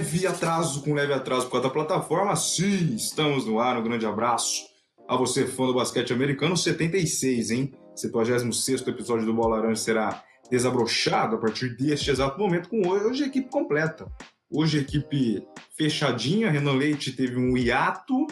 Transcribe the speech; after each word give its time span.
Leve 0.00 0.26
atraso, 0.26 0.80
com 0.80 0.94
leve 0.94 1.12
atraso 1.12 1.44
por 1.44 1.52
causa 1.52 1.68
da 1.68 1.74
plataforma, 1.74 2.34
sim, 2.34 2.94
estamos 2.94 3.44
no 3.44 3.60
ar. 3.60 3.78
Um 3.78 3.82
grande 3.82 4.06
abraço 4.06 4.64
a 5.06 5.14
você, 5.14 5.46
fã 5.46 5.66
do 5.66 5.74
basquete 5.74 6.10
americano. 6.10 6.56
76, 6.56 7.50
hein? 7.50 7.74
76 7.94 8.80
episódio 8.88 9.26
do 9.26 9.34
Bola 9.34 9.56
Laranja 9.56 9.82
será 9.82 10.24
desabrochado 10.50 11.36
a 11.36 11.38
partir 11.38 11.76
deste 11.76 12.10
exato 12.10 12.38
momento, 12.38 12.70
com 12.70 12.80
hoje 12.88 13.24
a 13.24 13.26
equipe 13.26 13.50
completa. 13.50 14.10
Hoje 14.50 14.78
a 14.78 14.80
equipe 14.80 15.46
fechadinha. 15.76 16.50
Renan 16.50 16.72
Leite 16.72 17.12
teve 17.12 17.36
um 17.36 17.54
hiato 17.54 18.26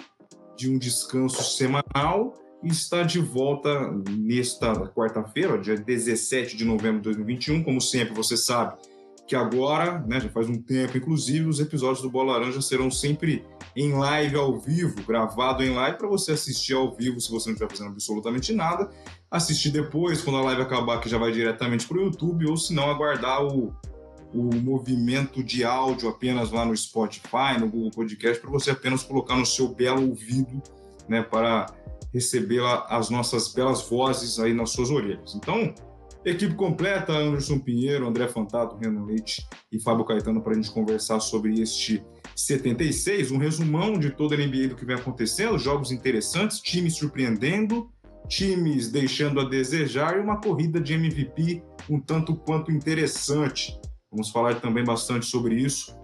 de 0.57 0.71
um 0.71 0.79
descanso 0.79 1.43
semanal 1.55 2.33
e 2.65 2.69
está 2.69 3.03
de 3.03 3.19
volta 3.19 3.93
nesta 4.17 4.73
quarta-feira, 4.89 5.59
dia 5.59 5.77
17 5.77 6.57
de 6.57 6.65
novembro 6.65 7.03
de 7.03 7.11
2021. 7.11 7.63
Como 7.63 7.79
sempre, 7.79 8.15
você 8.15 8.39
sabe 8.39 8.75
que 9.29 9.37
agora, 9.37 9.99
né, 10.07 10.19
já 10.19 10.31
faz 10.31 10.49
um 10.49 10.61
tempo, 10.61 10.97
inclusive, 10.97 11.47
os 11.47 11.61
episódios 11.61 12.01
do 12.01 12.09
Bola 12.09 12.33
Laranja 12.33 12.63
serão 12.63 12.91
sempre 12.91 13.45
em 13.77 13.93
live 13.93 14.37
ao 14.37 14.59
vivo, 14.59 15.05
gravado 15.07 15.63
em 15.63 15.69
live, 15.69 15.99
para 15.99 16.09
você 16.09 16.33
assistir 16.33 16.73
ao 16.73 16.95
vivo 16.95 17.21
se 17.21 17.31
você 17.31 17.51
não 17.51 17.55
estiver 17.55 17.71
fazendo 17.71 17.93
absolutamente 17.93 18.55
nada, 18.55 18.89
assistir 19.31 19.71
depois, 19.71 20.23
quando 20.23 20.39
a 20.39 20.43
live 20.45 20.63
acabar, 20.63 20.99
que 20.99 21.11
já 21.11 21.19
vai 21.19 21.31
diretamente 21.31 21.87
para 21.87 21.99
o 21.99 22.05
YouTube, 22.05 22.49
ou 22.49 22.57
se 22.57 22.73
não, 22.73 22.91
aguardar 22.91 23.45
o, 23.45 23.77
o 24.33 24.55
movimento 24.57 25.45
de 25.45 25.63
áudio 25.63 26.09
apenas 26.09 26.51
lá 26.51 26.65
no 26.65 26.75
Spotify, 26.75 27.61
no 27.61 27.69
Google 27.69 27.91
Podcast, 27.91 28.41
para 28.41 28.51
você 28.51 28.71
apenas 28.71 29.03
colocar 29.03 29.37
no 29.37 29.45
seu 29.45 29.69
belo 29.69 30.09
ouvido, 30.09 30.63
né, 31.07 31.23
para 31.23 31.67
receber 32.15 32.63
as 32.89 33.11
nossas 33.11 33.53
belas 33.53 33.87
vozes 33.87 34.39
aí 34.39 34.55
nas 34.55 34.71
suas 34.71 34.89
orelhas. 34.91 35.35
Então, 35.35 35.75
Equipe 36.31 36.55
completa, 36.55 37.13
Anderson 37.13 37.59
Pinheiro, 37.59 38.07
André 38.07 38.29
Fantato, 38.29 38.77
Renan 38.77 39.05
Leite 39.05 39.47
e 39.73 39.81
Fábio 39.81 40.05
Caetano 40.05 40.43
para 40.43 40.53
a 40.53 40.55
gente 40.55 40.71
conversar 40.71 41.21
sobre 41.21 41.61
este 41.61 42.05
76, 42.37 43.31
um 43.31 43.39
resumão 43.39 43.99
de 43.99 44.11
toda 44.11 44.35
a 44.35 44.39
NBA 44.39 44.69
do 44.69 44.77
que 44.77 44.85
vem 44.85 44.97
acontecendo, 44.97 45.59
jogos 45.59 45.91
interessantes, 45.91 46.61
times 46.61 46.97
surpreendendo, 46.97 47.91
times 48.29 48.91
deixando 48.91 49.41
a 49.41 49.45
desejar 49.45 50.19
e 50.19 50.21
uma 50.21 50.41
corrida 50.41 50.81
de 50.81 50.93
MVP 50.93 51.63
um 51.89 51.99
tanto 51.99 52.37
quanto 52.37 52.71
interessante. 52.71 53.81
Vamos 54.11 54.31
falar 54.31 54.61
também 54.61 54.85
bastante 54.85 55.25
sobre 55.25 55.55
isso 55.55 55.97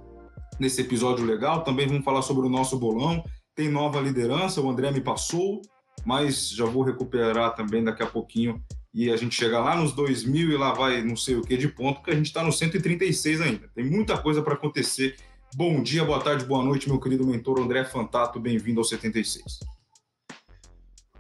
nesse 0.59 0.81
episódio 0.81 1.25
legal. 1.25 1.65
Também 1.65 1.87
vamos 1.87 2.05
falar 2.05 2.23
sobre 2.23 2.47
o 2.47 2.51
nosso 2.51 2.79
bolão. 2.79 3.23
Tem 3.55 3.69
nova 3.69 4.01
liderança, 4.01 4.61
o 4.61 4.71
André 4.71 4.91
me 4.91 5.01
passou, 5.01 5.61
mas 6.05 6.49
já 6.51 6.65
vou 6.65 6.83
recuperar 6.83 7.55
também 7.55 7.85
daqui 7.85 8.03
a 8.03 8.07
pouquinho 8.07 8.63
e 8.95 9.11
a 9.11 9.17
gente 9.17 9.35
chega 9.35 9.59
lá 9.59 9.75
nos 9.75 9.93
2000 9.93 10.53
e 10.53 10.57
lá 10.57 10.73
vai 10.73 11.03
não 11.03 11.17
sei 11.17 11.35
o 11.35 11.43
que 11.43 11.57
de 11.57 11.67
ponto, 11.67 11.97
porque 11.97 12.13
a 12.13 12.15
gente 12.15 12.27
está 12.27 12.45
no 12.45 12.53
136 12.53 13.41
ainda. 13.41 13.69
Tem 13.75 13.85
muita 13.85 14.17
coisa 14.17 14.41
para 14.41 14.55
acontecer. 14.55 15.17
Bom 15.57 15.83
dia, 15.83 16.05
boa 16.05 16.21
tarde, 16.21 16.45
boa 16.45 16.65
noite, 16.65 16.89
meu 16.89 17.01
querido 17.01 17.27
mentor 17.27 17.59
André 17.59 17.85
Fantato, 17.85 18.39
bem-vindo 18.39 18.79
ao 18.81 18.85
76. 18.85 19.59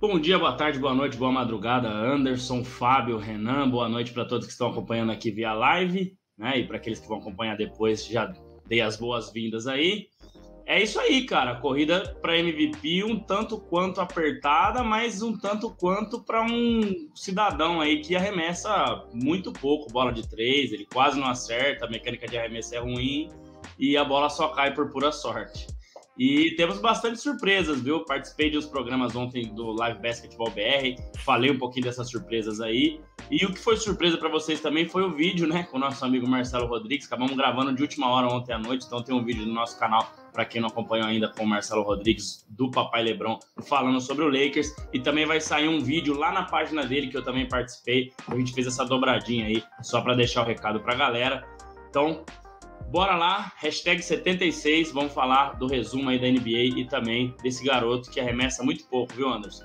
Bom 0.00 0.20
dia, 0.20 0.38
boa 0.38 0.52
tarde, 0.52 0.78
boa 0.78 0.94
noite, 0.94 1.16
boa 1.16 1.32
madrugada, 1.32 1.88
Anderson, 1.88 2.62
Fábio, 2.62 3.18
Renan, 3.18 3.68
boa 3.68 3.88
noite 3.88 4.12
para 4.12 4.24
todos 4.24 4.46
que 4.46 4.52
estão 4.52 4.70
acompanhando 4.70 5.10
aqui 5.10 5.32
via 5.32 5.52
live, 5.52 6.16
né? 6.38 6.60
E 6.60 6.66
para 6.66 6.76
aqueles 6.76 7.00
que 7.00 7.08
vão 7.08 7.18
acompanhar 7.18 7.56
depois, 7.56 8.06
já 8.06 8.32
dei 8.66 8.80
as 8.80 8.96
boas-vindas 8.96 9.66
aí. 9.66 10.08
É 10.66 10.82
isso 10.82 10.98
aí, 10.98 11.26
cara. 11.26 11.56
Corrida 11.56 12.16
para 12.22 12.38
MVP 12.38 13.04
um 13.04 13.18
tanto 13.18 13.58
quanto 13.58 14.00
apertada, 14.00 14.82
mas 14.82 15.20
um 15.20 15.36
tanto 15.36 15.70
quanto 15.70 16.20
para 16.22 16.42
um 16.42 17.08
cidadão 17.14 17.80
aí 17.80 18.00
que 18.00 18.16
arremessa 18.16 19.04
muito 19.12 19.52
pouco 19.52 19.92
bola 19.92 20.12
de 20.12 20.26
três, 20.28 20.72
ele 20.72 20.86
quase 20.86 21.20
não 21.20 21.28
acerta, 21.28 21.84
a 21.84 21.90
mecânica 21.90 22.26
de 22.26 22.38
arremesso 22.38 22.74
é 22.74 22.78
ruim 22.78 23.28
e 23.78 23.96
a 23.96 24.04
bola 24.04 24.30
só 24.30 24.48
cai 24.48 24.72
por 24.72 24.90
pura 24.90 25.12
sorte. 25.12 25.66
E 26.16 26.52
temos 26.52 26.80
bastante 26.80 27.20
surpresas, 27.20 27.80
viu? 27.80 28.04
Participei 28.04 28.48
de 28.48 28.56
uns 28.56 28.66
programas 28.66 29.16
ontem 29.16 29.52
do 29.52 29.72
Live 29.72 30.00
Basketball 30.00 30.48
BR, 30.50 31.02
falei 31.24 31.50
um 31.50 31.58
pouquinho 31.58 31.84
dessas 31.84 32.08
surpresas 32.08 32.60
aí. 32.60 33.00
E 33.30 33.44
o 33.44 33.52
que 33.52 33.58
foi 33.58 33.76
surpresa 33.76 34.16
para 34.16 34.28
vocês 34.28 34.60
também 34.60 34.88
foi 34.88 35.02
o 35.02 35.10
vídeo, 35.10 35.46
né, 35.46 35.64
com 35.64 35.76
o 35.76 35.80
nosso 35.80 36.04
amigo 36.04 36.26
Marcelo 36.26 36.68
Rodrigues. 36.68 37.06
Acabamos 37.06 37.36
gravando 37.36 37.74
de 37.74 37.82
última 37.82 38.08
hora 38.08 38.28
ontem 38.28 38.52
à 38.52 38.58
noite, 38.58 38.86
então 38.86 39.02
tem 39.02 39.14
um 39.14 39.24
vídeo 39.24 39.44
no 39.44 39.52
nosso 39.52 39.76
canal 39.78 40.23
para 40.34 40.44
quem 40.44 40.60
não 40.60 40.68
acompanhou 40.68 41.06
ainda 41.06 41.28
com 41.28 41.44
o 41.44 41.46
Marcelo 41.46 41.82
Rodrigues 41.82 42.44
do 42.50 42.68
Papai 42.70 43.04
Lebron 43.04 43.38
falando 43.68 44.00
sobre 44.00 44.24
o 44.24 44.28
Lakers. 44.28 44.74
E 44.92 44.98
também 44.98 45.24
vai 45.24 45.40
sair 45.40 45.68
um 45.68 45.80
vídeo 45.80 46.18
lá 46.18 46.32
na 46.32 46.42
página 46.42 46.84
dele 46.84 47.06
que 47.06 47.16
eu 47.16 47.22
também 47.22 47.48
participei. 47.48 48.12
A 48.26 48.36
gente 48.36 48.52
fez 48.52 48.66
essa 48.66 48.84
dobradinha 48.84 49.46
aí, 49.46 49.62
só 49.80 50.00
para 50.00 50.14
deixar 50.14 50.42
o 50.42 50.44
recado 50.44 50.80
para 50.80 50.92
a 50.92 50.96
galera. 50.96 51.46
Então, 51.88 52.24
Bora 52.90 53.16
lá, 53.16 53.52
hashtag 53.56 54.00
76, 54.00 54.92
vamos 54.92 55.12
falar 55.12 55.58
do 55.58 55.66
resumo 55.66 56.10
aí 56.10 56.20
da 56.20 56.28
NBA 56.28 56.78
e 56.78 56.86
também 56.86 57.34
desse 57.42 57.64
garoto 57.64 58.08
que 58.08 58.20
arremessa 58.20 58.62
muito 58.62 58.84
pouco, 58.86 59.12
viu, 59.14 59.28
Anderson? 59.28 59.64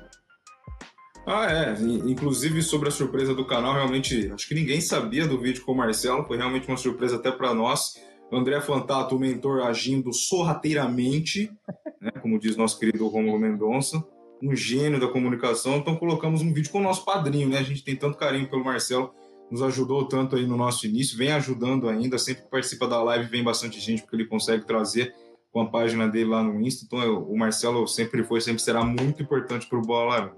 Ah, 1.27 1.45
é. 1.45 1.75
Inclusive 1.79 2.63
sobre 2.63 2.89
a 2.89 2.91
surpresa 2.91 3.35
do 3.35 3.45
canal, 3.45 3.73
realmente, 3.75 4.31
acho 4.33 4.47
que 4.47 4.55
ninguém 4.55 4.81
sabia 4.81 5.27
do 5.27 5.39
vídeo 5.39 5.63
com 5.63 5.73
o 5.73 5.77
Marcelo, 5.77 6.25
foi 6.25 6.37
realmente 6.37 6.67
uma 6.67 6.77
surpresa 6.77 7.17
até 7.17 7.31
para 7.31 7.53
nós. 7.53 7.93
André 8.31 8.61
Fantato, 8.61 9.15
o 9.15 9.19
mentor, 9.19 9.61
agindo 9.61 10.13
sorrateiramente, 10.13 11.51
né, 11.99 12.11
como 12.21 12.39
diz 12.39 12.55
nosso 12.55 12.79
querido 12.79 13.07
Romulo 13.07 13.39
Mendonça, 13.39 14.03
um 14.41 14.55
gênio 14.55 14.99
da 14.99 15.07
comunicação. 15.07 15.77
Então 15.77 15.95
colocamos 15.95 16.41
um 16.41 16.53
vídeo 16.53 16.71
com 16.71 16.79
o 16.79 16.83
nosso 16.83 17.03
padrinho, 17.03 17.49
né? 17.49 17.57
A 17.57 17.63
gente 17.63 17.83
tem 17.83 17.95
tanto 17.95 18.17
carinho 18.17 18.49
pelo 18.49 18.63
Marcelo 18.63 19.11
nos 19.49 19.61
ajudou 19.61 20.07
tanto 20.07 20.35
aí 20.35 20.45
no 20.45 20.55
nosso 20.55 20.85
início, 20.85 21.17
vem 21.17 21.31
ajudando 21.31 21.89
ainda, 21.89 22.17
sempre 22.17 22.43
que 22.43 22.49
participa 22.49 22.87
da 22.87 23.01
live 23.01 23.29
vem 23.29 23.43
bastante 23.43 23.79
gente, 23.79 24.01
porque 24.01 24.15
ele 24.15 24.25
consegue 24.25 24.65
trazer 24.65 25.13
com 25.51 25.61
a 25.61 25.69
página 25.69 26.07
dele 26.07 26.29
lá 26.29 26.43
no 26.43 26.61
Insta, 26.61 26.85
então 26.85 27.01
eu, 27.01 27.23
o 27.23 27.37
Marcelo 27.37 27.87
sempre 27.87 28.23
foi, 28.23 28.39
sempre 28.39 28.61
será 28.61 28.83
muito 28.83 29.23
importante 29.23 29.67
para 29.67 29.79
o 29.79 29.81
Bola 29.81 30.09
Laranja. 30.11 30.35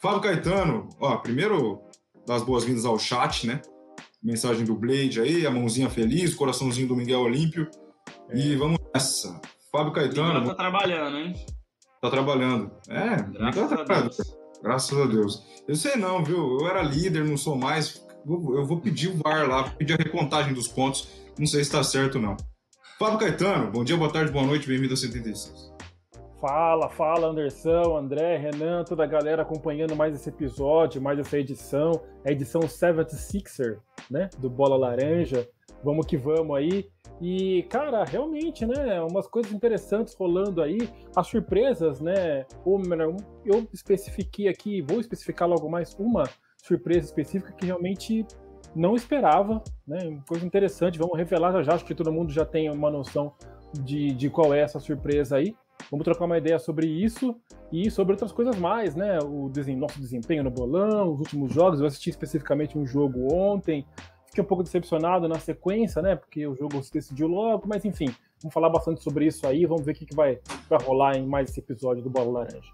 Fábio 0.00 0.20
Caetano, 0.20 0.88
ó, 1.00 1.16
primeiro 1.16 1.80
das 2.26 2.42
boas-vindas 2.42 2.84
ao 2.84 2.98
chat, 2.98 3.46
né? 3.46 3.62
Mensagem 4.22 4.64
do 4.64 4.74
Blade 4.74 5.20
aí, 5.20 5.46
a 5.46 5.50
mãozinha 5.50 5.90
feliz, 5.90 6.34
coraçãozinho 6.34 6.88
do 6.88 6.96
Miguel 6.96 7.20
Olímpio, 7.20 7.68
é. 8.30 8.38
e 8.38 8.56
vamos 8.56 8.78
nessa. 8.94 9.40
Fábio 9.70 9.92
Caetano... 9.92 10.46
Tá 10.46 10.54
trabalhando, 10.54 11.16
hein? 11.18 11.34
Tá 12.00 12.10
trabalhando. 12.10 12.70
É, 12.88 13.16
graças 13.32 13.86
tá 13.86 13.96
a 13.96 14.00
Deus. 14.00 14.36
Graças 14.62 14.98
a 14.98 15.06
Deus. 15.06 15.42
Eu 15.66 15.74
sei 15.74 15.96
não, 15.96 16.22
viu? 16.22 16.58
Eu 16.60 16.68
era 16.68 16.82
líder, 16.82 17.24
não 17.24 17.36
sou 17.36 17.56
mais 17.56 18.02
eu 18.26 18.64
vou 18.64 18.80
pedir 18.80 19.08
o 19.08 19.16
VAR 19.16 19.48
lá, 19.48 19.62
vou 19.62 19.76
pedir 19.76 19.94
a 19.94 19.96
recontagem 19.96 20.54
dos 20.54 20.68
pontos. 20.68 21.08
Não 21.38 21.46
sei 21.46 21.60
se 21.64 21.70
está 21.70 21.82
certo 21.82 22.16
ou 22.16 22.22
não. 22.22 22.36
Fábio 22.98 23.18
Caetano, 23.18 23.70
bom 23.70 23.82
dia, 23.82 23.96
boa 23.96 24.12
tarde, 24.12 24.30
boa 24.30 24.46
noite, 24.46 24.68
bem-vindo 24.68 24.94
a 24.94 24.96
76. 24.96 25.72
Fala, 26.42 26.88
fala 26.88 27.28
Anderson, 27.28 27.96
André, 27.96 28.36
Renan, 28.36 28.82
toda 28.82 29.04
a 29.04 29.06
galera 29.06 29.42
acompanhando 29.42 29.94
mais 29.94 30.12
esse 30.12 30.28
episódio, 30.28 31.00
mais 31.00 31.16
essa 31.16 31.38
edição, 31.38 31.92
a 32.26 32.32
edição 32.32 32.62
76er, 32.62 33.78
né, 34.10 34.28
do 34.40 34.50
Bola 34.50 34.76
Laranja. 34.76 35.48
Vamos 35.84 36.04
que 36.04 36.16
vamos 36.16 36.56
aí. 36.56 36.90
E, 37.20 37.62
cara, 37.70 38.02
realmente, 38.02 38.66
né, 38.66 39.00
umas 39.02 39.28
coisas 39.28 39.52
interessantes 39.52 40.16
rolando 40.16 40.60
aí, 40.60 40.78
as 41.14 41.28
surpresas, 41.28 42.00
né, 42.00 42.44
eu 43.46 43.68
especifiquei 43.72 44.48
aqui, 44.48 44.82
vou 44.82 44.98
especificar 44.98 45.48
logo 45.48 45.70
mais 45.70 45.94
uma 45.94 46.24
surpresa 46.60 47.06
específica 47.06 47.52
que 47.52 47.66
realmente 47.66 48.26
não 48.74 48.96
esperava, 48.96 49.62
né? 49.86 50.20
Coisa 50.26 50.44
interessante, 50.44 50.98
vamos 50.98 51.16
revelar 51.16 51.52
já 51.52 51.62
já, 51.62 51.74
acho 51.74 51.84
que 51.84 51.94
todo 51.94 52.10
mundo 52.10 52.32
já 52.32 52.44
tem 52.44 52.68
uma 52.68 52.90
noção 52.90 53.32
de, 53.80 54.08
de 54.08 54.28
qual 54.28 54.52
é 54.52 54.60
essa 54.60 54.80
surpresa 54.80 55.36
aí. 55.36 55.54
Vamos 55.90 56.04
trocar 56.04 56.24
uma 56.24 56.38
ideia 56.38 56.58
sobre 56.58 56.86
isso 56.86 57.36
e 57.70 57.90
sobre 57.90 58.12
outras 58.12 58.32
coisas 58.32 58.56
mais, 58.56 58.94
né? 58.94 59.18
O 59.20 59.50
nosso 59.76 60.00
desempenho 60.00 60.44
no 60.44 60.50
bolão, 60.50 61.12
os 61.12 61.20
últimos 61.20 61.52
jogos. 61.52 61.80
Eu 61.80 61.86
assisti 61.86 62.10
especificamente 62.10 62.78
um 62.78 62.86
jogo 62.86 63.32
ontem, 63.32 63.86
fiquei 64.26 64.42
um 64.42 64.46
pouco 64.46 64.62
decepcionado 64.62 65.28
na 65.28 65.38
sequência, 65.38 66.00
né? 66.00 66.16
Porque 66.16 66.46
o 66.46 66.54
jogo 66.54 66.82
se 66.82 66.92
decidiu 66.92 67.28
logo, 67.28 67.64
mas 67.66 67.84
enfim, 67.84 68.14
vamos 68.40 68.54
falar 68.54 68.70
bastante 68.70 69.02
sobre 69.02 69.26
isso 69.26 69.46
aí. 69.46 69.66
Vamos 69.66 69.84
ver 69.84 69.92
o 69.92 69.94
que, 69.94 70.06
que 70.06 70.14
vai, 70.14 70.38
vai 70.68 70.82
rolar 70.82 71.16
em 71.16 71.26
mais 71.26 71.50
esse 71.50 71.60
episódio 71.60 72.02
do 72.02 72.10
Bola 72.10 72.40
Laranja. 72.40 72.72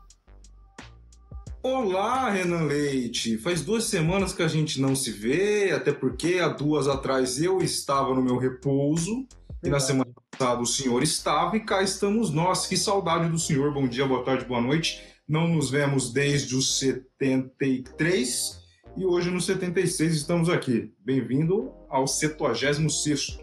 Olá, 1.60 2.30
Renan 2.30 2.66
Leite. 2.66 3.36
Faz 3.36 3.62
duas 3.62 3.84
semanas 3.84 4.32
que 4.32 4.42
a 4.42 4.48
gente 4.48 4.80
não 4.80 4.94
se 4.94 5.10
vê, 5.10 5.72
até 5.72 5.92
porque 5.92 6.38
há 6.40 6.48
duas 6.48 6.86
atrás 6.86 7.42
eu 7.42 7.58
estava 7.58 8.14
no 8.14 8.22
meu 8.22 8.38
repouso 8.38 9.26
e 9.62 9.68
na 9.68 9.80
semana 9.80 10.10
passada 10.30 10.60
o 10.60 10.66
senhor 10.66 11.02
estava 11.02 11.56
e 11.56 11.60
cá 11.60 11.82
estamos 11.82 12.30
nós. 12.30 12.66
Que 12.66 12.76
saudade 12.76 13.28
do 13.28 13.38
senhor. 13.38 13.72
Bom 13.72 13.88
dia, 13.88 14.06
boa 14.06 14.24
tarde, 14.24 14.44
boa 14.44 14.60
noite. 14.60 15.02
Não 15.26 15.48
nos 15.48 15.70
vemos 15.70 16.12
desde 16.12 16.54
os 16.54 16.78
73 16.78 18.62
e 18.96 19.04
hoje 19.04 19.30
no 19.30 19.40
76 19.40 20.14
estamos 20.14 20.48
aqui. 20.48 20.94
Bem-vindo 21.04 21.72
ao 21.88 22.06
76 22.06 23.38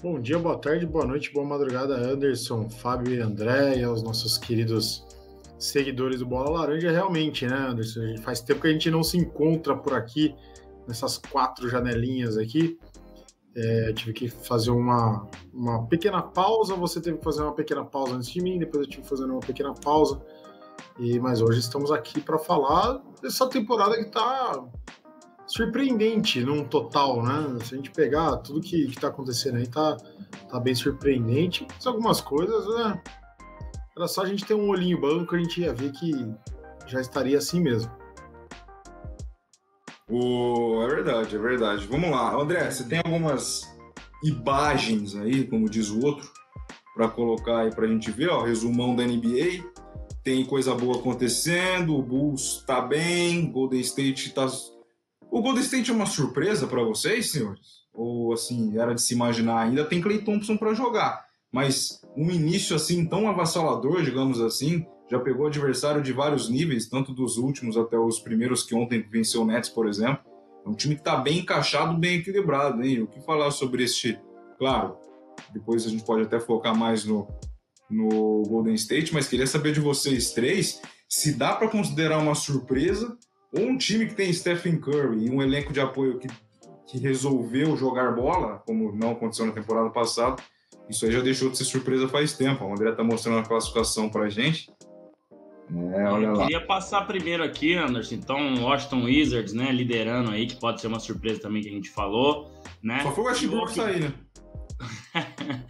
Bom 0.00 0.20
dia, 0.20 0.38
boa 0.38 0.56
tarde, 0.56 0.86
boa 0.86 1.04
noite, 1.04 1.32
boa 1.32 1.44
madrugada, 1.44 1.96
Anderson, 1.96 2.70
Fábio 2.70 3.12
e 3.12 3.20
André 3.20 3.78
e 3.78 3.82
aos 3.82 4.00
nossos 4.00 4.38
queridos 4.38 5.04
seguidores 5.58 6.20
do 6.20 6.26
Bola 6.26 6.50
Laranja, 6.50 6.92
realmente, 6.92 7.44
né, 7.44 7.56
Anderson? 7.56 8.16
Faz 8.22 8.40
tempo 8.40 8.60
que 8.60 8.68
a 8.68 8.72
gente 8.72 8.92
não 8.92 9.02
se 9.02 9.18
encontra 9.18 9.76
por 9.76 9.94
aqui, 9.94 10.32
nessas 10.86 11.18
quatro 11.18 11.68
janelinhas 11.68 12.38
aqui. 12.38 12.78
É, 13.60 13.92
tive 13.92 14.12
que 14.12 14.28
fazer 14.28 14.70
uma, 14.70 15.26
uma 15.52 15.84
pequena 15.88 16.22
pausa, 16.22 16.76
você 16.76 17.00
teve 17.00 17.18
que 17.18 17.24
fazer 17.24 17.42
uma 17.42 17.52
pequena 17.52 17.84
pausa 17.84 18.14
antes 18.14 18.30
de 18.30 18.40
mim, 18.40 18.56
depois 18.56 18.84
eu 18.84 18.88
tive 18.88 19.02
que 19.02 19.08
fazer 19.08 19.24
uma 19.24 19.40
pequena 19.40 19.74
pausa. 19.74 20.22
E, 20.96 21.18
mas 21.18 21.40
hoje 21.40 21.58
estamos 21.58 21.90
aqui 21.90 22.20
para 22.20 22.38
falar 22.38 23.02
dessa 23.20 23.48
temporada 23.48 23.96
que 23.96 24.02
está 24.02 24.64
surpreendente 25.44 26.40
num 26.44 26.62
total, 26.62 27.20
né? 27.20 27.58
Se 27.64 27.74
a 27.74 27.76
gente 27.78 27.90
pegar 27.90 28.36
tudo 28.36 28.60
que, 28.60 28.84
está 28.84 29.08
acontecendo 29.08 29.56
aí, 29.56 29.66
tá, 29.66 29.96
tá 30.48 30.60
bem 30.60 30.74
surpreendente. 30.74 31.66
Mas 31.74 31.84
algumas 31.84 32.20
coisas, 32.20 32.64
né? 32.76 33.02
Era 33.96 34.06
só 34.06 34.22
a 34.22 34.26
gente 34.26 34.44
ter 34.44 34.54
um 34.54 34.68
olhinho 34.68 35.00
banco, 35.00 35.34
a 35.34 35.38
gente 35.38 35.62
ia 35.62 35.74
ver 35.74 35.90
que 35.90 36.12
já 36.86 37.00
estaria 37.00 37.36
assim 37.36 37.60
mesmo. 37.60 37.90
Oh, 40.10 40.82
é 40.82 40.86
verdade, 40.86 41.36
é 41.36 41.38
verdade. 41.38 41.86
Vamos 41.86 42.10
lá. 42.10 42.34
André, 42.34 42.70
você 42.70 42.84
tem 42.84 43.00
algumas 43.04 43.68
imagens 44.24 45.14
aí, 45.14 45.46
como 45.46 45.68
diz 45.68 45.90
o 45.90 46.04
outro, 46.04 46.28
para 46.94 47.08
colocar 47.08 47.60
aí 47.60 47.70
para 47.70 47.84
a 47.84 47.88
gente 47.88 48.10
ver, 48.10 48.30
ó, 48.30 48.42
resumão 48.42 48.96
da 48.96 49.04
NBA. 49.04 49.64
Tem 50.24 50.44
coisa 50.44 50.74
boa 50.74 50.98
acontecendo, 50.98 51.96
o 51.96 52.02
Bulls 52.02 52.64
tá 52.66 52.80
bem, 52.80 53.50
Golden 53.50 53.80
State 53.80 54.30
tá. 54.34 54.46
O 55.30 55.42
Golden 55.42 55.62
State 55.62 55.90
é 55.90 55.94
uma 55.94 56.06
surpresa 56.06 56.66
para 56.66 56.82
vocês, 56.82 57.30
senhores? 57.30 57.78
Ou 57.92 58.32
assim, 58.32 58.78
era 58.78 58.94
de 58.94 59.02
se 59.02 59.14
imaginar, 59.14 59.60
ainda 59.60 59.84
tem 59.84 60.00
Clay 60.00 60.22
Thompson 60.22 60.56
para 60.56 60.74
jogar, 60.74 61.24
mas 61.52 62.00
um 62.16 62.30
início 62.30 62.74
assim 62.74 63.04
tão 63.06 63.28
avassalador, 63.28 64.02
digamos 64.02 64.40
assim, 64.40 64.86
já 65.10 65.18
pegou 65.18 65.46
adversário 65.46 66.02
de 66.02 66.12
vários 66.12 66.48
níveis, 66.48 66.88
tanto 66.88 67.12
dos 67.12 67.38
últimos 67.38 67.76
até 67.76 67.98
os 67.98 68.18
primeiros 68.18 68.62
que 68.62 68.74
ontem 68.74 69.00
venceu 69.00 69.42
o 69.42 69.46
Nets, 69.46 69.70
por 69.70 69.88
exemplo. 69.88 70.20
É 70.64 70.68
um 70.68 70.74
time 70.74 70.94
que 70.94 71.00
está 71.00 71.16
bem 71.16 71.38
encaixado, 71.38 71.96
bem 71.98 72.18
equilibrado, 72.18 72.82
hein? 72.82 73.02
O 73.02 73.06
que 73.06 73.20
falar 73.20 73.50
sobre 73.50 73.84
este? 73.84 74.20
Claro, 74.58 74.96
depois 75.52 75.86
a 75.86 75.88
gente 75.88 76.04
pode 76.04 76.22
até 76.22 76.38
focar 76.38 76.76
mais 76.76 77.04
no, 77.04 77.26
no 77.88 78.42
Golden 78.46 78.74
State, 78.74 79.14
mas 79.14 79.28
queria 79.28 79.46
saber 79.46 79.72
de 79.72 79.80
vocês 79.80 80.32
três 80.32 80.80
se 81.08 81.32
dá 81.32 81.54
para 81.54 81.68
considerar 81.68 82.18
uma 82.18 82.34
surpresa 82.34 83.16
ou 83.52 83.62
um 83.62 83.78
time 83.78 84.06
que 84.06 84.14
tem 84.14 84.32
Stephen 84.32 84.78
Curry 84.78 85.24
e 85.24 85.30
um 85.30 85.40
elenco 85.40 85.72
de 85.72 85.80
apoio 85.80 86.18
que, 86.18 86.28
que 86.86 86.98
resolveu 86.98 87.76
jogar 87.76 88.14
bola, 88.14 88.62
como 88.66 88.92
não 88.94 89.12
aconteceu 89.12 89.46
na 89.46 89.52
temporada 89.52 89.88
passada. 89.88 90.36
Isso 90.88 91.06
aí 91.06 91.12
já 91.12 91.20
deixou 91.20 91.50
de 91.50 91.56
ser 91.56 91.64
surpresa 91.64 92.08
faz 92.08 92.34
tempo. 92.34 92.64
O 92.64 92.72
André 92.72 92.90
está 92.90 93.02
mostrando 93.02 93.38
a 93.38 93.42
classificação 93.42 94.08
para 94.10 94.24
a 94.24 94.28
gente. 94.28 94.70
É, 95.70 96.04
olha 96.04 96.26
eu 96.26 96.32
lá. 96.34 96.44
queria 96.44 96.64
passar 96.64 97.06
primeiro 97.06 97.42
aqui, 97.42 97.74
Anderson. 97.74 98.14
Então, 98.14 98.62
Washington 98.62 99.04
Wizards, 99.04 99.52
né, 99.52 99.70
liderando 99.70 100.30
aí, 100.30 100.46
que 100.46 100.56
pode 100.56 100.80
ser 100.80 100.86
uma 100.86 101.00
surpresa 101.00 101.40
também 101.40 101.62
que 101.62 101.68
a 101.68 101.72
gente 101.72 101.90
falou, 101.90 102.50
né? 102.82 103.00
Só 103.02 103.12
foi 103.12 103.24
o 103.24 103.26
Westbrook 103.26 103.72
sair, 103.72 104.00
né? 104.00 104.12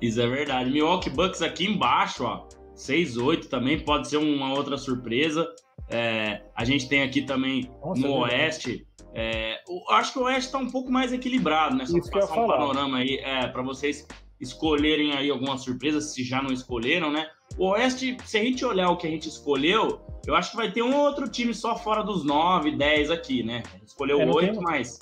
Isso 0.00 0.20
é 0.20 0.26
verdade. 0.26 0.70
Milwaukee 0.70 1.10
Bucks 1.10 1.42
aqui 1.42 1.66
embaixo, 1.66 2.24
ó, 2.24 2.46
6-8 2.74 3.46
também 3.48 3.78
pode 3.80 4.08
ser 4.08 4.16
uma 4.16 4.52
outra 4.52 4.76
surpresa. 4.76 5.48
É, 5.88 6.42
a 6.54 6.64
gente 6.64 6.88
tem 6.88 7.02
aqui 7.02 7.22
também 7.22 7.70
Nossa, 7.82 8.00
no 8.00 8.08
é 8.08 8.18
Oeste. 8.20 8.86
É, 9.14 9.58
acho 9.90 10.12
que 10.12 10.18
o 10.18 10.22
Oeste 10.22 10.46
está 10.46 10.58
um 10.58 10.70
pouco 10.70 10.90
mais 10.90 11.12
equilibrado, 11.12 11.76
né? 11.76 11.84
Só 11.86 11.98
Isso 11.98 12.10
passar 12.10 12.40
um 12.42 12.46
panorama 12.46 12.98
aí 12.98 13.16
é, 13.16 13.46
para 13.48 13.62
vocês 13.62 14.06
escolherem 14.40 15.12
aí 15.12 15.30
algumas 15.30 15.62
surpresas, 15.62 16.14
se 16.14 16.24
já 16.24 16.42
não 16.42 16.52
escolheram, 16.52 17.12
né? 17.12 17.28
O 17.58 17.70
Oeste, 17.70 18.16
se 18.24 18.38
a 18.38 18.42
gente 18.42 18.64
olhar 18.64 18.90
o 18.90 18.96
que 18.96 19.06
a 19.06 19.10
gente 19.10 19.28
escolheu, 19.28 20.00
eu 20.26 20.34
acho 20.34 20.52
que 20.52 20.56
vai 20.56 20.70
ter 20.70 20.82
um 20.82 20.96
outro 20.96 21.28
time 21.28 21.52
só 21.52 21.76
fora 21.76 22.02
dos 22.02 22.24
9, 22.24 22.76
10 22.76 23.10
aqui, 23.10 23.42
né? 23.42 23.62
A 23.74 23.78
gente 23.78 23.88
escolheu 23.88 24.20
é, 24.20 24.26
8, 24.26 24.52
tem... 24.52 24.62
mas. 24.62 24.98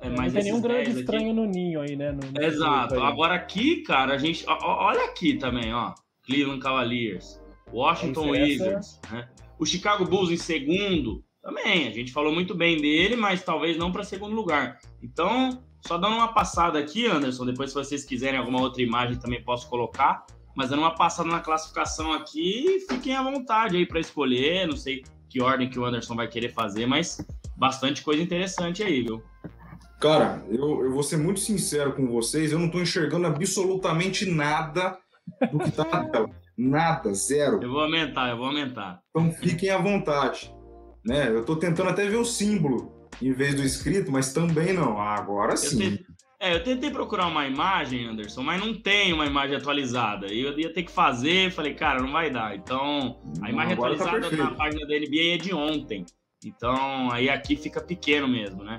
É, 0.00 0.08
mas 0.08 0.32
não 0.32 0.40
tem 0.40 0.42
nenhum 0.44 0.60
grande 0.60 0.90
estranho 1.00 1.34
no 1.34 1.44
ninho 1.44 1.80
aí, 1.80 1.96
né? 1.96 2.12
No, 2.12 2.20
no 2.20 2.42
Exato. 2.42 3.00
Agora 3.00 3.34
aqui, 3.34 3.82
cara, 3.82 4.14
a 4.14 4.18
gente. 4.18 4.44
Olha 4.46 5.04
aqui 5.04 5.34
também, 5.34 5.74
ó. 5.74 5.92
Cleveland 6.24 6.60
Cavaliers, 6.60 7.40
Washington 7.72 8.30
Wizards, 8.30 9.00
né? 9.10 9.28
O 9.58 9.66
Chicago 9.66 10.04
Bulls 10.04 10.30
em 10.30 10.36
segundo, 10.36 11.24
também. 11.42 11.88
A 11.88 11.90
gente 11.90 12.12
falou 12.12 12.32
muito 12.32 12.54
bem 12.54 12.80
dele, 12.80 13.16
mas 13.16 13.42
talvez 13.42 13.76
não 13.76 13.90
para 13.90 14.04
segundo 14.04 14.34
lugar. 14.34 14.78
Então, 15.02 15.62
só 15.86 15.96
dando 15.96 16.16
uma 16.16 16.32
passada 16.32 16.78
aqui, 16.78 17.06
Anderson, 17.06 17.46
depois 17.46 17.70
se 17.70 17.74
vocês 17.74 18.04
quiserem 18.04 18.38
alguma 18.38 18.60
outra 18.60 18.82
imagem 18.82 19.18
também 19.18 19.42
posso 19.42 19.68
colocar 19.68 20.26
mas 20.58 20.70
dando 20.70 20.80
uma 20.80 20.94
passada 20.96 21.28
na 21.28 21.38
classificação 21.38 22.12
aqui, 22.12 22.84
fiquem 22.90 23.14
à 23.14 23.22
vontade 23.22 23.76
aí 23.76 23.86
para 23.86 24.00
escolher. 24.00 24.66
Não 24.66 24.76
sei 24.76 25.04
que 25.28 25.40
ordem 25.40 25.70
que 25.70 25.78
o 25.78 25.84
Anderson 25.84 26.16
vai 26.16 26.26
querer 26.26 26.48
fazer, 26.48 26.84
mas 26.84 27.24
bastante 27.56 28.02
coisa 28.02 28.20
interessante 28.20 28.82
aí, 28.82 29.02
viu? 29.02 29.22
Cara, 30.00 30.44
eu, 30.50 30.84
eu 30.84 30.92
vou 30.92 31.04
ser 31.04 31.16
muito 31.16 31.38
sincero 31.38 31.92
com 31.92 32.08
vocês, 32.08 32.50
eu 32.50 32.58
não 32.58 32.66
estou 32.66 32.82
enxergando 32.82 33.28
absolutamente 33.28 34.28
nada 34.28 34.98
do 35.52 35.60
que 35.60 35.68
está 35.68 35.84
na 35.84 36.08
tela. 36.08 36.30
Nada, 36.56 37.14
zero. 37.14 37.62
Eu 37.62 37.70
vou 37.70 37.82
aumentar, 37.82 38.28
eu 38.30 38.36
vou 38.36 38.46
aumentar. 38.46 39.00
Então 39.10 39.30
fiquem 39.30 39.70
à 39.70 39.78
vontade. 39.78 40.52
Né? 41.06 41.28
Eu 41.28 41.42
estou 41.42 41.54
tentando 41.54 41.90
até 41.90 42.04
ver 42.08 42.16
o 42.16 42.24
símbolo 42.24 42.97
em 43.20 43.32
vez 43.32 43.54
do 43.54 43.62
escrito, 43.62 44.10
mas 44.10 44.32
também 44.32 44.72
não. 44.72 44.98
Ah, 44.98 45.14
agora 45.14 45.56
sim. 45.56 45.98
É, 46.40 46.54
eu 46.54 46.62
tentei 46.62 46.88
procurar 46.88 47.26
uma 47.26 47.46
imagem, 47.48 48.06
Anderson, 48.06 48.42
mas 48.42 48.64
não 48.64 48.72
tem 48.72 49.12
uma 49.12 49.26
imagem 49.26 49.56
atualizada. 49.56 50.32
E 50.32 50.40
eu 50.40 50.56
ia 50.56 50.72
ter 50.72 50.84
que 50.84 50.90
fazer, 50.90 51.50
falei, 51.50 51.74
cara, 51.74 52.00
não 52.00 52.12
vai 52.12 52.30
dar. 52.30 52.54
Então, 52.54 53.20
a 53.42 53.50
imagem 53.50 53.76
tá 53.76 53.82
atualizada 53.82 54.30
tá 54.30 54.36
na 54.36 54.50
página 54.52 54.86
da 54.86 54.94
NBA 54.94 55.34
é 55.34 55.36
de 55.36 55.52
ontem. 55.52 56.06
Então, 56.44 57.10
aí 57.10 57.28
aqui 57.28 57.56
fica 57.56 57.80
pequeno 57.80 58.28
mesmo, 58.28 58.62
né? 58.62 58.78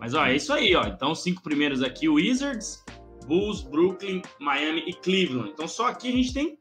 Mas, 0.00 0.14
ó, 0.14 0.24
é 0.24 0.34
isso 0.34 0.50
aí, 0.50 0.74
ó. 0.74 0.84
Então, 0.86 1.14
cinco 1.14 1.42
primeiros 1.42 1.82
aqui, 1.82 2.08
Wizards, 2.08 2.82
Bulls, 3.26 3.62
Brooklyn, 3.62 4.22
Miami 4.40 4.84
e 4.86 4.94
Cleveland. 4.94 5.50
Então, 5.50 5.68
só 5.68 5.88
aqui 5.88 6.08
a 6.08 6.12
gente 6.12 6.32
tem, 6.32 6.58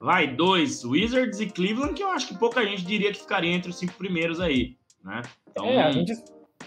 vai, 0.00 0.26
dois, 0.26 0.84
Wizards 0.84 1.38
e 1.40 1.46
Cleveland, 1.46 1.94
que 1.94 2.02
eu 2.02 2.10
acho 2.10 2.26
que 2.26 2.36
pouca 2.36 2.64
gente 2.64 2.84
diria 2.84 3.12
que 3.12 3.20
ficaria 3.20 3.52
entre 3.52 3.70
os 3.70 3.78
cinco 3.78 3.94
primeiros 3.94 4.40
aí, 4.40 4.76
né? 5.04 5.22
Então, 5.48 5.66
é, 5.66 5.84
a 5.84 5.92
gente 5.92 6.12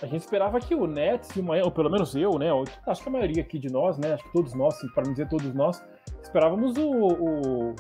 a 0.01 0.05
gente 0.05 0.21
esperava 0.21 0.59
que 0.59 0.73
o 0.73 0.87
Nets 0.87 1.35
e 1.35 1.39
o 1.39 1.43
Miami, 1.43 1.65
ou 1.65 1.71
pelo 1.71 1.89
menos 1.89 2.15
eu, 2.15 2.37
né? 2.37 2.47
Acho 2.87 3.03
que 3.03 3.09
a 3.09 3.11
maioria 3.11 3.41
aqui 3.41 3.59
de 3.59 3.71
nós, 3.71 3.97
né? 3.97 4.13
Acho 4.13 4.23
que 4.23 4.33
todos 4.33 4.53
nós, 4.53 4.75
para 4.93 5.03
não 5.03 5.11
dizer 5.11 5.27
todos 5.27 5.53
nós, 5.53 5.83
esperávamos 6.21 6.77
o, 6.77 6.89
o, 6.89 7.75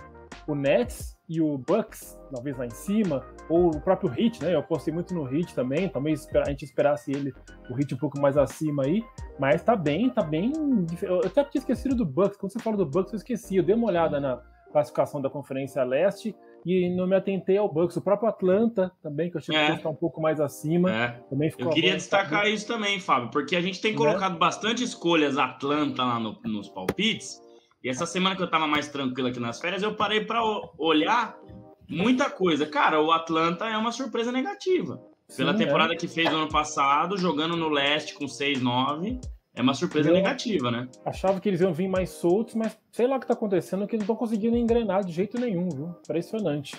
o 0.47 0.55
Nets 0.55 1.17
e 1.29 1.39
o 1.39 1.57
Bucks, 1.57 2.19
talvez 2.33 2.57
lá 2.57 2.65
em 2.65 2.71
cima, 2.71 3.25
ou 3.47 3.67
o 3.67 3.81
próprio 3.81 4.11
Heat, 4.11 4.43
né? 4.43 4.53
Eu 4.53 4.63
postei 4.63 4.93
muito 4.93 5.13
no 5.13 5.33
Heat 5.33 5.55
também, 5.55 5.87
talvez 5.87 6.27
a 6.35 6.49
gente 6.49 6.65
esperasse 6.65 7.11
ele, 7.11 7.31
o 7.69 7.79
Heat 7.79 7.93
um 7.93 7.97
pouco 7.97 8.19
mais 8.19 8.35
acima 8.35 8.83
aí, 8.83 9.03
mas 9.39 9.63
tá 9.63 9.75
bem, 9.75 10.09
tá 10.09 10.21
bem. 10.21 10.51
Eu 11.01 11.19
até 11.19 11.43
tinha 11.45 11.59
esquecido 11.59 11.95
do 11.95 12.05
Bucks, 12.05 12.37
quando 12.37 12.51
você 12.51 12.59
fala 12.59 12.75
do 12.75 12.85
Bucks 12.85 13.13
eu 13.13 13.17
esqueci, 13.17 13.55
eu 13.55 13.63
dei 13.63 13.75
uma 13.75 13.87
olhada 13.87 14.19
na 14.19 14.41
classificação 14.71 15.21
da 15.21 15.29
Conferência 15.29 15.83
Leste 15.83 16.35
e 16.65 16.89
não 16.89 17.07
me 17.07 17.15
atentei 17.15 17.57
ao 17.57 17.71
Bucks. 17.71 17.97
O 17.97 18.01
próprio 18.01 18.29
Atlanta 18.29 18.91
também, 19.01 19.29
que 19.29 19.37
eu 19.37 19.39
achei 19.39 19.55
é. 19.55 19.67
que 19.67 19.77
está 19.77 19.89
um 19.89 19.95
pouco 19.95 20.21
mais 20.21 20.39
acima. 20.39 20.91
É. 20.91 21.07
Também 21.29 21.49
ficou 21.49 21.67
eu 21.67 21.71
queria 21.71 21.95
destacar 21.95 22.47
isso 22.47 22.67
também, 22.67 22.99
Fábio, 22.99 23.29
porque 23.31 23.55
a 23.55 23.61
gente 23.61 23.81
tem 23.81 23.91
né? 23.91 23.97
colocado 23.97 24.33
né? 24.33 24.39
bastante 24.39 24.83
escolhas 24.83 25.37
Atlanta 25.37 26.03
lá 26.03 26.19
no, 26.19 26.39
nos 26.43 26.69
palpites. 26.69 27.39
E 27.83 27.89
essa 27.89 28.05
semana 28.05 28.35
que 28.35 28.41
eu 28.41 28.45
estava 28.45 28.67
mais 28.67 28.87
tranquilo 28.89 29.29
aqui 29.29 29.39
nas 29.39 29.59
férias, 29.59 29.81
eu 29.81 29.95
parei 29.95 30.25
para 30.25 30.41
olhar 30.77 31.37
muita 31.89 32.29
coisa. 32.29 32.65
Cara, 32.65 33.01
o 33.01 33.11
Atlanta 33.11 33.65
é 33.65 33.77
uma 33.77 33.91
surpresa 33.91 34.31
negativa. 34.31 35.01
Pela 35.37 35.53
Sim, 35.53 35.59
temporada 35.59 35.93
é. 35.93 35.95
que 35.95 36.07
fez 36.07 36.29
no 36.29 36.37
ano 36.37 36.49
passado, 36.49 37.17
jogando 37.17 37.55
no 37.55 37.69
leste 37.69 38.15
com 38.15 38.25
6-9 38.25 39.19
é 39.55 39.61
uma 39.61 39.73
surpresa 39.73 40.09
eu 40.09 40.13
negativa, 40.13 40.71
né? 40.71 40.87
Achava 41.05 41.39
que 41.39 41.49
eles 41.49 41.61
iam 41.61 41.73
vir 41.73 41.87
mais 41.87 42.09
soltos, 42.11 42.55
mas 42.55 42.77
sei 42.91 43.07
lá 43.07 43.17
o 43.17 43.19
que 43.19 43.27
tá 43.27 43.33
acontecendo, 43.33 43.87
que 43.87 43.95
eles 43.95 44.07
não 44.07 44.13
estão 44.13 44.27
conseguindo 44.27 44.55
engrenar 44.55 45.03
de 45.03 45.11
jeito 45.11 45.39
nenhum, 45.39 45.69
viu? 45.69 45.95
Impressionante. 46.03 46.75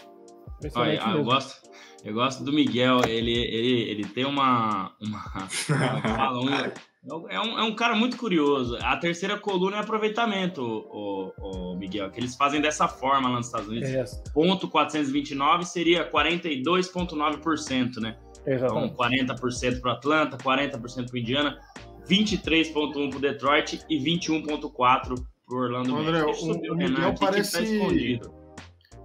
Impressionante 0.58 1.02
Olha, 1.02 1.16
eu 1.16 1.24
gosto, 1.24 1.70
eu 2.04 2.14
gosto 2.14 2.44
do 2.44 2.52
Miguel, 2.52 3.00
ele, 3.06 3.32
ele, 3.32 3.90
ele 3.90 4.04
tem 4.04 4.24
uma. 4.24 4.94
uma, 5.00 5.48
é, 7.28 7.40
um, 7.40 7.58
é 7.58 7.62
um 7.62 7.74
cara 7.74 7.94
muito 7.94 8.16
curioso. 8.16 8.78
A 8.82 8.96
terceira 8.96 9.38
coluna 9.38 9.76
é 9.76 9.80
aproveitamento, 9.80 10.62
o, 10.62 11.32
o, 11.38 11.76
Miguel, 11.76 12.10
que 12.10 12.20
eles 12.20 12.36
fazem 12.36 12.60
dessa 12.60 12.86
forma 12.86 13.28
lá 13.28 13.36
nos 13.36 13.46
Estados 13.46 13.68
Unidos. 13.68 13.90
É. 13.90 14.04
Ponto 14.32 14.68
429 14.68 15.64
seria 15.64 16.10
42,9%, 16.10 17.96
né? 18.00 18.16
Exatamente. 18.46 18.94
Então, 18.94 19.36
40% 19.36 19.80
para 19.80 19.92
Atlanta, 19.92 20.36
40% 20.38 21.10
para 21.10 21.18
Indiana. 21.18 21.58
23.1 22.10 23.10
pro 23.10 23.20
Detroit 23.20 23.80
e 23.88 23.98
21.4 23.98 25.24
pro 25.46 25.56
Orlando 25.56 25.96
André, 25.96 26.24
Magic. 26.24 26.68
O, 26.68 26.72
o, 26.72 26.76
Miguel 26.76 27.14
tá 27.14 27.26
parece... 27.26 28.18
Tá 28.18 28.30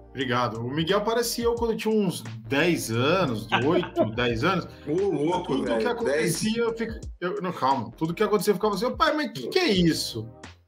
Obrigado. 0.09 0.61
O 0.61 0.71
Miguel 0.71 1.01
parecia 1.01 1.43
eu 1.43 1.55
quando 1.55 1.75
tinha 1.75 1.93
uns 1.93 2.21
10 2.47 2.91
anos, 2.91 3.47
8, 3.51 4.05
10 4.15 4.43
anos. 4.45 4.67
Ô, 4.87 4.93
louco, 4.93 5.57
Tudo 5.57 5.65
velho, 5.65 5.79
que 5.79 5.87
acontecia, 5.87 6.53
10... 6.53 6.57
eu 6.57 6.77
ficava... 6.77 7.01
Eu... 7.19 7.41
Não, 7.41 7.51
calma. 7.51 7.91
Tudo 7.97 8.13
que 8.13 8.23
acontecia, 8.23 8.51
eu 8.51 8.55
ficava 8.55 8.75
assim, 8.75 8.95
pai, 8.95 9.13
mas 9.13 9.27
o 9.27 9.33
que, 9.33 9.47
que 9.49 9.59
é 9.59 9.71
isso? 9.71 10.27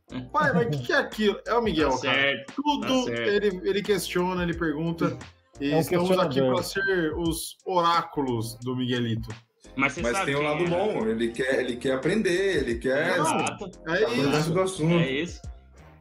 Pai, 0.32 0.54
mas 0.54 0.68
o 0.68 0.70
que, 0.70 0.86
que 0.86 0.94
é 0.94 0.98
aquilo? 0.98 1.38
É 1.46 1.54
o 1.54 1.62
Miguel, 1.62 1.90
tá 1.90 2.04
cara. 2.04 2.22
Certo, 2.22 2.54
Tudo 2.56 3.06
tá 3.06 3.12
ele, 3.12 3.60
ele 3.64 3.82
questiona, 3.82 4.44
ele 4.44 4.54
pergunta. 4.54 5.18
E 5.60 5.72
é 5.72 5.76
um 5.76 5.80
estamos 5.80 6.12
aqui 6.12 6.40
para 6.40 6.64
ser 6.64 7.14
os 7.18 7.58
oráculos 7.66 8.56
do 8.64 8.74
Miguelito. 8.76 9.28
Mas, 9.76 9.94
você 9.94 10.02
Mas 10.02 10.14
sabe 10.14 10.26
tem 10.28 10.36
um 10.36 10.40
quem 10.40 10.48
lado 10.48 10.64
é? 10.66 10.68
bom, 10.70 11.08
ele 11.08 11.28
quer, 11.30 11.60
ele 11.60 11.76
quer 11.78 11.94
aprender, 11.94 12.58
ele 12.58 12.76
quer 12.80 13.18
Exato. 13.20 13.72
É 13.88 14.04
isso, 14.40 14.52
do 14.52 14.62
assunto. 14.62 14.94
É 14.96 15.12
isso. 15.12 15.42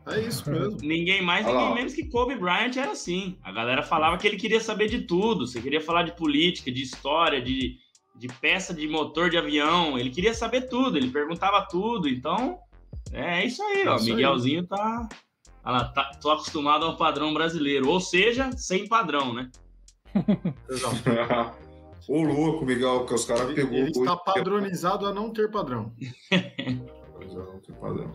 é 0.07 0.21
isso 0.21 0.51
mesmo. 0.51 0.79
Ninguém 0.83 1.23
mais, 1.23 1.45
Olha 1.45 1.55
ninguém 1.55 1.69
lá. 1.71 1.75
menos 1.75 1.95
que 1.95 2.09
Kobe 2.09 2.37
Bryant 2.37 2.77
era 2.77 2.93
assim. 2.93 3.37
A 3.43 3.53
galera 3.53 3.83
falava 3.83 4.17
que 4.19 4.27
ele 4.27 4.37
queria 4.37 4.61
saber 4.61 4.89
de 4.89 5.03
tudo. 5.03 5.47
Você 5.47 5.61
queria 5.61 5.81
falar 5.81 6.05
de 6.05 6.13
política, 6.17 6.71
de 6.73 6.83
história, 6.83 7.41
de, 7.43 7.77
de 8.15 8.29
peça 8.41 8.73
de 8.73 8.87
motor 8.89 9.29
de 9.31 9.37
avião. 9.37 9.99
Ele 9.99 10.11
queria 10.11 10.33
saber 10.35 10.63
tudo, 10.69 10.97
ele 10.97 11.11
perguntava 11.11 11.67
tudo. 11.69 12.09
Então, 12.09 12.59
é 13.13 13.45
isso 13.45 13.63
aí, 13.63 13.83
É 13.83 13.89
ó. 13.91 13.97
isso 13.97 14.07
aí. 14.07 14.15
Miguelzinho 14.15 14.67
tá, 14.67 15.09
ah, 15.65 15.85
tá. 15.87 16.13
Tô 16.23 16.31
acostumado 16.31 16.85
ao 16.87 16.97
padrão 16.97 17.35
brasileiro. 17.35 17.89
Ou 17.89 18.01
seja, 18.01 18.51
sem 18.53 18.87
padrão, 18.89 19.35
né? 19.35 19.51
Exato. 20.71 20.97
Ô 22.09 22.23
louco, 22.23 22.65
Miguel, 22.65 23.05
que 23.05 23.15
os 23.15 23.25
caras 23.25 23.53
pegou. 23.53 23.73
ele 23.75 23.91
está 23.91 24.17
padronizado 24.17 25.07
a 25.07 25.13
não 25.13 25.31
ter 25.33 25.51
padrão. 25.51 25.93
É, 26.31 26.71
não. 26.71 28.13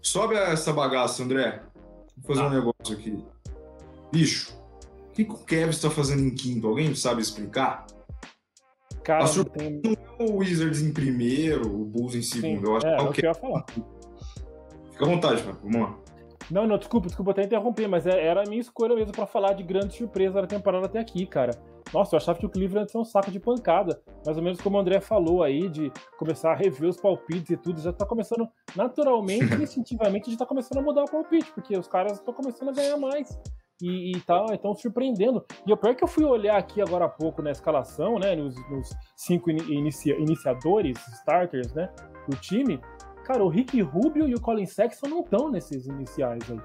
Sobe 0.00 0.34
essa 0.36 0.72
bagaça, 0.72 1.22
André. 1.22 1.62
Vou 2.16 2.34
fazer 2.34 2.40
Tá. 2.40 2.46
um 2.46 2.50
negócio 2.50 2.96
aqui. 2.96 3.24
Bicho, 4.12 4.56
o 5.08 5.12
que, 5.12 5.24
que 5.24 5.32
o 5.32 5.38
Kevin 5.38 5.70
está 5.70 5.90
fazendo 5.90 6.22
em 6.22 6.34
quinto? 6.34 6.66
Alguém 6.66 6.94
sabe 6.94 7.20
explicar? 7.20 7.86
Cara, 9.02 9.24
A 9.24 9.32
não 9.34 9.44
tem. 9.44 9.82
O 10.18 10.38
Wizards 10.38 10.80
em 10.82 10.92
primeiro, 10.92 11.66
o 11.66 11.84
Bulls 11.84 12.14
em 12.14 12.22
Sim, 12.22 12.40
segundo. 12.40 12.66
Eu 12.70 12.76
acho 12.76 12.86
é, 12.86 12.90
que 12.90 12.96
é 12.96 12.98
é 12.98 13.06
o 13.06 13.10
o 13.10 13.12
que 13.12 13.20
eu 13.26 13.28
ia 13.28 13.34
falar. 13.34 13.64
Fica 14.92 15.04
à 15.04 15.08
vontade, 15.08 15.42
Fábio. 15.42 15.60
Vamos 15.62 15.80
lá. 15.80 15.98
Não, 16.50 16.66
não, 16.66 16.78
desculpa, 16.78 17.06
desculpa 17.08 17.32
até 17.32 17.42
interromper, 17.42 17.88
mas 17.88 18.06
é- 18.06 18.24
era 18.24 18.42
a 18.42 18.46
minha 18.48 18.60
escolha 18.60 18.94
mesmo 18.94 19.12
pra 19.12 19.26
falar 19.26 19.52
de 19.52 19.62
grande 19.62 19.94
surpresa 19.96 20.40
da 20.40 20.46
temporada 20.46 20.86
até 20.86 20.98
aqui, 21.00 21.26
cara. 21.26 21.50
Nossa, 21.92 22.14
eu 22.14 22.18
achava 22.18 22.38
que 22.38 22.44
o 22.46 22.48
Cleveland 22.50 22.86
ia 22.86 22.92
ser 22.92 22.98
um 22.98 23.04
saco 23.04 23.30
de 23.30 23.38
pancada. 23.38 24.02
Mais 24.24 24.36
ou 24.36 24.42
menos 24.42 24.60
como 24.60 24.76
o 24.76 24.80
André 24.80 25.00
falou 25.00 25.42
aí, 25.42 25.68
de 25.68 25.92
começar 26.18 26.52
a 26.52 26.54
rever 26.54 26.88
os 26.88 26.96
palpites 27.00 27.50
e 27.50 27.56
tudo. 27.56 27.80
Já 27.80 27.92
tá 27.92 28.04
começando, 28.04 28.48
naturalmente, 28.74 29.44
instintivamente, 29.62 30.30
já 30.30 30.36
tá 30.38 30.46
começando 30.46 30.78
a 30.78 30.82
mudar 30.82 31.04
o 31.04 31.10
palpite, 31.10 31.50
porque 31.52 31.76
os 31.78 31.86
caras 31.88 32.12
estão 32.18 32.34
começando 32.34 32.70
a 32.70 32.72
ganhar 32.72 32.96
mais. 32.96 33.38
E, 33.80 34.16
e 34.16 34.20
tal, 34.22 34.46
estão 34.52 34.74
surpreendendo. 34.74 35.44
E 35.66 35.72
o 35.72 35.76
pior 35.76 35.90
é 35.90 35.94
que 35.94 36.02
eu 36.02 36.08
fui 36.08 36.24
olhar 36.24 36.56
aqui 36.56 36.80
agora 36.80 37.04
há 37.04 37.08
pouco 37.10 37.42
na 37.42 37.50
escalação, 37.50 38.18
né? 38.18 38.34
Nos, 38.34 38.54
nos 38.70 38.88
cinco 39.14 39.50
ini- 39.50 39.62
inicia- 39.74 40.18
iniciadores, 40.18 40.98
starters, 41.18 41.72
né? 41.74 41.90
Do 42.26 42.36
time. 42.38 42.80
Cara, 43.24 43.44
o 43.44 43.48
Rick 43.48 43.80
Rubio 43.82 44.26
e 44.28 44.34
o 44.34 44.40
Colin 44.40 44.64
Sexton 44.66 45.08
não 45.08 45.20
estão 45.20 45.50
nesses 45.50 45.86
iniciais 45.86 46.42
aí. 46.50 46.58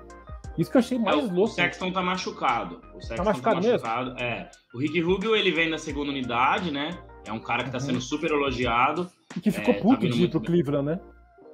Isso 0.58 0.70
que 0.70 0.78
eu 0.78 0.80
achei 0.80 0.98
É, 0.98 1.02
mais 1.02 1.16
o, 1.18 1.28
o 1.28 1.34
louco. 1.34 1.54
Sexton 1.54 1.92
tá 1.92 2.02
machucado. 2.02 2.82
O 2.96 3.02
Sexton 3.02 3.24
machucado 3.24 3.56
mesmo? 3.62 3.72
machucado. 3.88 4.20
É. 4.22 4.50
O 4.74 4.80
Rick 4.80 5.00
Rubio, 5.02 5.36
ele 5.36 5.52
vem 5.52 5.70
da 5.70 5.78
segunda 5.78 6.12
unidade, 6.12 6.72
né? 6.72 6.98
É 7.26 7.32
um 7.32 7.40
cara 7.40 7.64
que 7.64 7.72
tá 7.72 7.78
Uhum. 7.78 7.84
sendo 7.86 8.02
super 8.02 8.32
elogiado. 8.32 9.10
E 9.36 9.40
que 9.40 9.52
ficou 9.52 9.74
É, 9.74 9.78
tá 9.78 9.82
puto 9.84 10.02
vindo 10.02 10.14
de 10.16 10.24
ir 10.24 10.30
pro. 10.30 10.42
Cleveland, 10.42 10.86
né? 10.86 11.00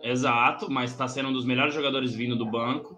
Exato, 0.04 0.70
mas 0.72 0.96
tá 0.96 1.08
sendo 1.08 1.30
um 1.30 1.34
dos 1.34 1.46
melhores 1.46 1.74
jogadores 1.74 2.13
vindo 2.13 2.36
do 2.36 2.46
banco. 2.46 2.98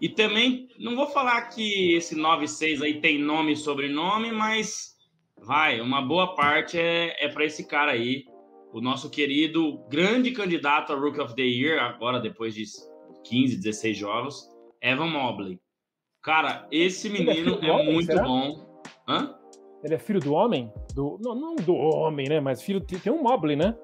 E 0.00 0.08
também, 0.08 0.68
não 0.78 0.94
vou 0.94 1.06
falar 1.06 1.40
que 1.48 1.94
esse 1.94 2.14
9-6 2.14 2.82
aí 2.82 3.00
tem 3.00 3.18
nome 3.18 3.52
e 3.52 3.56
sobrenome, 3.56 4.30
mas 4.30 4.94
vai, 5.42 5.80
uma 5.80 6.02
boa 6.02 6.34
parte 6.34 6.78
é, 6.78 7.24
é 7.24 7.28
para 7.28 7.44
esse 7.44 7.66
cara 7.66 7.92
aí. 7.92 8.24
O 8.72 8.80
nosso 8.80 9.08
querido 9.08 9.78
grande 9.88 10.32
candidato 10.32 10.92
a 10.92 10.96
Rookie 10.96 11.20
of 11.20 11.34
the 11.34 11.42
Year, 11.42 11.82
agora 11.82 12.20
depois 12.20 12.54
de 12.54 12.64
15, 13.24 13.56
16 13.56 13.96
jogos, 13.96 14.48
Evan 14.82 15.08
Mobley. 15.08 15.58
Cara, 16.22 16.66
esse 16.70 17.08
é 17.08 17.10
menino 17.10 17.56
do 17.56 17.66
é 17.66 17.72
homem, 17.72 17.92
muito 17.92 18.06
será? 18.06 18.24
bom. 18.24 18.82
Hã? 19.08 19.34
Ele 19.84 19.94
é 19.94 19.98
filho 19.98 20.20
do 20.20 20.32
homem? 20.32 20.72
Do... 20.94 21.18
Não, 21.22 21.34
não 21.34 21.54
do 21.56 21.74
homem, 21.74 22.28
né? 22.28 22.40
Mas 22.40 22.62
filho 22.62 22.80
tem 22.80 23.12
um 23.12 23.22
Mobley, 23.22 23.54
né? 23.56 23.76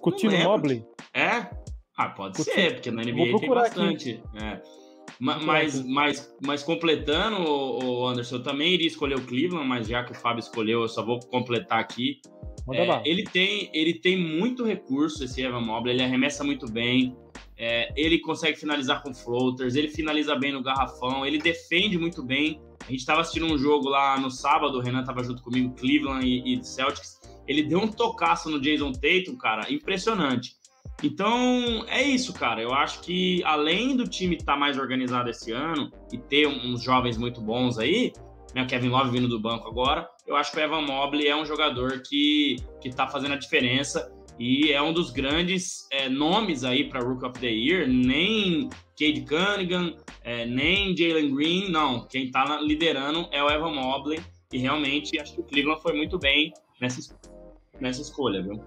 Coutinho. 0.00 0.38
Mobley. 0.44 0.84
É? 1.12 1.50
Ah, 1.96 2.10
pode 2.10 2.36
Coutinho. 2.36 2.54
ser, 2.54 2.74
porque 2.74 2.90
na 2.90 3.02
NBA 3.02 3.38
tem 3.40 3.48
bastante. 3.48 4.22
É. 4.40 4.62
Mas, 5.18 5.84
mas, 5.84 6.36
mas 6.46 6.62
completando, 6.62 7.38
o 7.42 8.06
Anderson, 8.06 8.36
eu 8.36 8.42
também 8.44 8.74
iria 8.74 8.86
escolher 8.86 9.16
o 9.16 9.26
Cleveland, 9.26 9.66
mas 9.66 9.88
já 9.88 10.04
que 10.04 10.12
o 10.12 10.14
Fábio 10.14 10.38
escolheu, 10.38 10.82
eu 10.82 10.88
só 10.88 11.04
vou 11.04 11.18
completar 11.18 11.80
aqui. 11.80 12.20
Manda 12.64 12.82
É, 12.82 12.86
lá. 12.86 13.02
ele, 13.04 13.24
tem, 13.24 13.68
ele 13.74 13.94
tem 13.94 14.16
muito 14.16 14.62
recurso, 14.64 15.24
esse 15.24 15.42
Evan 15.42 15.62
Mobley, 15.62 15.94
ele 15.96 16.04
arremessa 16.04 16.44
muito 16.44 16.70
bem, 16.70 17.16
é, 17.58 17.92
ele 17.96 18.20
consegue 18.20 18.56
finalizar 18.56 19.02
com 19.02 19.12
floaters, 19.12 19.74
ele 19.74 19.88
finaliza 19.88 20.36
bem 20.36 20.52
no 20.52 20.62
garrafão, 20.62 21.26
ele 21.26 21.38
defende 21.38 21.98
muito 21.98 22.22
bem. 22.22 22.60
A 22.80 22.90
gente 22.90 23.00
estava 23.00 23.20
assistindo 23.20 23.46
um 23.46 23.58
jogo 23.58 23.88
lá 23.88 24.18
no 24.18 24.30
sábado, 24.30 24.78
o 24.78 24.80
Renan 24.80 25.00
estava 25.00 25.24
junto 25.24 25.42
comigo, 25.42 25.74
Cleveland 25.74 26.24
e, 26.24 26.54
e 26.54 26.64
Celtics. 26.64 27.20
Ele 27.48 27.64
deu 27.64 27.80
um 27.80 27.88
tocaço 27.88 28.48
no 28.48 28.60
Jason 28.60 28.92
Tatum, 28.92 29.36
cara, 29.36 29.72
impressionante. 29.72 30.56
Então, 31.02 31.84
é 31.88 32.02
isso, 32.02 32.32
cara. 32.32 32.62
Eu 32.62 32.72
acho 32.72 33.00
que 33.00 33.42
além 33.44 33.96
do 33.96 34.06
time 34.06 34.36
estar 34.36 34.56
mais 34.56 34.78
organizado 34.78 35.28
esse 35.28 35.50
ano 35.50 35.90
e 36.12 36.18
ter 36.18 36.46
uns 36.46 36.82
jovens 36.82 37.16
muito 37.16 37.40
bons 37.40 37.78
aí, 37.78 38.12
né, 38.54 38.64
Kevin 38.66 38.88
Love 38.88 39.10
vindo 39.10 39.28
do 39.28 39.40
banco 39.40 39.68
agora, 39.68 40.08
eu 40.26 40.36
acho 40.36 40.52
que 40.52 40.58
o 40.58 40.60
Evan 40.60 40.82
Mobley 40.82 41.26
é 41.26 41.36
um 41.36 41.44
jogador 41.44 42.02
que, 42.02 42.56
que 42.80 42.90
tá 42.90 43.06
fazendo 43.06 43.34
a 43.34 43.38
diferença 43.38 44.12
e 44.38 44.72
é 44.72 44.80
um 44.80 44.92
dos 44.92 45.10
grandes 45.10 45.86
é, 45.90 46.08
nomes 46.08 46.62
aí 46.64 46.88
para 46.88 47.00
Rook 47.00 47.24
of 47.24 47.38
the 47.40 47.48
Year. 47.48 47.88
Nem 47.88 48.68
Cade 48.98 49.22
Cunningham, 49.28 49.96
é, 50.22 50.46
nem 50.46 50.96
Jalen 50.96 51.34
Green, 51.34 51.70
não. 51.70 52.06
Quem 52.06 52.30
tá 52.30 52.44
na- 52.44 52.60
liderando 52.60 53.28
é 53.32 53.42
o 53.42 53.50
Evan 53.50 53.72
Mobley 53.72 54.20
e 54.52 54.58
realmente 54.58 55.18
acho 55.20 55.34
que 55.34 55.40
o 55.40 55.44
Cleveland 55.44 55.82
foi 55.82 55.92
muito 55.94 56.18
bem 56.18 56.52
nessa, 56.80 57.00
es- 57.00 57.14
nessa 57.80 58.00
escolha, 58.02 58.42
viu? 58.42 58.62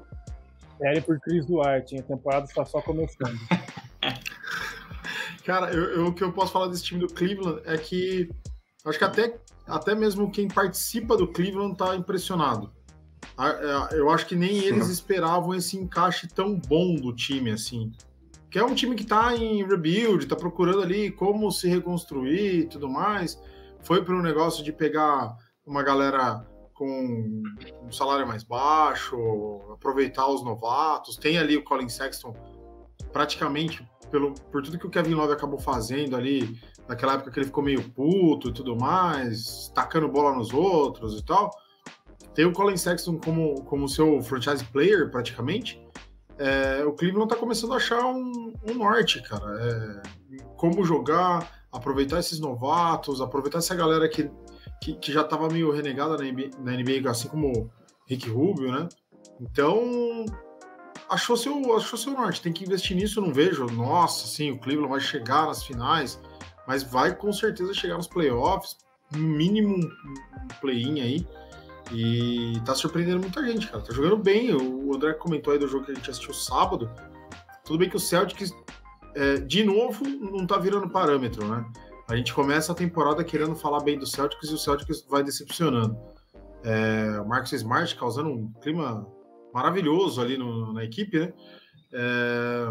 Série 0.77 1.01
por 1.01 1.19
Chris 1.19 1.45
Duarte, 1.45 1.95
hein? 1.95 2.01
A 2.01 2.03
temporada 2.03 2.45
está 2.45 2.65
só 2.65 2.81
começando. 2.81 3.37
Cara, 5.45 5.71
eu, 5.71 5.83
eu- 5.95 6.05
o 6.07 6.13
que 6.13 6.23
eu 6.23 6.31
posso 6.31 6.51
falar 6.51 6.67
desse 6.67 6.83
time 6.83 6.99
do 6.99 7.07
Cleveland 7.07 7.61
é 7.65 7.77
que 7.77 8.29
acho 8.85 8.97
que 8.97 9.03
até, 9.03 9.37
até 9.67 9.95
mesmo 9.95 10.31
quem 10.31 10.47
participa 10.47 11.17
do 11.17 11.27
Cleveland 11.27 11.75
tá 11.77 11.95
impressionado. 11.95 12.71
É, 13.37 13.97
Eu 13.97 14.09
acho 14.09 14.25
que 14.25 14.35
nem 14.35 14.57
eles 14.65 14.87
esperavam 14.87 15.53
esse 15.53 15.77
encaixe 15.77 16.27
tão 16.27 16.55
bom 16.55 16.95
do 16.95 17.13
time, 17.13 17.51
assim. 17.51 17.91
Que 18.49 18.59
é 18.59 18.63
um 18.65 18.75
time 18.75 18.95
que 18.95 19.05
tá 19.05 19.35
em 19.35 19.65
rebuild, 19.65 20.25
tá 20.25 20.35
procurando 20.35 20.81
ali 20.81 21.11
como 21.11 21.51
se 21.51 21.69
reconstruir 21.69 22.59
e 22.59 22.65
tudo 22.65 22.89
mais. 22.89 23.41
Foi 23.83 24.03
para 24.03 24.15
um 24.15 24.21
negócio 24.21 24.63
de 24.63 24.73
pegar 24.73 25.35
uma 25.65 25.81
galera 25.81 26.45
com 26.73 27.43
um 27.83 27.91
salário 27.91 28.27
mais 28.27 28.43
baixo, 28.43 29.15
aproveitar 29.71 30.27
os 30.27 30.43
novatos. 30.43 31.15
Tem 31.15 31.37
ali 31.37 31.55
o 31.55 31.63
Colin 31.63 31.87
Sexton 31.87 32.35
praticamente 33.13 33.87
pelo, 34.11 34.33
por 34.51 34.61
tudo 34.61 34.77
que 34.77 34.85
o 34.85 34.89
Kevin 34.89 35.13
Love 35.13 35.33
acabou 35.33 35.59
fazendo 35.59 36.15
ali, 36.15 36.59
naquela 36.87 37.13
época 37.13 37.31
que 37.31 37.39
ele 37.39 37.45
ficou 37.45 37.63
meio 37.63 37.89
puto 37.91 38.49
e 38.49 38.53
tudo 38.53 38.75
mais, 38.75 39.71
tacando 39.73 40.07
bola 40.09 40.35
nos 40.35 40.53
outros 40.53 41.17
e 41.17 41.25
tal. 41.25 41.49
Tem 42.33 42.45
o 42.45 42.53
Colin 42.53 42.77
Sexton 42.77 43.17
como, 43.17 43.63
como 43.63 43.87
seu 43.87 44.21
franchise 44.21 44.63
player, 44.65 45.09
praticamente. 45.09 45.81
É, 46.37 46.83
o 46.85 46.93
Cleveland 46.93 47.29
tá 47.29 47.35
começando 47.35 47.73
a 47.73 47.75
achar 47.75 48.03
um, 48.05 48.53
um 48.67 48.73
norte, 48.73 49.21
cara. 49.21 49.45
É, 49.61 50.01
como 50.57 50.83
jogar, 50.83 51.65
aproveitar 51.71 52.19
esses 52.19 52.39
novatos, 52.39 53.21
aproveitar 53.21 53.59
essa 53.59 53.75
galera 53.75 54.07
que, 54.09 54.29
que, 54.81 54.93
que 54.95 55.11
já 55.11 55.23
tava 55.23 55.49
meio 55.49 55.71
renegada 55.71 56.17
na 56.17 56.23
NBA, 56.23 56.49
na 56.59 56.71
NBA, 56.71 57.09
assim 57.09 57.27
como 57.27 57.69
Rick 58.07 58.29
Rubio, 58.29 58.71
né? 58.71 58.87
Então, 59.39 60.25
achou 61.09 61.35
seu, 61.35 61.75
achou 61.75 61.97
seu 61.97 62.13
norte. 62.13 62.41
Tem 62.41 62.53
que 62.53 62.63
investir 62.63 62.95
nisso, 62.95 63.19
eu 63.19 63.25
não 63.25 63.33
vejo. 63.33 63.65
Nossa, 63.67 64.25
sim, 64.27 64.51
o 64.51 64.57
Cleveland 64.57 64.91
vai 64.91 64.99
chegar 64.99 65.45
nas 65.45 65.63
finais, 65.63 66.19
mas 66.67 66.83
vai 66.83 67.15
com 67.15 67.31
certeza 67.33 67.73
chegar 67.73 67.97
nos 67.97 68.07
playoffs, 68.07 68.77
no 69.11 69.19
mínimo 69.19 69.75
um 69.75 70.47
play-in 70.59 71.01
aí. 71.01 71.27
E 71.93 72.59
tá 72.65 72.73
surpreendendo 72.73 73.19
muita 73.19 73.43
gente, 73.45 73.67
cara. 73.67 73.83
Tá 73.83 73.93
jogando 73.93 74.17
bem. 74.17 74.53
O 74.55 74.93
André 74.95 75.13
comentou 75.13 75.51
aí 75.53 75.59
do 75.59 75.67
jogo 75.67 75.85
que 75.85 75.91
a 75.91 75.95
gente 75.95 76.09
assistiu 76.09 76.33
sábado. 76.33 76.89
Tudo 77.65 77.79
bem 77.79 77.89
que 77.89 77.95
o 77.95 77.99
Celtics, 77.99 78.53
é, 79.15 79.35
de 79.37 79.63
novo, 79.63 80.03
não 80.07 80.45
tá 80.47 80.57
virando 80.57 80.89
parâmetro, 80.89 81.45
né? 81.47 81.65
A 82.09 82.15
gente 82.15 82.33
começa 82.33 82.71
a 82.71 82.75
temporada 82.75 83.23
querendo 83.23 83.55
falar 83.55 83.81
bem 83.81 83.97
do 83.97 84.05
Celtics 84.05 84.49
e 84.49 84.53
o 84.53 84.57
Celtics 84.57 85.05
vai 85.09 85.23
decepcionando. 85.23 85.97
É, 86.63 87.19
o 87.19 87.27
Marcus 87.27 87.53
Smart 87.53 87.95
causando 87.95 88.29
um 88.29 88.51
clima 88.61 89.05
maravilhoso 89.53 90.21
ali 90.21 90.37
no- 90.37 90.73
na 90.73 90.83
equipe, 90.83 91.19
né? 91.19 91.33
É, 91.93 92.67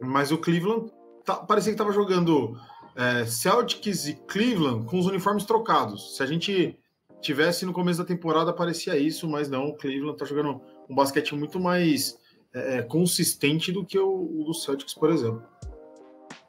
mas 0.00 0.30
o 0.32 0.38
Cleveland 0.38 0.90
tá- 1.24 1.36
parecia 1.36 1.72
que 1.72 1.74
estava 1.74 1.92
jogando 1.92 2.56
é, 2.94 3.24
Celtics 3.24 4.06
e 4.06 4.14
Cleveland 4.26 4.84
com 4.84 4.98
os 4.98 5.06
uniformes 5.06 5.44
trocados. 5.44 6.14
Se 6.16 6.22
a 6.22 6.26
gente 6.26 6.78
tivesse 7.22 7.64
no 7.64 7.72
começo 7.72 8.00
da 8.00 8.04
temporada, 8.04 8.52
parecia 8.52 8.98
isso, 8.98 9.28
mas 9.28 9.48
não. 9.48 9.68
O 9.68 9.76
Cleveland 9.76 10.18
tá 10.18 10.24
jogando 10.24 10.60
um 10.90 10.94
basquete 10.94 11.34
muito 11.34 11.58
mais 11.58 12.18
é, 12.52 12.82
consistente 12.82 13.72
do 13.72 13.84
que 13.84 13.98
o, 13.98 14.40
o 14.40 14.44
do 14.44 14.52
Celtics, 14.52 14.92
por 14.92 15.10
exemplo. 15.10 15.42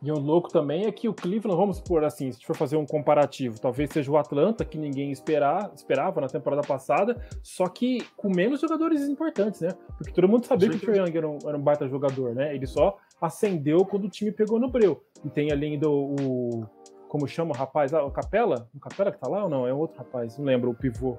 E 0.02 0.12
o 0.12 0.20
louco 0.20 0.50
também 0.50 0.86
é 0.86 0.92
que 0.92 1.08
o 1.08 1.14
Cleveland, 1.14 1.58
vamos 1.58 1.78
supor 1.78 2.04
assim, 2.04 2.30
se 2.30 2.46
for 2.46 2.58
fazer 2.58 2.76
um 2.76 2.86
comparativo, 2.86 3.58
talvez 3.58 3.90
seja 3.90 4.12
o 4.12 4.18
Atlanta, 4.18 4.66
que 4.66 4.78
ninguém 4.78 5.12
esperar, 5.12 5.72
esperava 5.74 6.20
na 6.20 6.28
temporada 6.28 6.62
passada, 6.62 7.26
só 7.42 7.70
que 7.70 8.06
com 8.18 8.30
menos 8.30 8.60
jogadores 8.60 9.08
importantes, 9.08 9.62
né? 9.62 9.70
Porque 9.98 10.12
todo 10.12 10.28
mundo 10.28 10.46
sabia 10.46 10.68
que 10.68 10.76
o 10.76 10.80
Trae 10.80 10.98
Young 10.98 11.18
era 11.18 11.30
um, 11.30 11.38
era 11.46 11.58
um 11.58 11.62
baita 11.62 11.88
jogador, 11.88 12.36
né? 12.36 12.54
Ele 12.54 12.68
só 12.68 12.98
acendeu 13.22 13.86
quando 13.86 14.04
o 14.06 14.10
time 14.10 14.30
pegou 14.30 14.60
no 14.60 14.70
breu. 14.70 15.02
E 15.24 15.30
tem 15.30 15.54
ali 15.54 15.68
ainda 15.68 15.90
o 15.90 16.66
como 17.14 17.28
chama 17.28 17.52
o 17.52 17.56
rapaz? 17.56 17.94
Ah, 17.94 18.04
o 18.04 18.10
Capela? 18.10 18.68
O 18.74 18.80
Capela 18.80 19.12
que 19.12 19.20
tá 19.20 19.30
lá 19.30 19.44
ou 19.44 19.50
não? 19.50 19.68
É 19.68 19.72
outro 19.72 20.00
rapaz, 20.00 20.36
não 20.36 20.46
lembro, 20.46 20.72
o 20.72 20.74
pivô. 20.74 21.16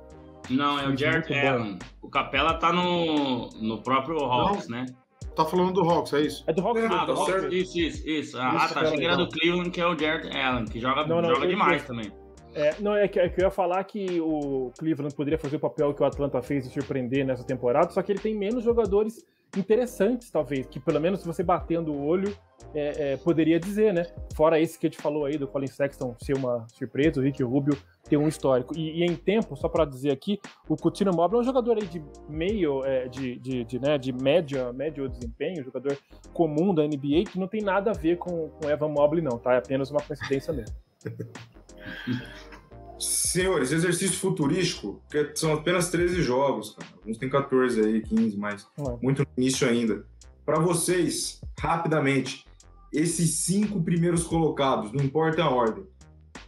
Não, 0.51 0.77
é 0.77 0.89
o 0.89 0.97
Jared 0.97 1.33
Allen. 1.33 1.79
O 2.03 2.11
Capela 2.11 2.55
tá 2.55 2.73
no, 2.73 3.49
no 3.63 3.81
próprio 3.81 4.19
Hawks, 4.19 4.67
não. 4.67 4.79
né? 4.79 4.87
Tá 5.37 5.45
falando 5.45 5.73
do 5.73 5.89
Hawks, 5.89 6.13
é 6.15 6.23
isso? 6.23 6.43
É 6.49 6.53
do 6.53 6.67
Hawks. 6.67 6.83
Ah, 6.91 7.05
do 7.05 7.13
Hawks. 7.13 7.53
Isso, 7.53 7.79
isso, 7.79 8.09
isso. 8.09 8.37
Ah, 8.37 8.69
tá. 8.69 8.81
Achei 8.81 8.99
que 8.99 9.05
era 9.05 9.17
do 9.17 9.29
Cleveland, 9.29 9.71
que 9.71 9.81
é 9.81 9.87
o 9.87 9.97
Jared 9.97 10.37
Allen, 10.37 10.65
que 10.65 10.81
joga, 10.81 11.07
não, 11.07 11.23
não, 11.23 11.33
joga 11.33 11.47
demais 11.47 11.87
também. 11.87 12.11
É, 12.57 12.75
não, 12.81 12.97
é 12.97 13.07
que, 13.07 13.21
é 13.21 13.29
que, 13.29 13.41
eu 13.41 13.45
ia 13.45 13.51
falar 13.53 13.85
que 13.85 14.21
o 14.21 14.73
Cleveland 14.77 15.15
poderia 15.15 15.39
fazer 15.39 15.57
o 15.57 15.61
papel 15.61 15.95
que 15.95 16.03
o 16.03 16.05
Atlanta 16.05 16.43
fez 16.43 16.65
de 16.65 16.75
surpreender 16.75 17.25
nessa 17.25 17.45
temporada, 17.45 17.91
só 17.91 18.03
que 18.03 18.11
ele 18.11 18.19
tem 18.19 18.37
menos 18.37 18.65
jogadores 18.65 19.25
interessantes, 19.57 20.31
talvez, 20.31 20.67
que 20.67 20.81
pelo 20.81 21.01
menos 21.01 21.25
você 21.25 21.43
batendo 21.43 21.93
o 21.93 22.05
olho, 22.05 22.37
é, 22.75 23.13
é, 23.13 23.17
poderia 23.17 23.59
dizer, 23.61 23.93
né? 23.93 24.07
Fora 24.35 24.61
esse 24.61 24.79
que 24.79 24.87
a 24.87 24.91
gente 24.91 25.01
falou 25.01 25.27
aí 25.27 25.37
do 25.37 25.47
Colin 25.47 25.67
Sexton 25.67 26.15
ser 26.21 26.37
uma 26.37 26.67
surpresa, 26.69 27.21
o 27.21 27.23
Rick 27.23 27.43
Rubio 27.43 27.77
ter 28.09 28.17
um 28.17 28.27
histórico. 28.27 28.77
E, 28.77 29.01
e 29.01 29.05
em 29.05 29.15
tempo, 29.15 29.57
só 29.57 29.69
para 29.69 29.85
dizer 29.85 30.11
aqui, 30.11 30.41
o 30.69 30.77
Coutinho 30.77 31.15
Mobile 31.15 31.39
é 31.39 31.41
um 31.43 31.45
jogador 31.45 31.79
aí 31.81 31.87
de 31.87 32.03
meio, 32.29 32.85
é, 32.85 33.09
de, 33.09 33.37
de, 33.39 33.65
de, 33.65 33.79
né, 33.79 33.97
de 33.97 34.13
média, 34.13 34.73
médio 34.73 35.09
desempenho, 35.09 35.65
jogador 35.65 35.97
comum 36.33 36.75
da 36.75 36.83
NBA, 36.83 37.25
que 37.31 37.39
não 37.39 37.47
tem 37.47 37.63
nada 37.63 37.91
a 37.91 37.95
ver 37.95 38.19
com, 38.19 38.49
com 38.49 38.69
Evan 38.69 38.89
Mobley, 38.89 39.23
não, 39.23 39.39
tá? 39.39 39.55
É 39.55 39.59
apenas 39.59 39.91
uma 39.91 40.01
coincidência 40.01 40.53
mesmo. 40.53 40.75
Senhores, 43.05 43.73
exercício 43.73 44.19
futurístico, 44.19 45.03
que 45.11 45.33
são 45.35 45.53
apenas 45.53 45.91
13 45.91 46.23
jogos, 46.23 46.75
cara. 46.75 46.91
Alguns 46.97 47.19
tem 47.19 47.29
14 47.29 47.81
aí, 47.81 48.03
15, 48.03 48.37
mas 48.37 48.67
muito 49.03 49.23
no 49.23 49.29
início 49.37 49.69
ainda. 49.69 50.07
Para 50.45 50.59
vocês, 50.59 51.41
rapidamente, 51.59 52.45
esses 52.93 53.31
cinco 53.39 53.83
primeiros 53.83 54.25
colocados, 54.25 54.93
não 54.93 55.05
importa 55.05 55.43
a 55.43 55.51
ordem, 55.51 55.85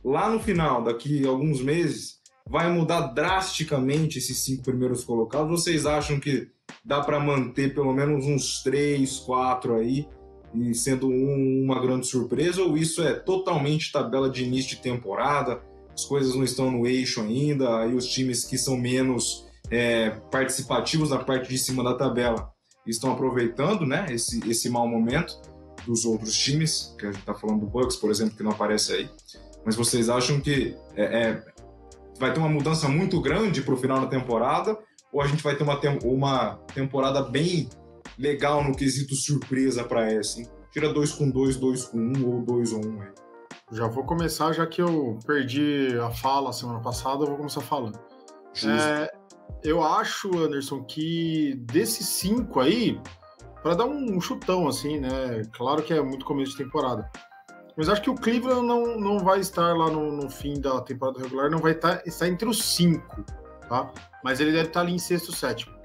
lá 0.04 0.30
no 0.30 0.38
final, 0.38 0.82
daqui 0.82 1.26
a 1.26 1.28
alguns 1.28 1.60
meses, 1.60 2.20
vai 2.48 2.70
mudar 2.72 3.08
drasticamente 3.08 4.18
esses 4.18 4.38
cinco 4.38 4.62
primeiros 4.62 5.02
colocados? 5.02 5.50
Vocês 5.50 5.84
acham 5.84 6.20
que 6.20 6.48
dá 6.84 7.00
para 7.00 7.18
manter 7.18 7.74
pelo 7.74 7.92
menos 7.92 8.24
uns 8.26 8.62
três, 8.62 9.18
quatro 9.18 9.74
aí, 9.74 10.06
e 10.54 10.74
sendo 10.74 11.08
um, 11.08 11.64
uma 11.64 11.80
grande 11.80 12.06
surpresa? 12.06 12.62
Ou 12.62 12.76
isso 12.76 13.02
é 13.02 13.12
totalmente 13.14 13.90
tabela 13.90 14.30
de 14.30 14.44
início 14.44 14.76
de 14.76 14.82
temporada? 14.82 15.60
As 15.96 16.04
coisas 16.04 16.34
não 16.34 16.44
estão 16.44 16.70
no 16.70 16.86
eixo 16.86 17.22
ainda, 17.22 17.80
aí 17.80 17.94
os 17.94 18.06
times 18.06 18.44
que 18.44 18.58
são 18.58 18.76
menos 18.76 19.46
é, 19.70 20.10
participativos 20.30 21.08
na 21.08 21.24
parte 21.24 21.48
de 21.48 21.56
cima 21.56 21.82
da 21.82 21.94
tabela 21.94 22.52
estão 22.86 23.10
aproveitando 23.10 23.86
né, 23.86 24.04
esse, 24.10 24.46
esse 24.48 24.68
mau 24.68 24.86
momento 24.86 25.40
dos 25.86 26.04
outros 26.04 26.36
times, 26.36 26.94
que 26.98 27.06
a 27.06 27.10
gente 27.10 27.20
está 27.20 27.32
falando 27.32 27.60
do 27.60 27.66
Bucks, 27.66 27.96
por 27.96 28.10
exemplo, 28.10 28.36
que 28.36 28.42
não 28.42 28.50
aparece 28.50 28.92
aí. 28.92 29.10
Mas 29.64 29.74
vocês 29.74 30.10
acham 30.10 30.38
que 30.38 30.76
é, 30.94 31.04
é, 31.04 31.44
vai 32.18 32.30
ter 32.30 32.40
uma 32.40 32.48
mudança 32.48 32.88
muito 32.88 33.18
grande 33.20 33.62
para 33.62 33.72
o 33.72 33.76
final 33.76 34.00
da 34.00 34.06
temporada? 34.06 34.78
Ou 35.10 35.22
a 35.22 35.26
gente 35.26 35.42
vai 35.42 35.56
ter 35.56 35.62
uma, 35.62 35.80
uma 36.04 36.56
temporada 36.74 37.22
bem 37.22 37.70
legal 38.18 38.62
no 38.62 38.76
quesito 38.76 39.14
surpresa 39.14 39.82
para 39.82 40.12
essa? 40.12 40.40
Hein? 40.40 40.48
Tira 40.72 40.92
dois 40.92 41.12
com 41.12 41.30
dois, 41.30 41.56
dois 41.56 41.84
com 41.84 41.98
um 41.98 42.26
ou 42.26 42.44
dois 42.44 42.70
ou 42.72 42.84
um 42.84 43.00
aí. 43.00 43.25
Já 43.72 43.88
vou 43.88 44.04
começar, 44.04 44.52
já 44.52 44.66
que 44.66 44.80
eu 44.80 45.18
perdi 45.26 45.88
a 45.98 46.10
fala 46.10 46.52
semana 46.52 46.80
passada, 46.80 47.24
eu 47.24 47.28
vou 47.28 47.36
começar 47.36 47.60
falando. 47.60 47.98
É, 48.64 49.12
eu 49.64 49.82
acho, 49.82 50.36
Anderson, 50.38 50.84
que 50.84 51.54
desses 51.62 52.06
cinco 52.06 52.60
aí, 52.60 53.00
para 53.62 53.74
dar 53.74 53.86
um 53.86 54.20
chutão 54.20 54.68
assim, 54.68 55.00
né? 55.00 55.42
Claro 55.52 55.82
que 55.82 55.92
é 55.92 56.00
muito 56.00 56.24
começo 56.24 56.52
de 56.52 56.58
temporada. 56.58 57.10
Mas 57.76 57.88
acho 57.88 58.00
que 58.00 58.08
o 58.08 58.14
Cleveland 58.14 58.66
não, 58.66 58.98
não 58.98 59.18
vai 59.18 59.40
estar 59.40 59.76
lá 59.76 59.90
no, 59.90 60.12
no 60.12 60.30
fim 60.30 60.58
da 60.58 60.80
temporada 60.80 61.20
regular, 61.20 61.50
não 61.50 61.58
vai 61.58 61.72
estar, 61.72 62.02
estar 62.06 62.28
entre 62.28 62.48
os 62.48 62.62
cinco, 62.62 63.24
tá? 63.68 63.92
Mas 64.24 64.40
ele 64.40 64.52
deve 64.52 64.68
estar 64.68 64.80
ali 64.80 64.94
em 64.94 64.98
sexto, 64.98 65.32
sétimo. 65.32 65.76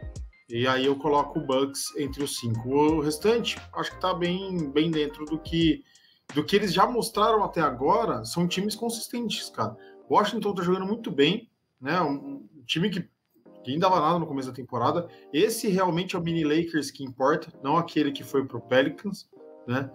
E 0.48 0.68
aí 0.68 0.86
eu 0.86 0.96
coloco 0.96 1.40
o 1.40 1.46
Bucks 1.46 1.96
entre 1.98 2.24
os 2.24 2.38
cinco. 2.38 2.70
O 2.70 3.02
restante, 3.02 3.58
acho 3.74 3.90
que 3.90 3.96
está 3.96 4.14
bem, 4.14 4.70
bem 4.70 4.92
dentro 4.92 5.26
do 5.26 5.40
que, 5.40 5.84
do 6.34 6.44
que 6.44 6.56
eles 6.56 6.74
já 6.74 6.86
mostraram 6.86 7.44
até 7.44 7.62
agora. 7.62 8.24
São 8.26 8.48
times 8.48 8.76
consistentes, 8.76 9.50
cara. 9.50 9.76
Washington 10.10 10.52
está 10.52 10.64
jogando 10.64 10.86
muito 10.86 11.12
bem, 11.12 11.50
né? 11.80 12.00
Um, 12.02 12.48
um 12.56 12.64
time 12.66 12.90
que, 12.90 13.02
que 13.02 13.72
nem 13.72 13.80
dava 13.80 14.00
nada 14.00 14.20
no 14.20 14.28
começo 14.28 14.50
da 14.50 14.56
temporada. 14.56 15.08
Esse 15.32 15.68
realmente 15.70 16.16
é 16.16 16.20
o 16.20 16.22
mini 16.22 16.44
Lakers 16.44 16.92
que 16.92 17.04
importa, 17.04 17.52
não 17.64 17.78
aquele 17.78 18.12
que 18.12 18.24
foi 18.24 18.46
pro 18.46 18.62
Pelicans, 18.62 19.30
né? 19.68 19.90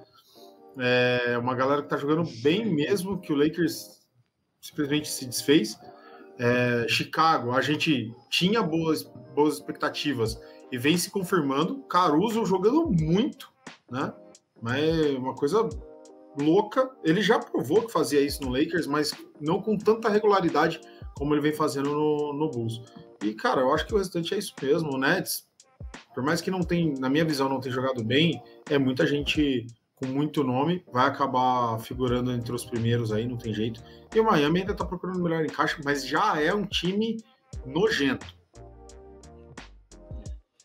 É 0.78 1.38
uma 1.38 1.54
galera 1.54 1.82
que 1.82 1.88
tá 1.88 1.96
jogando 1.96 2.24
bem 2.42 2.66
mesmo, 2.66 3.18
que 3.18 3.32
o 3.32 3.36
Lakers 3.36 4.02
simplesmente 4.60 5.08
se 5.08 5.24
desfez. 5.26 5.78
É, 6.38 6.86
Chicago, 6.86 7.52
a 7.52 7.62
gente 7.62 8.14
tinha 8.28 8.62
boas, 8.62 9.04
boas 9.34 9.54
expectativas 9.54 10.38
e 10.70 10.76
vem 10.76 10.98
se 10.98 11.10
confirmando. 11.10 11.82
Caruso 11.84 12.44
jogando 12.44 12.90
muito, 12.90 13.50
né? 13.90 14.12
Mas 14.60 14.82
é 14.84 15.18
uma 15.18 15.34
coisa 15.34 15.68
louca. 16.38 16.90
Ele 17.04 17.22
já 17.22 17.38
provou 17.38 17.82
que 17.82 17.92
fazia 17.92 18.20
isso 18.20 18.42
no 18.42 18.50
Lakers, 18.50 18.86
mas 18.86 19.12
não 19.40 19.60
com 19.60 19.76
tanta 19.76 20.08
regularidade 20.08 20.80
como 21.16 21.34
ele 21.34 21.40
vem 21.40 21.52
fazendo 21.52 21.90
no, 21.90 22.32
no 22.32 22.50
Bulls. 22.50 22.82
E, 23.22 23.32
cara, 23.32 23.62
eu 23.62 23.72
acho 23.72 23.86
que 23.86 23.94
o 23.94 23.98
restante 23.98 24.34
é 24.34 24.38
isso 24.38 24.54
mesmo. 24.60 24.94
O 24.94 24.98
Nets, 24.98 25.46
por 26.14 26.22
mais 26.22 26.40
que 26.40 26.50
não 26.50 26.60
tem, 26.60 26.94
na 26.98 27.08
minha 27.08 27.24
visão, 27.24 27.48
não 27.48 27.60
tenha 27.60 27.74
jogado 27.74 28.04
bem, 28.04 28.42
é 28.70 28.78
muita 28.78 29.06
gente 29.06 29.66
com 29.96 30.06
muito 30.06 30.44
nome, 30.44 30.84
vai 30.92 31.06
acabar 31.06 31.78
figurando 31.78 32.30
entre 32.30 32.54
os 32.54 32.66
primeiros 32.66 33.12
aí, 33.12 33.26
não 33.26 33.38
tem 33.38 33.54
jeito. 33.54 33.82
E 34.14 34.20
o 34.20 34.24
Miami 34.24 34.60
ainda 34.60 34.74
tá 34.74 34.84
procurando 34.84 35.22
melhor 35.22 35.42
encaixe, 35.42 35.80
mas 35.82 36.06
já 36.06 36.40
é 36.40 36.54
um 36.54 36.66
time 36.66 37.16
nojento. 37.64 38.26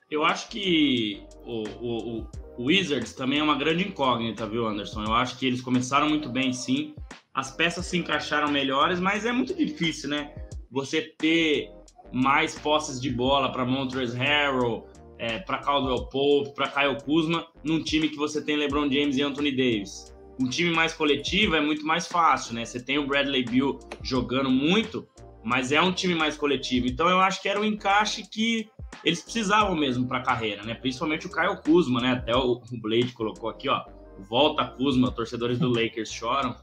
Eu 0.10 0.26
acho 0.26 0.50
que 0.50 1.26
o, 1.46 1.64
o, 1.80 2.20
o 2.20 2.28
Wizards 2.60 3.14
também 3.14 3.40
é 3.40 3.44
uma 3.44 3.58
grande 3.58 3.88
incógnita, 3.88 4.46
viu, 4.46 4.68
Anderson? 4.68 5.04
Eu 5.04 5.14
acho 5.14 5.38
que 5.38 5.46
eles 5.46 5.62
começaram 5.62 6.10
muito 6.10 6.30
bem, 6.30 6.54
sim. 6.54 6.94
As 7.34 7.52
peças 7.52 7.86
se 7.86 7.98
encaixaram 7.98 8.50
melhores, 8.50 9.00
mas 9.00 9.26
é 9.26 9.32
muito 9.32 9.54
difícil, 9.54 10.10
né? 10.10 10.34
Você 10.70 11.02
ter 11.18 11.70
mais 12.12 12.58
posses 12.60 13.00
de 13.00 13.10
bola 13.10 13.52
para 13.52 13.66
Montrezl 13.66 14.18
Harrell, 14.18 14.88
é, 15.18 15.40
para 15.40 15.60
Caldwell 15.60 16.08
Pope, 16.08 16.54
para 16.54 16.68
Kyle 16.68 16.98
Kuzma, 17.04 17.48
num 17.64 17.82
time 17.82 18.10
que 18.10 18.18
você 18.18 18.44
tem 18.44 18.58
LeBron 18.58 18.92
James 18.92 19.18
e 19.18 19.22
Anthony 19.22 19.52
Davis. 19.52 20.14
Um 20.40 20.50
time 20.50 20.72
mais 20.72 20.94
coletivo 20.94 21.56
é 21.56 21.62
muito 21.62 21.86
mais 21.86 22.08
fácil, 22.08 22.56
né? 22.56 22.66
Você 22.66 22.84
tem 22.84 22.98
o 22.98 23.06
Bradley 23.06 23.46
Beal 23.46 23.78
jogando 24.02 24.50
muito, 24.50 25.08
mas 25.44 25.72
é 25.72 25.82
um 25.82 25.92
time 25.92 26.16
mais 26.16 26.36
coletivo. 26.36 26.88
Então 26.88 27.08
eu 27.08 27.20
acho 27.20 27.42
que 27.42 27.48
era 27.48 27.60
um 27.60 27.64
encaixe 27.64 28.28
que 28.28 28.68
eles 29.04 29.22
precisavam 29.22 29.76
mesmo 29.76 30.08
para 30.08 30.20
a 30.20 30.24
carreira, 30.24 30.64
né? 30.64 30.74
Principalmente 30.74 31.28
o 31.28 31.32
Kyle 31.32 31.58
Kuzma, 31.64 32.02
né? 32.02 32.12
Até 32.12 32.36
o 32.36 32.62
Blade 32.74 33.14
colocou 33.14 33.50
aqui, 33.50 33.70
ó. 33.70 33.84
Volta 34.20 34.66
Kuzma, 34.66 35.12
torcedores 35.12 35.58
do 35.58 35.70
Lakers 35.70 36.12
choram. 36.12 36.56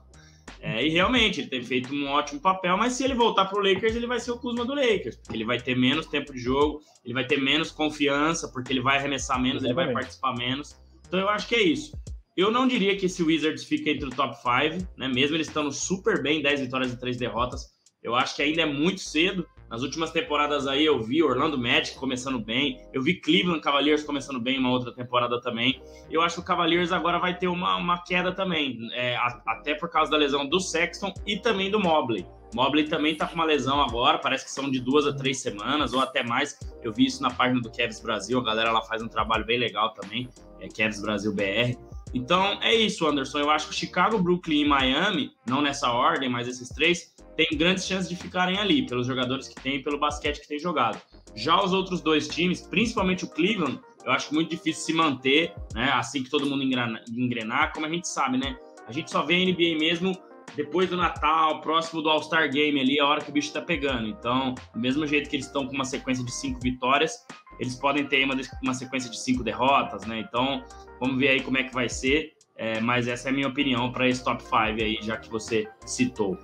É, 0.60 0.84
e 0.84 0.88
realmente, 0.88 1.40
ele 1.40 1.48
tem 1.48 1.62
feito 1.62 1.94
um 1.94 2.08
ótimo 2.08 2.40
papel, 2.40 2.76
mas 2.76 2.94
se 2.94 3.04
ele 3.04 3.14
voltar 3.14 3.44
para 3.44 3.58
o 3.58 3.62
Lakers, 3.62 3.94
ele 3.94 4.06
vai 4.06 4.18
ser 4.18 4.32
o 4.32 4.38
Kuzma 4.38 4.64
do 4.64 4.74
Lakers, 4.74 5.16
porque 5.16 5.36
ele 5.36 5.44
vai 5.44 5.60
ter 5.60 5.76
menos 5.76 6.06
tempo 6.06 6.32
de 6.32 6.38
jogo, 6.38 6.80
ele 7.04 7.14
vai 7.14 7.24
ter 7.24 7.40
menos 7.40 7.70
confiança, 7.70 8.48
porque 8.48 8.72
ele 8.72 8.80
vai 8.80 8.98
arremessar 8.98 9.40
menos, 9.40 9.62
Exatamente. 9.62 9.88
ele 9.88 9.94
vai 9.94 10.02
participar 10.02 10.34
menos. 10.34 10.76
Então 11.06 11.20
eu 11.20 11.28
acho 11.28 11.46
que 11.46 11.54
é 11.54 11.62
isso. 11.62 11.96
Eu 12.36 12.50
não 12.50 12.68
diria 12.68 12.96
que 12.96 13.06
esse 13.06 13.22
Wizards 13.22 13.64
fica 13.64 13.90
entre 13.90 14.06
o 14.06 14.10
top 14.10 14.36
5, 14.36 14.86
né? 14.96 15.08
Mesmo 15.08 15.36
eles 15.36 15.48
estando 15.48 15.72
super 15.72 16.22
bem, 16.22 16.40
10 16.40 16.60
vitórias 16.60 16.92
e 16.92 16.96
3 16.96 17.16
derrotas. 17.16 17.66
Eu 18.02 18.14
acho 18.14 18.36
que 18.36 18.42
ainda 18.42 18.62
é 18.62 18.66
muito 18.66 19.00
cedo. 19.00 19.44
Nas 19.70 19.82
últimas 19.82 20.10
temporadas 20.10 20.66
aí 20.66 20.84
eu 20.84 21.02
vi 21.02 21.22
Orlando 21.22 21.58
Magic 21.58 21.98
começando 21.98 22.38
bem, 22.38 22.80
eu 22.92 23.02
vi 23.02 23.20
Cleveland 23.20 23.60
Cavaliers 23.60 24.02
começando 24.02 24.40
bem 24.40 24.58
uma 24.58 24.70
outra 24.70 24.92
temporada 24.92 25.40
também. 25.40 25.82
Eu 26.10 26.22
acho 26.22 26.36
que 26.36 26.40
o 26.40 26.44
Cavaliers 26.44 26.90
agora 26.90 27.18
vai 27.18 27.38
ter 27.38 27.48
uma, 27.48 27.76
uma 27.76 28.02
queda 28.02 28.32
também, 28.32 28.88
é, 28.92 29.14
a, 29.16 29.42
até 29.46 29.74
por 29.74 29.90
causa 29.90 30.10
da 30.10 30.16
lesão 30.16 30.48
do 30.48 30.58
Sexton 30.58 31.12
e 31.26 31.38
também 31.38 31.70
do 31.70 31.78
Mobley. 31.78 32.26
Mobley 32.54 32.88
também 32.88 33.14
tá 33.14 33.26
com 33.26 33.34
uma 33.34 33.44
lesão 33.44 33.80
agora, 33.82 34.18
parece 34.18 34.46
que 34.46 34.50
são 34.50 34.70
de 34.70 34.80
duas 34.80 35.06
a 35.06 35.12
três 35.12 35.40
semanas 35.40 35.92
ou 35.92 36.00
até 36.00 36.22
mais. 36.22 36.58
Eu 36.82 36.92
vi 36.92 37.04
isso 37.04 37.22
na 37.22 37.30
página 37.30 37.60
do 37.60 37.70
Kevs 37.70 38.00
Brasil, 38.00 38.38
a 38.38 38.44
galera 38.44 38.72
lá 38.72 38.82
faz 38.82 39.02
um 39.02 39.08
trabalho 39.08 39.44
bem 39.44 39.58
legal 39.58 39.92
também, 39.92 40.28
é 40.60 40.68
Kevs 40.68 41.02
Brasil 41.02 41.34
BR. 41.34 41.76
Então 42.14 42.58
é 42.62 42.74
isso, 42.74 43.06
Anderson. 43.06 43.38
Eu 43.40 43.50
acho 43.50 43.68
que 43.68 43.74
Chicago, 43.74 44.18
Brooklyn 44.18 44.62
e 44.62 44.68
Miami, 44.68 45.32
não 45.46 45.60
nessa 45.60 45.92
ordem, 45.92 46.28
mas 46.28 46.48
esses 46.48 46.70
três, 46.70 47.14
tem 47.38 47.56
grandes 47.56 47.86
chances 47.86 48.08
de 48.08 48.16
ficarem 48.16 48.58
ali, 48.58 48.84
pelos 48.84 49.06
jogadores 49.06 49.46
que 49.46 49.54
tem 49.62 49.76
e 49.76 49.82
pelo 49.82 49.96
basquete 49.96 50.40
que 50.40 50.48
tem 50.48 50.58
jogado. 50.58 51.00
Já 51.36 51.62
os 51.62 51.72
outros 51.72 52.00
dois 52.00 52.26
times, 52.26 52.62
principalmente 52.62 53.24
o 53.24 53.28
Cleveland, 53.28 53.78
eu 54.04 54.10
acho 54.10 54.34
muito 54.34 54.50
difícil 54.50 54.82
se 54.86 54.92
manter, 54.92 55.54
né? 55.72 55.88
Assim 55.92 56.24
que 56.24 56.30
todo 56.30 56.46
mundo 56.46 56.64
engrenar, 56.64 57.72
como 57.72 57.86
a 57.86 57.88
gente 57.88 58.08
sabe, 58.08 58.38
né? 58.38 58.58
A 58.88 58.92
gente 58.92 59.08
só 59.08 59.22
vê 59.22 59.36
a 59.36 59.38
NBA 59.38 59.78
mesmo 59.78 60.18
depois 60.56 60.90
do 60.90 60.96
Natal, 60.96 61.60
próximo 61.60 62.02
do 62.02 62.10
All-Star 62.10 62.50
Game 62.50 62.80
ali, 62.80 62.98
a 62.98 63.06
hora 63.06 63.20
que 63.20 63.30
o 63.30 63.32
bicho 63.32 63.52
tá 63.52 63.62
pegando. 63.62 64.08
Então, 64.08 64.56
do 64.74 64.80
mesmo 64.80 65.06
jeito 65.06 65.30
que 65.30 65.36
eles 65.36 65.46
estão 65.46 65.64
com 65.64 65.74
uma 65.74 65.84
sequência 65.84 66.24
de 66.24 66.32
cinco 66.32 66.58
vitórias, 66.60 67.24
eles 67.60 67.76
podem 67.76 68.04
ter 68.04 68.24
uma, 68.24 68.34
uma 68.64 68.74
sequência 68.74 69.08
de 69.08 69.16
cinco 69.16 69.44
derrotas, 69.44 70.04
né? 70.06 70.18
Então, 70.18 70.64
vamos 70.98 71.16
ver 71.20 71.28
aí 71.28 71.40
como 71.40 71.56
é 71.56 71.62
que 71.62 71.72
vai 71.72 71.88
ser. 71.88 72.32
É, 72.56 72.80
mas 72.80 73.06
essa 73.06 73.28
é 73.28 73.30
a 73.30 73.32
minha 73.32 73.46
opinião 73.46 73.92
para 73.92 74.08
esse 74.08 74.24
top 74.24 74.42
5 74.42 74.56
aí, 74.56 74.98
já 75.00 75.16
que 75.16 75.30
você 75.30 75.68
citou. 75.86 76.36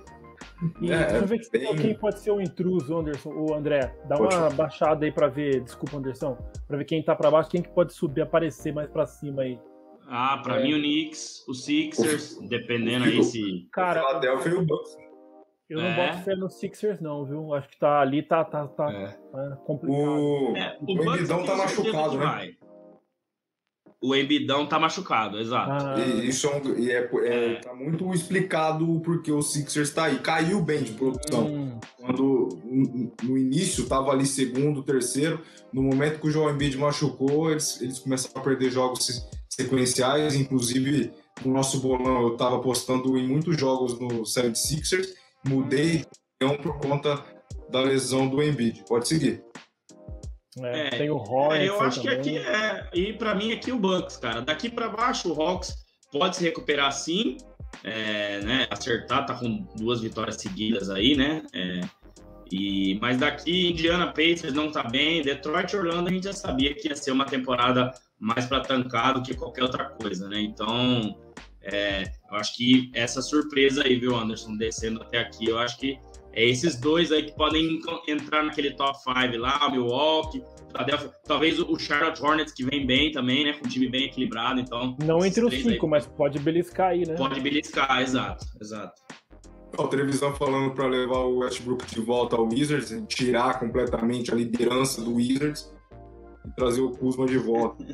E 0.81 0.91
é, 0.91 0.97
deixa 0.97 1.15
eu 1.17 1.27
ver 1.27 1.49
bem... 1.51 1.75
quem 1.75 1.95
pode 1.95 2.19
ser 2.19 2.31
o 2.31 2.41
intruso, 2.41 2.97
Anderson, 2.97 3.29
ou 3.29 3.53
André. 3.53 3.93
Dá 4.07 4.17
uma 4.17 4.49
baixada 4.49 5.05
aí 5.05 5.11
para 5.11 5.27
ver, 5.27 5.61
desculpa, 5.61 5.97
Anderson, 5.97 6.37
para 6.67 6.77
ver 6.77 6.85
quem 6.85 7.03
tá 7.03 7.15
para 7.15 7.29
baixo, 7.29 7.49
quem 7.49 7.61
que 7.61 7.69
pode 7.69 7.93
subir, 7.93 8.21
aparecer 8.21 8.73
mais 8.73 8.89
para 8.89 9.05
cima 9.05 9.41
aí. 9.41 9.59
Ah, 10.07 10.39
para 10.43 10.59
é. 10.59 10.63
mim 10.63 10.73
o 10.73 10.77
Knicks, 10.77 11.45
o 11.47 11.53
Sixers, 11.53 12.39
dependendo 12.47 13.05
aí 13.05 13.23
se. 13.23 13.67
Cara, 13.71 14.03
o 14.03 14.07
Philadelphia 14.07 14.51
e 14.51 14.55
o 14.55 14.65
Bucks. 14.65 14.97
Eu 15.67 15.79
não 15.79 15.87
é. 15.87 16.11
boto 16.11 16.23
fé 16.23 16.35
no 16.35 16.47
Sixers, 16.47 17.01
não, 17.01 17.25
viu? 17.25 17.53
Acho 17.53 17.67
que 17.69 17.79
tá 17.79 17.99
ali, 17.99 18.21
tá, 18.21 18.45
tá, 18.45 18.67
tá, 18.67 18.91
é. 18.91 19.07
tá 19.07 19.55
complicado. 19.65 19.99
O, 19.99 20.55
é, 20.55 20.77
o, 20.79 20.85
o 20.85 21.15
Embidão 21.15 21.43
tá 21.43 21.55
machucado, 21.55 22.17
né? 22.19 22.25
Vai. 22.25 22.57
O 24.01 24.15
Embidão 24.15 24.67
tá 24.67 24.77
machucado, 24.77 25.39
exato. 25.39 25.71
Ah. 25.71 25.95
E, 25.99 26.27
isso 26.27 26.47
é, 26.47 26.55
um, 26.55 26.77
e 26.77 26.91
é, 26.91 27.09
é, 27.13 27.53
é, 27.53 27.55
tá 27.55 27.73
muito 27.73 28.13
explicado 28.13 28.99
porque 29.01 29.31
o 29.31 29.41
Sixers 29.41 29.91
tá 29.91 30.05
aí. 30.05 30.19
Caiu 30.19 30.61
bem 30.61 30.83
de 30.83 30.91
produção. 30.93 31.47
Hum. 31.47 31.79
Quando 31.99 32.49
no 33.23 33.37
início 33.37 33.87
tava 33.87 34.11
ali 34.11 34.25
segundo, 34.25 34.83
terceiro. 34.83 35.41
No 35.73 35.81
momento 35.81 36.19
que 36.19 36.27
o 36.27 36.31
João 36.31 36.51
Embiid 36.51 36.77
machucou, 36.77 37.51
eles, 37.51 37.81
eles 37.81 37.99
começaram 37.99 38.39
a 38.39 38.43
perder 38.43 38.69
jogos 38.69 39.27
sequenciais. 39.49 40.35
Inclusive, 40.35 41.11
no 41.43 41.51
nosso 41.51 41.79
bolão 41.79 42.23
eu 42.23 42.37
tava 42.37 42.57
apostando 42.57 43.17
em 43.17 43.27
muitos 43.27 43.57
jogos 43.57 43.99
no 43.99 44.23
76ers 44.23 45.15
mudei 45.47 46.05
por 46.61 46.77
conta 46.79 47.23
da 47.69 47.81
lesão 47.81 48.27
do 48.27 48.41
Embiid. 48.41 48.83
Pode 48.87 49.07
seguir. 49.07 49.43
É, 50.61 50.87
é, 50.87 50.89
tem 50.91 51.09
o 51.09 51.17
Roy. 51.17 51.57
É, 51.57 51.67
eu 51.67 51.81
acho 51.81 52.01
também. 52.01 52.21
que 52.21 52.37
aqui 52.37 52.47
é. 52.47 52.89
E 52.93 53.13
para 53.13 53.35
mim, 53.35 53.51
aqui 53.51 53.71
o 53.71 53.79
Bucks, 53.79 54.17
cara. 54.17 54.41
Daqui 54.41 54.69
para 54.69 54.89
baixo, 54.89 55.31
o 55.31 55.41
Hawks 55.41 55.75
pode 56.11 56.37
se 56.37 56.43
recuperar 56.43 56.91
sim. 56.91 57.37
É, 57.83 58.39
né, 58.39 58.67
acertar, 58.71 59.25
tá 59.25 59.33
com 59.33 59.67
duas 59.75 59.99
vitórias 59.99 60.37
seguidas 60.37 60.89
aí, 60.89 61.15
né? 61.15 61.43
É, 61.53 61.81
e, 62.51 62.97
mas 63.01 63.17
daqui, 63.17 63.71
Indiana 63.71 64.07
Pacers 64.07 64.53
não 64.53 64.71
tá 64.71 64.83
bem. 64.83 65.21
Detroit 65.21 65.73
e 65.73 65.77
Orlando 65.77 66.09
a 66.09 66.11
gente 66.11 66.23
já 66.23 66.33
sabia 66.33 66.73
que 66.73 66.87
ia 66.87 66.95
ser 66.95 67.11
uma 67.11 67.25
temporada 67.25 67.91
mais 68.19 68.45
para 68.45 68.61
tancar 68.61 69.13
do 69.13 69.21
que 69.21 69.33
qualquer 69.33 69.63
outra 69.63 69.85
coisa, 69.85 70.29
né? 70.29 70.39
Então, 70.39 71.17
é, 71.61 72.03
eu 72.31 72.37
acho 72.37 72.55
que 72.55 72.91
essa 72.93 73.21
surpresa 73.21 73.83
aí, 73.83 73.99
viu, 73.99 74.15
Anderson, 74.15 74.55
descendo 74.55 75.01
até 75.01 75.19
aqui, 75.19 75.47
eu 75.47 75.57
acho 75.57 75.77
que 75.77 75.99
é 76.35 76.43
esses 76.43 76.75
dois 76.75 77.11
aí 77.11 77.23
que 77.23 77.35
podem 77.35 77.79
entrar 78.07 78.43
naquele 78.43 78.71
top 78.71 78.99
5 78.99 79.37
lá, 79.37 79.67
o 79.67 79.71
Milwaukee, 79.71 80.43
talvez 81.25 81.59
o 81.59 81.79
Charlotte 81.79 82.21
Hornets 82.21 82.53
que 82.53 82.65
vem 82.65 82.85
bem 82.85 83.11
também, 83.11 83.45
né, 83.45 83.53
com 83.53 83.65
um 83.65 83.69
time 83.69 83.87
bem 83.87 84.05
equilibrado, 84.05 84.59
então... 84.59 84.97
Não 85.03 85.25
entre 85.25 85.45
os 85.45 85.53
cinco, 85.53 85.85
aí, 85.85 85.89
mas 85.89 86.05
pode 86.05 86.37
beliscar 86.39 86.89
aí, 86.89 87.07
né? 87.07 87.15
Pode 87.15 87.39
beliscar, 87.39 88.01
exato, 88.01 88.45
exato. 88.61 89.01
A 89.77 89.87
televisão 89.87 90.33
falando 90.33 90.73
para 90.73 90.87
levar 90.87 91.19
o 91.19 91.39
Westbrook 91.39 91.85
de 91.93 92.01
volta 92.01 92.35
ao 92.35 92.47
Wizards, 92.47 92.93
tirar 93.07 93.59
completamente 93.59 94.31
a 94.31 94.35
liderança 94.35 95.01
do 95.01 95.15
Wizards 95.15 95.73
e 96.45 96.51
trazer 96.51 96.81
o 96.81 96.91
Kuzma 96.91 97.25
de 97.25 97.37
volta. 97.37 97.85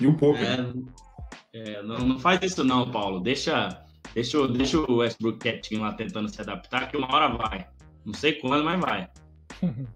e 0.00 0.06
o 0.06 0.16
Pope. 0.16 0.40
É, 0.40 0.72
é, 1.52 1.82
não, 1.82 1.98
não 1.98 2.18
faz 2.18 2.40
isso 2.42 2.64
não, 2.64 2.90
Paulo. 2.90 3.20
Deixa, 3.20 3.84
deixa, 4.14 4.48
deixa 4.48 4.78
o 4.78 4.96
Westbrook 4.96 5.38
quietinho 5.38 5.82
lá 5.82 5.92
tentando 5.92 6.28
se 6.28 6.40
adaptar, 6.40 6.90
que 6.90 6.96
uma 6.96 7.12
hora 7.14 7.28
vai. 7.28 7.66
Não 8.04 8.14
sei 8.14 8.34
quando, 8.34 8.64
mas 8.64 8.80
vai. 8.80 9.08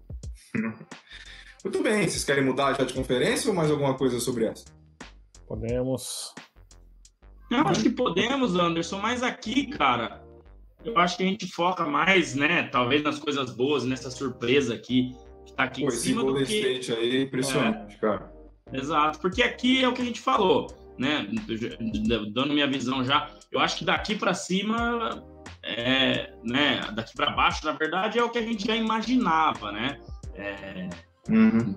Muito 1.63 1.81
bem. 1.81 2.07
Vocês 2.07 2.23
querem 2.23 2.43
mudar 2.43 2.73
já 2.73 2.83
de 2.83 2.93
conferência 2.93 3.49
ou 3.49 3.55
mais 3.55 3.71
alguma 3.71 3.95
coisa 3.95 4.19
sobre 4.19 4.45
essa? 4.45 4.65
Podemos. 5.47 6.33
Eu 7.49 7.67
acho 7.67 7.81
que 7.81 7.89
podemos, 7.89 8.55
Anderson, 8.55 8.99
mas 8.99 9.21
aqui, 9.21 9.67
cara, 9.67 10.23
eu 10.83 10.97
acho 10.97 11.17
que 11.17 11.23
a 11.23 11.27
gente 11.27 11.47
foca 11.47 11.85
mais, 11.85 12.35
né? 12.35 12.63
Talvez 12.63 13.03
nas 13.03 13.19
coisas 13.19 13.51
boas, 13.51 13.83
nessa 13.83 14.09
surpresa 14.09 14.73
aqui, 14.73 15.15
que 15.45 15.53
tá 15.53 15.63
aqui 15.63 15.81
Pô, 15.81 15.87
em 15.87 15.91
cima 15.91 16.23
do 16.23 16.35
que... 16.35 16.43
State 16.43 16.91
aí 16.93 17.17
é 17.17 17.21
impressionante, 17.21 17.95
é, 17.95 17.99
cara. 17.99 18.33
Exato, 18.73 19.19
porque 19.19 19.43
aqui 19.43 19.83
é 19.83 19.87
o 19.87 19.93
que 19.93 20.01
a 20.01 20.05
gente 20.05 20.19
falou 20.19 20.84
né, 20.97 21.27
dando 22.31 22.53
minha 22.53 22.67
visão 22.67 23.03
já, 23.03 23.29
eu 23.51 23.59
acho 23.59 23.77
que 23.77 23.85
daqui 23.85 24.15
para 24.15 24.33
cima, 24.33 25.23
é, 25.63 26.33
né, 26.43 26.81
daqui 26.93 27.13
para 27.15 27.31
baixo, 27.31 27.65
na 27.65 27.73
verdade, 27.73 28.19
é 28.19 28.23
o 28.23 28.29
que 28.29 28.37
a 28.37 28.41
gente 28.41 28.65
já 28.65 28.75
imaginava, 28.75 29.71
né? 29.71 29.99
É, 30.35 30.89
uhum. 31.29 31.75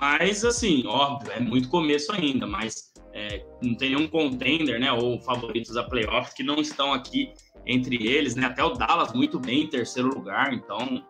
Mas, 0.00 0.44
assim, 0.44 0.86
óbvio, 0.86 1.32
é 1.32 1.40
muito 1.40 1.68
começo 1.68 2.12
ainda, 2.12 2.46
mas 2.46 2.92
é, 3.12 3.44
não 3.62 3.74
tem 3.74 3.94
nenhum 3.94 4.08
contender, 4.08 4.78
né, 4.78 4.92
ou 4.92 5.20
favoritos 5.20 5.76
a 5.76 5.84
playoffs 5.84 6.34
que 6.34 6.42
não 6.42 6.56
estão 6.56 6.92
aqui 6.92 7.32
entre 7.66 8.06
eles, 8.06 8.36
né? 8.36 8.46
Até 8.46 8.62
o 8.62 8.70
Dallas 8.70 9.12
muito 9.12 9.40
bem 9.40 9.64
em 9.64 9.68
terceiro 9.68 10.08
lugar, 10.08 10.52
então 10.52 11.04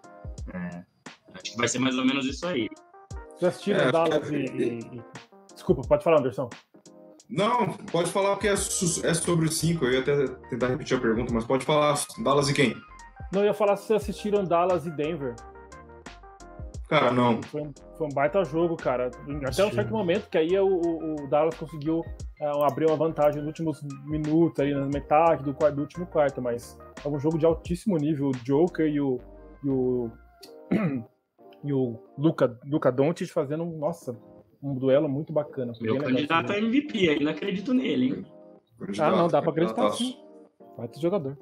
é, 0.54 0.82
acho 1.34 1.52
que 1.52 1.56
vai 1.56 1.68
ser 1.68 1.78
mais 1.78 1.98
ou 1.98 2.04
menos 2.04 2.24
isso 2.24 2.46
aí. 2.46 2.68
Já 3.40 3.48
assistiram 3.48 3.80
é, 3.80 3.92
Dallas 3.92 4.30
e, 4.30 4.36
e... 4.36 5.02
Desculpa, 5.52 5.82
pode 5.86 6.02
falar, 6.02 6.20
Anderson. 6.20 6.48
Não, 7.28 7.72
pode 7.90 8.10
falar 8.10 8.36
que 8.36 8.46
é, 8.46 8.52
é 8.52 8.56
sobre 8.56 9.46
os 9.46 9.58
cinco. 9.58 9.84
Eu 9.84 9.92
ia 9.92 10.00
até 10.00 10.28
tentar 10.48 10.68
repetir 10.68 10.96
a 10.96 11.00
pergunta, 11.00 11.34
mas 11.34 11.44
pode 11.44 11.64
falar 11.64 11.98
Dallas 12.22 12.48
e 12.48 12.54
quem? 12.54 12.76
Não, 13.32 13.40
eu 13.40 13.46
ia 13.46 13.54
falar 13.54 13.76
se 13.76 13.86
vocês 13.86 14.02
assistiram 14.02 14.44
Dallas 14.44 14.86
e 14.86 14.90
Denver. 14.90 15.34
Cara, 16.88 17.10
não. 17.10 17.42
Foi 17.42 17.62
um, 17.62 17.74
foi 17.98 18.06
um 18.06 18.10
baita 18.10 18.44
jogo, 18.44 18.76
cara. 18.76 19.10
Até 19.44 19.64
um 19.64 19.72
certo 19.72 19.90
momento, 19.90 20.28
que 20.30 20.38
aí 20.38 20.56
o, 20.58 20.66
o 20.68 21.28
Dallas 21.28 21.56
conseguiu 21.56 21.98
uh, 22.40 22.62
abrir 22.62 22.86
uma 22.86 22.96
vantagem 22.96 23.40
nos 23.40 23.48
últimos 23.48 23.82
minutos, 24.04 24.60
ali 24.60 24.72
na 24.72 24.86
metade 24.86 25.42
do, 25.42 25.52
do 25.52 25.80
último 25.80 26.06
quarto, 26.06 26.40
mas 26.40 26.78
é 27.04 27.08
um 27.08 27.18
jogo 27.18 27.38
de 27.38 27.44
altíssimo 27.44 27.96
nível. 27.96 28.28
O 28.28 28.36
Joker 28.44 28.86
e 28.86 29.00
o. 29.00 29.18
E 29.64 29.68
o, 29.68 30.10
e 31.64 31.72
o 31.72 31.98
Luca, 32.16 32.56
Luca 32.64 32.92
Doncic 32.92 33.32
fazendo, 33.32 33.64
nossa, 33.64 34.16
um 34.62 34.74
duelo 34.74 35.08
muito 35.08 35.32
bacana. 35.32 35.72
Meu 35.80 35.98
candidato 35.98 36.52
a 36.52 36.58
MVP, 36.58 37.08
ainda 37.08 37.30
acredito 37.30 37.72
nele, 37.72 38.06
hein? 38.06 38.26
Ah, 38.98 39.10
não, 39.10 39.28
dá 39.28 39.40
pra 39.40 39.50
acreditar 39.50 39.90
sim. 39.92 40.16
Vai 40.76 40.88
ter 40.88 41.00
jogador. 41.00 41.38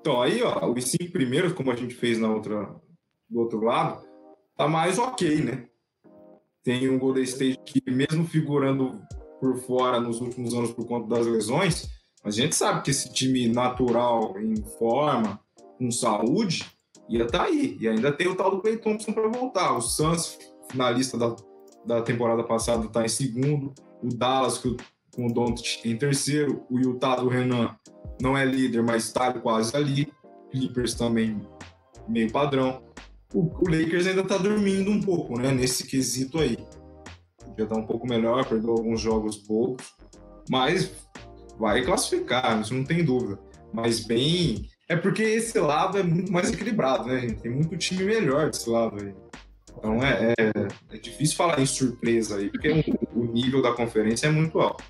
Então, 0.00 0.20
aí, 0.20 0.42
ó, 0.42 0.66
os 0.68 0.84
cinco 0.84 1.12
primeiros, 1.12 1.52
como 1.52 1.70
a 1.70 1.76
gente 1.76 1.94
fez 1.94 2.18
na 2.18 2.28
outra, 2.28 2.74
do 3.30 3.38
outro 3.38 3.60
lado, 3.60 4.04
tá 4.56 4.66
mais 4.66 4.98
ok, 4.98 5.36
né? 5.42 5.68
Tem 6.64 6.88
um 6.88 6.98
Golden 6.98 7.22
State 7.22 7.58
que, 7.64 7.90
mesmo 7.90 8.26
figurando 8.26 9.00
por 9.40 9.56
fora 9.58 10.00
nos 10.00 10.20
últimos 10.20 10.54
anos 10.54 10.72
por 10.72 10.86
conta 10.86 11.08
das 11.08 11.26
lesões, 11.26 11.88
a 12.24 12.30
gente 12.30 12.54
sabe 12.54 12.82
que 12.82 12.90
esse 12.90 13.12
time 13.12 13.48
natural, 13.48 14.38
em 14.40 14.56
forma, 14.78 15.40
com 15.78 15.90
saúde, 15.90 16.64
ia 17.08 17.24
estar 17.24 17.38
tá 17.38 17.44
aí. 17.44 17.76
E 17.80 17.88
ainda 17.88 18.12
tem 18.12 18.28
o 18.28 18.36
tal 18.36 18.50
do 18.50 18.60
Clay 18.60 18.78
Thompson 18.78 19.12
para 19.12 19.28
voltar. 19.28 19.76
O 19.76 19.80
Suns 19.80 20.38
finalista 20.72 21.16
da, 21.16 21.36
da 21.86 22.02
temporada 22.02 22.42
passada, 22.42 22.86
está 22.86 23.04
em 23.04 23.08
segundo. 23.08 23.72
O 24.02 24.08
Dallas, 24.08 24.58
que, 24.58 24.76
com 25.14 25.26
o 25.26 25.32
Doncic 25.32 25.84
em 25.84 25.96
terceiro. 25.96 26.64
O 26.68 26.78
Utah 26.78 27.16
do 27.16 27.28
Renan 27.28 27.76
não 28.20 28.36
é 28.36 28.44
líder, 28.44 28.82
mas 28.82 29.04
está 29.04 29.32
quase 29.32 29.76
ali. 29.76 30.12
Clippers 30.50 30.94
também 30.94 31.40
meio 32.08 32.30
padrão. 32.30 32.82
O, 33.32 33.40
o 33.40 33.70
Lakers 33.70 34.06
ainda 34.06 34.22
está 34.22 34.36
dormindo 34.36 34.90
um 34.90 35.00
pouco, 35.00 35.38
né? 35.38 35.52
Nesse 35.52 35.86
quesito 35.86 36.38
aí. 36.38 36.56
Podia 37.44 37.64
estar 37.64 37.76
um 37.76 37.86
pouco 37.86 38.06
melhor, 38.06 38.44
perdeu 38.46 38.70
alguns 38.70 39.00
jogos 39.00 39.36
poucos, 39.36 39.94
mas 40.48 40.90
vai 41.58 41.84
classificar, 41.84 42.60
isso 42.60 42.74
não 42.74 42.84
tem 42.84 43.04
dúvida. 43.04 43.38
Mas 43.72 44.00
bem. 44.00 44.68
É 44.88 44.96
porque 44.96 45.22
esse 45.22 45.58
lado 45.58 45.96
é 45.96 46.02
muito 46.02 46.30
mais 46.30 46.52
equilibrado, 46.52 47.08
né? 47.08 47.26
Tem 47.42 47.50
muito 47.50 47.76
time 47.76 48.04
melhor 48.04 48.50
desse 48.50 48.68
lado 48.68 49.02
aí. 49.02 49.14
Então 49.76 50.02
é, 50.02 50.34
é, 50.38 50.94
é, 50.94 50.98
difícil 50.98 51.36
falar 51.36 51.60
em 51.60 51.66
surpresa 51.66 52.36
aí, 52.36 52.50
porque 52.50 52.84
o, 53.14 53.24
nível 53.24 53.62
da 53.62 53.72
conferência 53.72 54.26
é 54.26 54.30
muito 54.30 54.60
alto. 54.60 54.84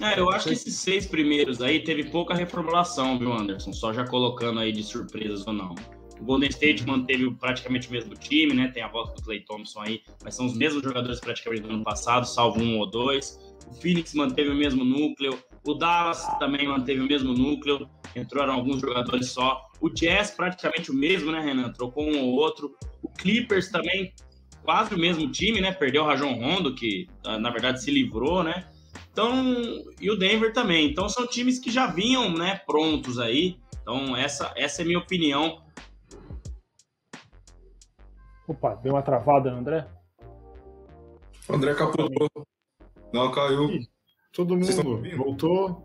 É, 0.00 0.18
eu 0.18 0.30
acho 0.30 0.48
que 0.48 0.54
esses 0.54 0.76
seis 0.76 1.06
primeiros 1.06 1.60
aí 1.60 1.82
teve 1.84 2.04
pouca 2.04 2.34
reformulação, 2.34 3.18
viu, 3.18 3.32
Anderson? 3.32 3.72
Só 3.72 3.92
já 3.92 4.06
colocando 4.06 4.60
aí 4.60 4.72
de 4.72 4.82
surpresas 4.82 5.46
ou 5.46 5.52
não. 5.52 5.74
O 6.20 6.24
Golden 6.24 6.48
State 6.50 6.86
manteve 6.86 7.28
praticamente 7.34 7.88
o 7.88 7.92
mesmo 7.92 8.14
time, 8.14 8.54
né? 8.54 8.68
Tem 8.68 8.82
a 8.82 8.88
volta 8.88 9.14
do 9.14 9.22
Clay 9.22 9.40
Thompson 9.40 9.80
aí, 9.80 10.02
mas 10.22 10.36
são 10.36 10.46
os 10.46 10.54
mesmos 10.54 10.82
jogadores 10.82 11.20
praticamente 11.20 11.62
do 11.62 11.70
ano 11.70 11.82
passado, 11.82 12.24
salvo 12.26 12.60
um 12.60 12.78
ou 12.78 12.86
dois. 12.86 13.38
O 13.66 13.74
Phoenix 13.74 14.14
manteve 14.14 14.50
o 14.50 14.54
mesmo 14.54 14.84
núcleo. 14.84 15.36
O 15.66 15.74
Dallas 15.74 16.24
também 16.38 16.68
manteve 16.68 17.00
o 17.00 17.06
mesmo 17.06 17.32
núcleo. 17.32 17.88
Entraram 18.14 18.54
alguns 18.54 18.80
jogadores 18.80 19.30
só. 19.30 19.68
O 19.82 19.90
Jazz 19.90 20.30
praticamente 20.30 20.92
o 20.92 20.94
mesmo, 20.94 21.32
né, 21.32 21.40
Renan? 21.40 21.72
Trocou 21.72 22.04
um 22.04 22.22
ou 22.22 22.34
outro. 22.36 22.72
O 23.02 23.08
Clippers 23.08 23.68
também 23.68 24.14
quase 24.62 24.94
o 24.94 24.98
mesmo 24.98 25.28
time, 25.28 25.60
né? 25.60 25.72
Perdeu 25.72 26.04
o 26.04 26.06
Rajon 26.06 26.34
Rondo, 26.34 26.72
que 26.72 27.08
ah, 27.26 27.36
na 27.36 27.50
verdade 27.50 27.82
se 27.82 27.90
livrou, 27.90 28.44
né? 28.44 28.70
Então, 29.10 29.44
e 30.00 30.08
o 30.08 30.16
Denver 30.16 30.52
também. 30.52 30.88
Então 30.88 31.08
são 31.08 31.26
times 31.26 31.58
que 31.58 31.68
já 31.68 31.88
vinham, 31.88 32.32
né, 32.32 32.62
prontos 32.64 33.18
aí. 33.18 33.58
Então 33.80 34.16
essa, 34.16 34.52
essa 34.54 34.82
é 34.82 34.84
a 34.84 34.86
minha 34.86 35.00
opinião. 35.00 35.64
Opa, 38.46 38.76
deu 38.76 38.92
uma 38.92 39.02
travada, 39.02 39.50
André? 39.50 39.84
O 41.48 41.54
André 41.54 41.74
capotou. 41.74 42.28
Não, 43.12 43.32
caiu. 43.32 43.68
Todo 44.32 44.56
mundo 44.56 45.16
voltou. 45.16 45.82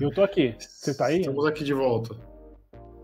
Eu 0.00 0.12
tô 0.14 0.22
aqui. 0.22 0.56
Você 0.58 0.96
tá 0.96 1.06
aí? 1.06 1.20
Estamos 1.20 1.44
aqui 1.44 1.62
de 1.62 1.74
volta. 1.74 2.31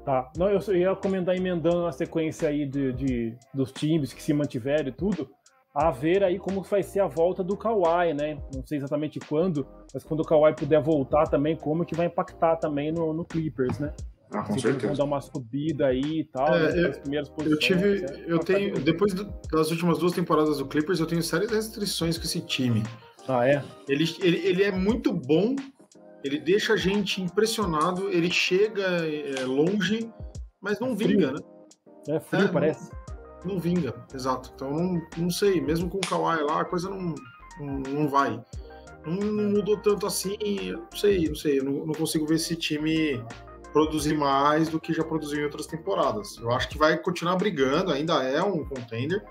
Tá. 0.08 0.32
Não, 0.38 0.48
eu 0.48 0.74
ia 0.74 0.96
comentar 0.96 1.36
emendando 1.36 1.84
a 1.84 1.92
sequência 1.92 2.48
aí 2.48 2.64
de, 2.64 2.94
de, 2.94 3.34
dos 3.52 3.70
times 3.70 4.10
que 4.14 4.22
se 4.22 4.32
mantiveram 4.32 4.88
e 4.88 4.92
tudo, 4.92 5.28
a 5.74 5.90
ver 5.90 6.24
aí 6.24 6.38
como 6.38 6.62
vai 6.62 6.82
ser 6.82 7.00
a 7.00 7.06
volta 7.06 7.44
do 7.44 7.54
Kawhi, 7.54 8.14
né? 8.14 8.38
Não 8.54 8.66
sei 8.66 8.78
exatamente 8.78 9.20
quando, 9.20 9.66
mas 9.92 10.02
quando 10.02 10.20
o 10.20 10.24
Kawhi 10.24 10.54
puder 10.54 10.80
voltar 10.82 11.24
também, 11.28 11.54
como 11.56 11.84
que 11.84 11.94
vai 11.94 12.06
impactar 12.06 12.56
também 12.56 12.90
no, 12.90 13.12
no 13.12 13.22
Clippers, 13.22 13.78
né? 13.78 13.92
Ah, 14.32 14.44
com 14.44 14.54
Se 14.54 14.60
certeza. 14.60 14.94
dar 14.94 15.04
uma 15.04 15.20
subida 15.20 15.88
aí 15.88 16.20
e 16.20 16.24
tal, 16.24 16.56
É, 16.56 16.72
né, 16.72 16.86
eu- 16.88 17.00
primeiras 17.02 17.28
Eu 17.28 17.34
posições. 17.34 17.58
tive. 17.58 18.00
né? 18.00 18.24
Eu 18.26 18.38
tenho. 18.38 18.80
Depois 18.80 19.12
do- 19.12 19.30
das 19.52 19.70
últimas 19.70 19.98
duas 19.98 20.14
temporadas 20.14 20.56
do 20.56 20.64
Clippers, 20.66 21.00
eu 21.00 21.06
tenho 21.06 21.22
sérias 21.22 21.50
restrições 21.50 22.16
com 22.16 22.24
esse 22.24 22.40
time. 22.40 22.82
Ah, 23.28 23.46
é? 23.46 23.62
Ele, 23.86 24.04
ele, 24.22 24.38
ele 24.38 24.62
é 24.62 24.70
muito 24.72 25.12
bom, 25.12 25.54
ele 26.24 26.38
deixa 26.38 26.74
a 26.74 26.76
gente 26.76 27.22
impressionado, 27.22 28.08
ele 28.10 28.30
chega 28.30 28.82
é, 28.82 29.44
longe, 29.44 30.10
mas 30.60 30.80
não 30.80 30.96
Frio. 30.96 31.08
vinga, 31.08 31.32
né? 31.32 31.38
É 32.08 32.20
frio, 32.20 32.44
É, 32.44 32.48
parece. 32.48 32.90
Não 33.44 33.58
vinga, 33.58 33.94
exato. 34.12 34.50
Então 34.54 34.70
não, 34.70 35.02
não 35.16 35.30
sei, 35.30 35.60
mesmo 35.60 35.88
com 35.88 35.98
o 35.98 36.00
Kawhi 36.00 36.42
lá, 36.42 36.62
a 36.62 36.64
coisa 36.64 36.90
não, 36.90 37.14
não, 37.60 37.78
não 37.80 38.08
vai. 38.08 38.42
Não, 39.06 39.14
não 39.14 39.50
mudou 39.50 39.76
tanto 39.78 40.06
assim, 40.06 40.36
não 40.72 40.96
sei, 40.96 41.28
não 41.28 41.36
sei, 41.36 41.60
eu 41.60 41.64
não, 41.64 41.86
não 41.86 41.94
consigo 41.94 42.26
ver 42.26 42.34
esse 42.34 42.56
time 42.56 43.22
produzir 43.72 44.16
mais 44.16 44.68
do 44.68 44.80
que 44.80 44.92
já 44.92 45.04
produziu 45.04 45.40
em 45.40 45.44
outras 45.44 45.66
temporadas. 45.66 46.36
Eu 46.38 46.50
acho 46.50 46.68
que 46.68 46.78
vai 46.78 46.96
continuar 46.98 47.36
brigando, 47.36 47.92
ainda 47.92 48.22
é 48.24 48.42
um 48.42 48.64
contender, 48.64 49.24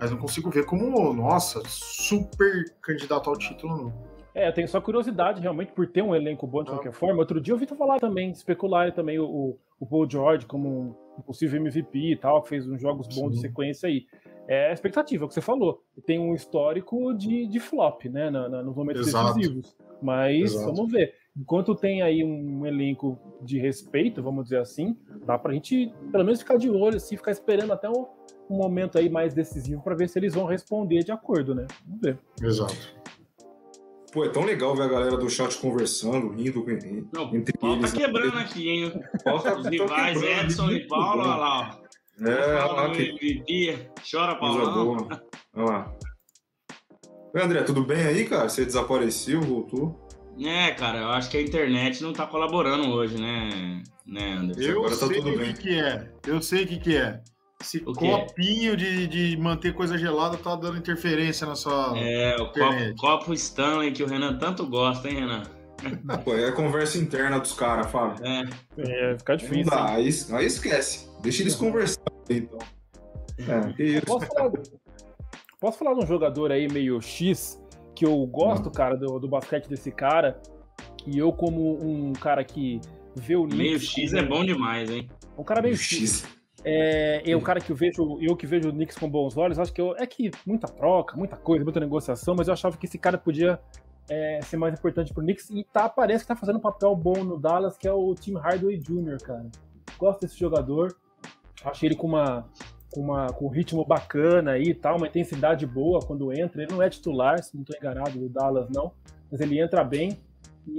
mas 0.00 0.10
não 0.10 0.18
consigo 0.18 0.50
ver 0.50 0.64
como, 0.64 1.12
nossa, 1.12 1.62
super 1.66 2.74
candidato 2.80 3.30
ao 3.30 3.36
título, 3.36 3.76
não. 3.76 4.13
É, 4.34 4.48
eu 4.48 4.52
tenho 4.52 4.66
só 4.66 4.80
curiosidade 4.80 5.40
realmente 5.40 5.72
por 5.72 5.86
ter 5.86 6.02
um 6.02 6.14
elenco 6.14 6.46
bom 6.46 6.62
de 6.64 6.70
Ah. 6.70 6.74
qualquer 6.74 6.92
forma. 6.92 7.20
Outro 7.20 7.40
dia 7.40 7.52
eu 7.52 7.56
ouvi 7.56 7.66
tu 7.66 7.76
falar 7.76 8.00
também, 8.00 8.30
especular 8.30 8.92
também 8.92 9.18
o, 9.18 9.24
o, 9.24 9.58
o 9.78 9.86
Paul 9.86 10.10
George 10.10 10.44
como 10.46 10.96
um 11.16 11.22
possível 11.22 11.60
MVP 11.60 11.98
e 12.12 12.16
tal, 12.16 12.42
que 12.42 12.48
fez 12.48 12.66
uns 12.68 12.80
jogos 12.80 13.06
bons 13.08 13.30
de 13.30 13.36
Sim. 13.36 13.42
sequência 13.42 13.88
aí. 13.88 14.06
É 14.48 14.70
a 14.70 14.72
expectativa, 14.72 15.22
é 15.22 15.26
o 15.26 15.28
que 15.28 15.34
você 15.34 15.40
falou. 15.40 15.82
Tem 16.04 16.18
um 16.18 16.34
histórico 16.34 17.14
de, 17.14 17.46
de 17.46 17.60
flop, 17.60 18.04
né, 18.06 18.28
na, 18.28 18.48
na- 18.48 18.62
nos 18.62 18.74
momentos 18.76 19.06
Exato. 19.06 19.34
decisivos. 19.34 19.76
Mas 20.02 20.52
Exato. 20.52 20.74
vamos 20.74 20.90
ver. 20.92 21.14
Enquanto 21.36 21.74
tem 21.74 22.02
aí 22.02 22.22
um 22.24 22.66
elenco 22.66 23.18
de 23.40 23.58
respeito, 23.58 24.22
vamos 24.22 24.44
dizer 24.44 24.58
assim, 24.58 24.96
dá 25.24 25.38
pra 25.38 25.52
gente 25.54 25.92
pelo 26.12 26.24
menos 26.24 26.40
ficar 26.40 26.56
de 26.56 26.68
olho, 26.68 26.96
assim, 26.96 27.16
ficar 27.16 27.30
esperando 27.30 27.72
até 27.72 27.88
um, 27.88 28.06
um 28.50 28.56
momento 28.56 28.98
aí 28.98 29.08
mais 29.08 29.32
decisivo 29.32 29.80
pra 29.82 29.94
ver 29.94 30.08
se 30.08 30.18
eles 30.18 30.34
vão 30.34 30.44
responder 30.44 31.02
de 31.04 31.10
acordo, 31.12 31.54
né? 31.54 31.66
Vamos 31.86 32.00
ver. 32.02 32.18
Exato. 32.42 32.74
Pô, 34.14 34.24
é 34.24 34.28
tão 34.28 34.44
legal 34.44 34.76
ver 34.76 34.84
a 34.84 34.86
galera 34.88 35.16
do 35.16 35.28
chat 35.28 35.58
conversando, 35.58 36.30
rindo 36.30 36.62
com 36.62 36.70
Não, 37.12 37.34
entre 37.34 37.52
o 37.56 37.58
pau 37.58 37.80
tá 37.80 37.90
quebrando 37.90 38.38
aqui, 38.38 38.68
hein? 38.68 38.92
Tá- 39.24 39.34
Os 39.34 39.42
tá 39.42 39.68
rivais 39.68 40.22
Edson 40.22 40.70
e 40.70 40.86
Paulo, 40.86 41.22
olha 41.22 41.34
lá, 41.34 41.80
ó. 41.80 42.24
É, 42.24 42.62
olha 42.62 42.72
lá 42.72 42.90
que. 42.92 43.88
Chora, 44.08 44.36
boa. 44.36 45.08
Olha 45.56 45.66
lá. 45.66 45.92
Oi, 47.34 47.42
André, 47.42 47.62
tudo 47.64 47.82
bem 47.84 48.06
aí, 48.06 48.24
cara? 48.24 48.48
Você 48.48 48.64
desapareceu, 48.64 49.40
voltou? 49.40 50.06
É, 50.40 50.70
cara, 50.70 51.00
eu 51.00 51.08
acho 51.08 51.28
que 51.28 51.36
a 51.36 51.42
internet 51.42 52.00
não 52.00 52.12
tá 52.12 52.24
colaborando 52.24 52.90
hoje, 52.90 53.20
né, 53.20 53.82
né 54.06 54.34
Anderson? 54.34 54.62
Eu 54.62 54.78
Agora 54.78 54.96
tá 54.96 55.06
sei 55.08 55.16
tudo 55.18 55.34
o 55.34 55.38
bem. 55.38 55.52
que, 55.54 55.62
que 55.62 55.80
é. 55.80 56.12
Eu 56.24 56.40
sei 56.40 56.62
o 56.62 56.68
que, 56.68 56.78
que 56.78 56.96
é. 56.96 57.20
Esse 57.64 57.80
copinho 57.80 58.76
de, 58.76 59.06
de 59.06 59.36
manter 59.38 59.72
coisa 59.74 59.96
gelada 59.96 60.36
tá 60.36 60.54
dando 60.54 60.76
interferência 60.76 61.46
na 61.46 61.54
sua. 61.56 61.94
É, 61.96 62.36
o 62.36 62.46
copo, 62.52 62.96
copo 62.98 63.32
Stanley 63.34 63.92
que 63.92 64.02
o 64.02 64.06
Renan 64.06 64.36
tanto 64.38 64.66
gosta, 64.66 65.08
hein, 65.08 65.20
Renan? 65.20 65.42
Pô, 66.24 66.34
é 66.34 66.48
a 66.48 66.52
conversa 66.52 66.98
interna 66.98 67.38
dos 67.40 67.52
caras, 67.52 67.90
Fábio. 67.90 68.24
É, 68.24 68.44
É, 68.78 69.18
fica 69.18 69.32
Não 69.32 69.36
difícil. 69.38 69.64
dá, 69.70 69.86
aí, 69.94 70.08
aí 70.32 70.46
esquece. 70.46 71.08
Deixa 71.22 71.42
eles 71.42 71.54
conversando, 71.56 72.04
então. 72.28 72.58
É, 73.38 73.72
que 73.72 73.82
isso. 73.82 74.06
Posso 74.06 74.26
falar, 74.26 74.52
posso 75.60 75.78
falar 75.78 75.94
de 75.94 76.04
um 76.04 76.06
jogador 76.06 76.52
aí 76.52 76.68
meio 76.70 77.00
X 77.00 77.60
que 77.96 78.04
eu 78.04 78.26
gosto, 78.26 78.70
cara, 78.70 78.96
do, 78.96 79.18
do 79.18 79.26
basquete 79.28 79.68
desse 79.68 79.90
cara. 79.90 80.40
E 81.06 81.18
eu, 81.18 81.32
como 81.32 81.78
um 81.82 82.12
cara 82.12 82.42
que 82.44 82.80
vê 83.16 83.36
o 83.36 83.46
meio 83.46 83.78
X 83.80 84.10
como- 84.12 84.22
é 84.22 84.26
bom 84.26 84.44
demais, 84.44 84.90
hein? 84.90 85.08
Um 85.36 85.44
cara 85.44 85.60
meio 85.62 85.76
X. 85.76 86.22
X. 86.22 86.33
É, 86.64 87.36
o 87.36 87.40
cara 87.42 87.60
que 87.60 87.70
eu 87.70 87.76
vejo, 87.76 88.18
eu 88.20 88.34
que 88.34 88.46
vejo 88.46 88.70
o 88.70 88.72
Knicks 88.72 88.96
com 88.96 89.08
bons 89.08 89.36
olhos, 89.36 89.58
acho 89.58 89.72
que 89.72 89.80
eu, 89.80 89.94
é 89.96 90.06
que 90.06 90.30
muita 90.46 90.66
troca, 90.66 91.16
muita 91.16 91.36
coisa, 91.36 91.62
muita 91.62 91.78
negociação, 91.78 92.34
mas 92.34 92.48
eu 92.48 92.54
achava 92.54 92.76
que 92.76 92.86
esse 92.86 92.96
cara 92.96 93.18
podia 93.18 93.60
é, 94.08 94.40
ser 94.42 94.56
mais 94.56 94.72
importante 94.72 95.12
pro 95.12 95.22
Knicks 95.22 95.50
e 95.50 95.62
tá, 95.64 95.88
parece 95.88 96.24
que 96.24 96.28
tá 96.28 96.36
fazendo 96.36 96.56
um 96.56 96.60
papel 96.60 96.96
bom 96.96 97.22
no 97.22 97.38
Dallas, 97.38 97.76
que 97.76 97.86
é 97.86 97.92
o 97.92 98.14
Tim 98.14 98.34
Hardaway 98.34 98.78
Jr., 98.78 99.18
cara. 99.22 99.46
Gosto 99.98 100.22
desse 100.22 100.38
jogador, 100.38 100.96
acho 101.64 101.84
ele 101.84 101.94
com 101.94 102.06
uma 102.06 102.46
com, 102.90 103.00
uma, 103.00 103.26
com 103.26 103.46
um 103.46 103.48
ritmo 103.48 103.84
bacana 103.84 104.52
aí 104.52 104.68
e 104.68 104.74
tal, 104.74 104.96
uma 104.96 105.08
intensidade 105.08 105.66
boa 105.66 106.00
quando 106.00 106.32
entra. 106.32 106.62
Ele 106.62 106.72
não 106.72 106.80
é 106.80 106.88
titular, 106.88 107.42
se 107.42 107.56
não 107.56 107.64
tô 107.64 107.76
enganado, 107.76 108.18
do 108.18 108.28
Dallas 108.28 108.70
não, 108.70 108.92
mas 109.30 109.40
ele 109.40 109.60
entra 109.60 109.82
bem 109.82 110.16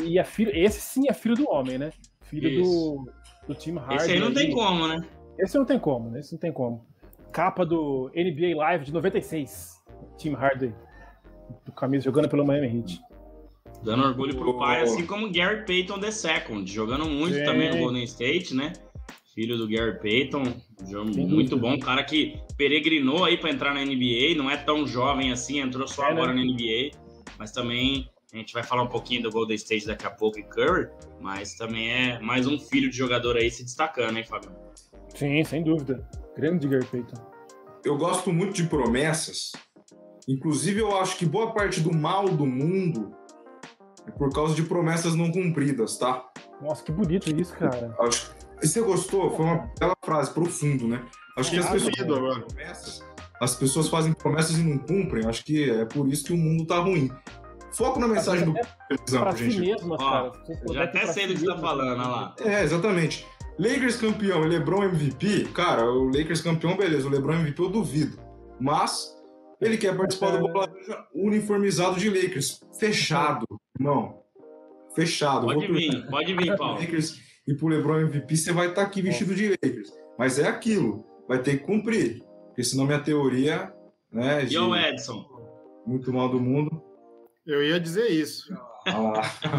e 0.02 0.18
é 0.18 0.24
filho, 0.24 0.52
esse 0.54 0.80
sim 0.80 1.10
é 1.10 1.14
filho 1.14 1.36
do 1.36 1.50
homem, 1.50 1.78
né? 1.78 1.92
Filho 2.22 2.64
do, 2.64 3.12
do 3.48 3.54
Tim 3.54 3.76
Hardaway. 3.76 3.98
Esse 3.98 4.12
aí 4.14 4.20
não 4.20 4.34
tem 4.34 4.52
como, 4.52 4.88
né? 4.88 5.04
Esse 5.38 5.58
não 5.58 5.66
tem 5.66 5.80
como, 5.80 6.10
né? 6.10 6.20
Esse 6.20 6.34
não 6.34 6.40
tem 6.40 6.52
como. 6.52 6.86
Capa 7.32 7.66
do 7.66 8.10
NBA 8.16 8.56
Live 8.56 8.86
de 8.86 8.94
96. 8.94 9.84
Tim 10.18 10.34
Hardaway. 10.34 10.74
Do 11.66 11.72
camisa 11.72 12.06
jogando 12.06 12.30
pelo 12.30 12.46
Miami 12.46 12.80
Heat. 12.80 13.02
Dando 13.84 14.04
orgulho 14.04 14.36
pro 14.36 14.52
Oh. 14.52 14.58
pai, 14.58 14.82
assim 14.82 15.06
como 15.06 15.32
Gary 15.32 15.66
Payton 15.66 16.00
II, 16.00 16.66
jogando 16.66 17.06
muito 17.06 17.36
Sim. 17.36 17.44
também 17.44 17.70
no 17.72 17.78
Golden 17.80 18.04
State, 18.06 18.56
né? 18.56 18.74
Filho 19.36 19.58
do 19.58 19.68
Gary 19.68 20.00
Payton, 20.00 20.44
jogo 20.90 21.12
muito 21.28 21.58
bom, 21.58 21.78
cara 21.78 22.02
que 22.06 22.40
peregrinou 22.58 23.26
aí 23.26 23.38
pra 23.38 23.50
entrar 23.52 23.74
na 23.74 23.82
NBA, 23.84 24.34
não 24.38 24.50
é 24.50 24.56
tão 24.56 24.88
jovem 24.88 25.32
assim, 25.34 25.60
entrou 25.60 25.86
só 25.88 26.04
É, 26.04 26.06
né? 26.06 26.12
agora 26.14 26.34
na 26.34 26.42
NBA, 26.42 26.92
mas 27.38 27.52
também 27.52 28.10
a 28.34 28.38
gente 28.38 28.54
vai 28.54 28.64
falar 28.64 28.84
um 28.84 28.88
pouquinho 28.88 29.24
do 29.24 29.30
Golden 29.30 29.56
State 29.56 29.86
daqui 29.88 30.06
a 30.06 30.10
pouco 30.10 30.40
e 30.40 30.44
Curry, 30.44 30.88
mas 31.20 31.56
também 31.56 31.92
é 31.92 32.20
mais 32.20 32.48
um 32.48 32.58
filho 32.58 32.90
de 32.90 32.96
jogador 32.96 33.36
aí 33.36 33.52
se 33.52 33.64
destacando, 33.64 34.18
hein, 34.18 34.24
Fábio? 34.24 34.52
Sim, 35.16 35.44
sem 35.44 35.64
dúvida. 35.64 36.08
Grande 36.38 36.68
Gary 36.68 36.86
Payton. 36.86 37.16
Eu 37.84 37.98
gosto 37.98 38.32
muito 38.32 38.54
de 38.54 38.64
promessas. 38.66 39.52
Inclusive, 40.28 40.80
eu 40.82 40.98
acho 41.00 41.18
que 41.18 41.26
boa 41.26 41.54
parte 41.54 41.80
do 41.82 41.94
mal 41.96 42.26
do 42.26 42.46
mundo 42.46 43.16
é 44.08 44.12
por 44.12 44.32
causa 44.34 44.54
de 44.56 44.64
promessas 44.64 45.16
não 45.16 45.32
cumpridas, 45.32 45.98
tá? 45.98 46.26
Nossa, 46.62 46.84
que 46.84 46.92
bonito 46.92 47.30
isso, 47.30 47.54
cara. 47.56 47.96
Acho... 48.00 48.34
E 48.62 48.68
você 48.68 48.82
gostou? 48.82 49.32
Foi 49.36 49.46
uma 49.46 49.70
bela 49.80 49.96
frase, 50.04 50.34
profundo, 50.34 50.88
né? 50.88 51.06
Acho 51.38 51.52
que 51.52 51.60
as 51.60 51.70
pessoas 51.70 51.96
fazem 51.96 52.46
promessas, 52.48 53.04
as 53.42 53.56
pessoas 53.56 53.90
fazem 53.90 54.14
promessas 54.14 54.58
e 54.58 54.64
não 54.64 54.78
cumprem. 54.78 55.28
Acho 55.28 55.44
que 55.44 55.70
é 55.70 55.86
por 55.86 56.08
isso 56.08 56.24
que 56.24 56.34
o 56.34 56.38
mundo 56.38 56.66
tá 56.66 56.78
ruim. 56.78 57.12
Foco 57.74 58.00
na 58.00 58.08
mensagem 58.08 58.46
do 58.46 58.54
Pra 58.54 58.66
exemplo, 59.06 59.38
si 59.38 59.52
gente. 59.52 59.68
mesmas, 59.68 60.00
já 60.72 60.84
até 60.86 61.08
sei 61.08 61.28
do 61.28 61.34
que 61.34 61.42
você 61.42 61.48
tá 61.48 61.58
falando, 61.58 62.00
olha 62.00 62.08
lá. 62.08 62.36
É, 62.40 62.64
exatamente. 62.64 63.28
Lakers 63.58 63.96
campeão 63.96 64.44
e 64.44 64.50
LeBron 64.50 64.84
MVP, 64.84 65.46
cara, 65.54 65.86
o 65.90 66.06
Lakers 66.08 66.42
campeão, 66.42 66.76
beleza. 66.76 67.08
O 67.08 67.10
LeBron 67.12 67.36
MVP 67.36 67.62
eu 67.62 67.70
duvido. 67.70 68.18
Mas 68.60 69.16
ele 69.62 69.78
quer 69.78 69.96
participar 69.96 70.32
do 70.32 70.40
bola 70.40 70.68
laranja 70.68 71.06
uniformizado 71.14 71.98
de 71.98 72.10
Lakers. 72.10 72.60
Fechado, 72.78 73.46
irmão. 73.80 74.22
Fechado. 74.94 75.48
Pode 75.48 75.68
Vou 75.68 75.76
vir, 75.76 76.08
pode 76.10 76.34
vir, 76.34 76.58
Paulo. 76.58 76.80
Lakers 76.80 77.20
e 77.48 77.54
pro 77.54 77.68
LeBron 77.68 78.00
MVP, 78.02 78.36
você 78.36 78.52
vai 78.52 78.70
estar 78.70 78.82
aqui 78.82 79.02
vestido 79.02 79.34
de 79.36 79.50
Lakers. 79.50 79.94
Mas 80.18 80.40
é 80.40 80.48
aquilo. 80.48 81.06
Vai 81.28 81.42
ter 81.42 81.58
que 81.58 81.66
cumprir. 81.66 82.24
Porque 82.48 82.64
senão 82.64 82.86
minha 82.86 83.00
teoria, 83.00 83.72
né, 84.12 84.46
de 84.46 84.56
E 84.56 84.58
o 84.58 84.76
Edson? 84.76 85.26
muito 85.86 86.12
mal 86.12 86.30
do 86.30 86.40
mundo. 86.40 86.82
Eu 87.46 87.64
ia 87.64 87.80
dizer 87.80 88.08
isso. 88.08 88.52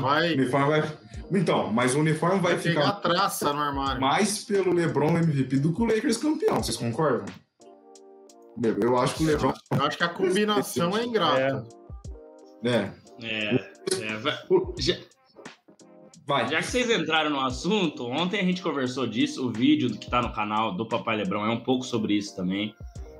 Vai, 0.01 0.35
uniforme 0.35 0.81
vai... 0.81 0.99
Então, 1.33 1.73
mas 1.73 1.95
o 1.95 2.01
uniforme 2.01 2.41
vai, 2.41 2.55
vai 2.55 2.63
pegar 2.63 2.81
ficar 2.83 2.93
traça 3.01 3.53
no 3.53 3.61
armário. 3.61 4.01
mais 4.01 4.45
pelo 4.45 4.73
LeBron 4.73 5.19
MVP 5.19 5.59
do 5.59 5.73
que 5.75 5.83
o 5.83 5.85
Lakers 5.85 6.17
campeão. 6.19 6.63
Vocês 6.63 6.77
concordam? 6.77 7.27
Eu 8.81 8.97
acho 8.99 9.17
que 9.17 9.25
o 9.25 9.27
LeBron. 9.27 9.53
Eu 9.73 9.85
acho 9.85 9.99
que 9.99 10.05
a 10.05 10.09
combinação 10.09 10.97
é 10.97 11.05
ingrata. 11.05 11.67
É. 12.65 12.91
É, 13.23 13.55
é, 14.03 14.17
vai- 14.19 14.39
já, 14.79 14.97
Vai. 16.27 16.49
Já 16.49 16.59
que 16.59 16.67
vocês 16.67 16.91
entraram 16.91 17.31
no 17.31 17.41
assunto, 17.41 18.05
ontem 18.07 18.41
a 18.41 18.45
gente 18.45 18.61
conversou 18.61 19.07
disso, 19.07 19.47
o 19.47 19.53
vídeo 19.53 19.91
que 19.97 20.11
tá 20.11 20.21
no 20.21 20.33
canal 20.33 20.75
do 20.75 20.87
Papai 20.87 21.17
Lebrão 21.17 21.45
é 21.47 21.51
um 21.51 21.61
pouco 21.61 21.85
sobre 21.85 22.15
isso 22.15 22.35
também. 22.35 22.75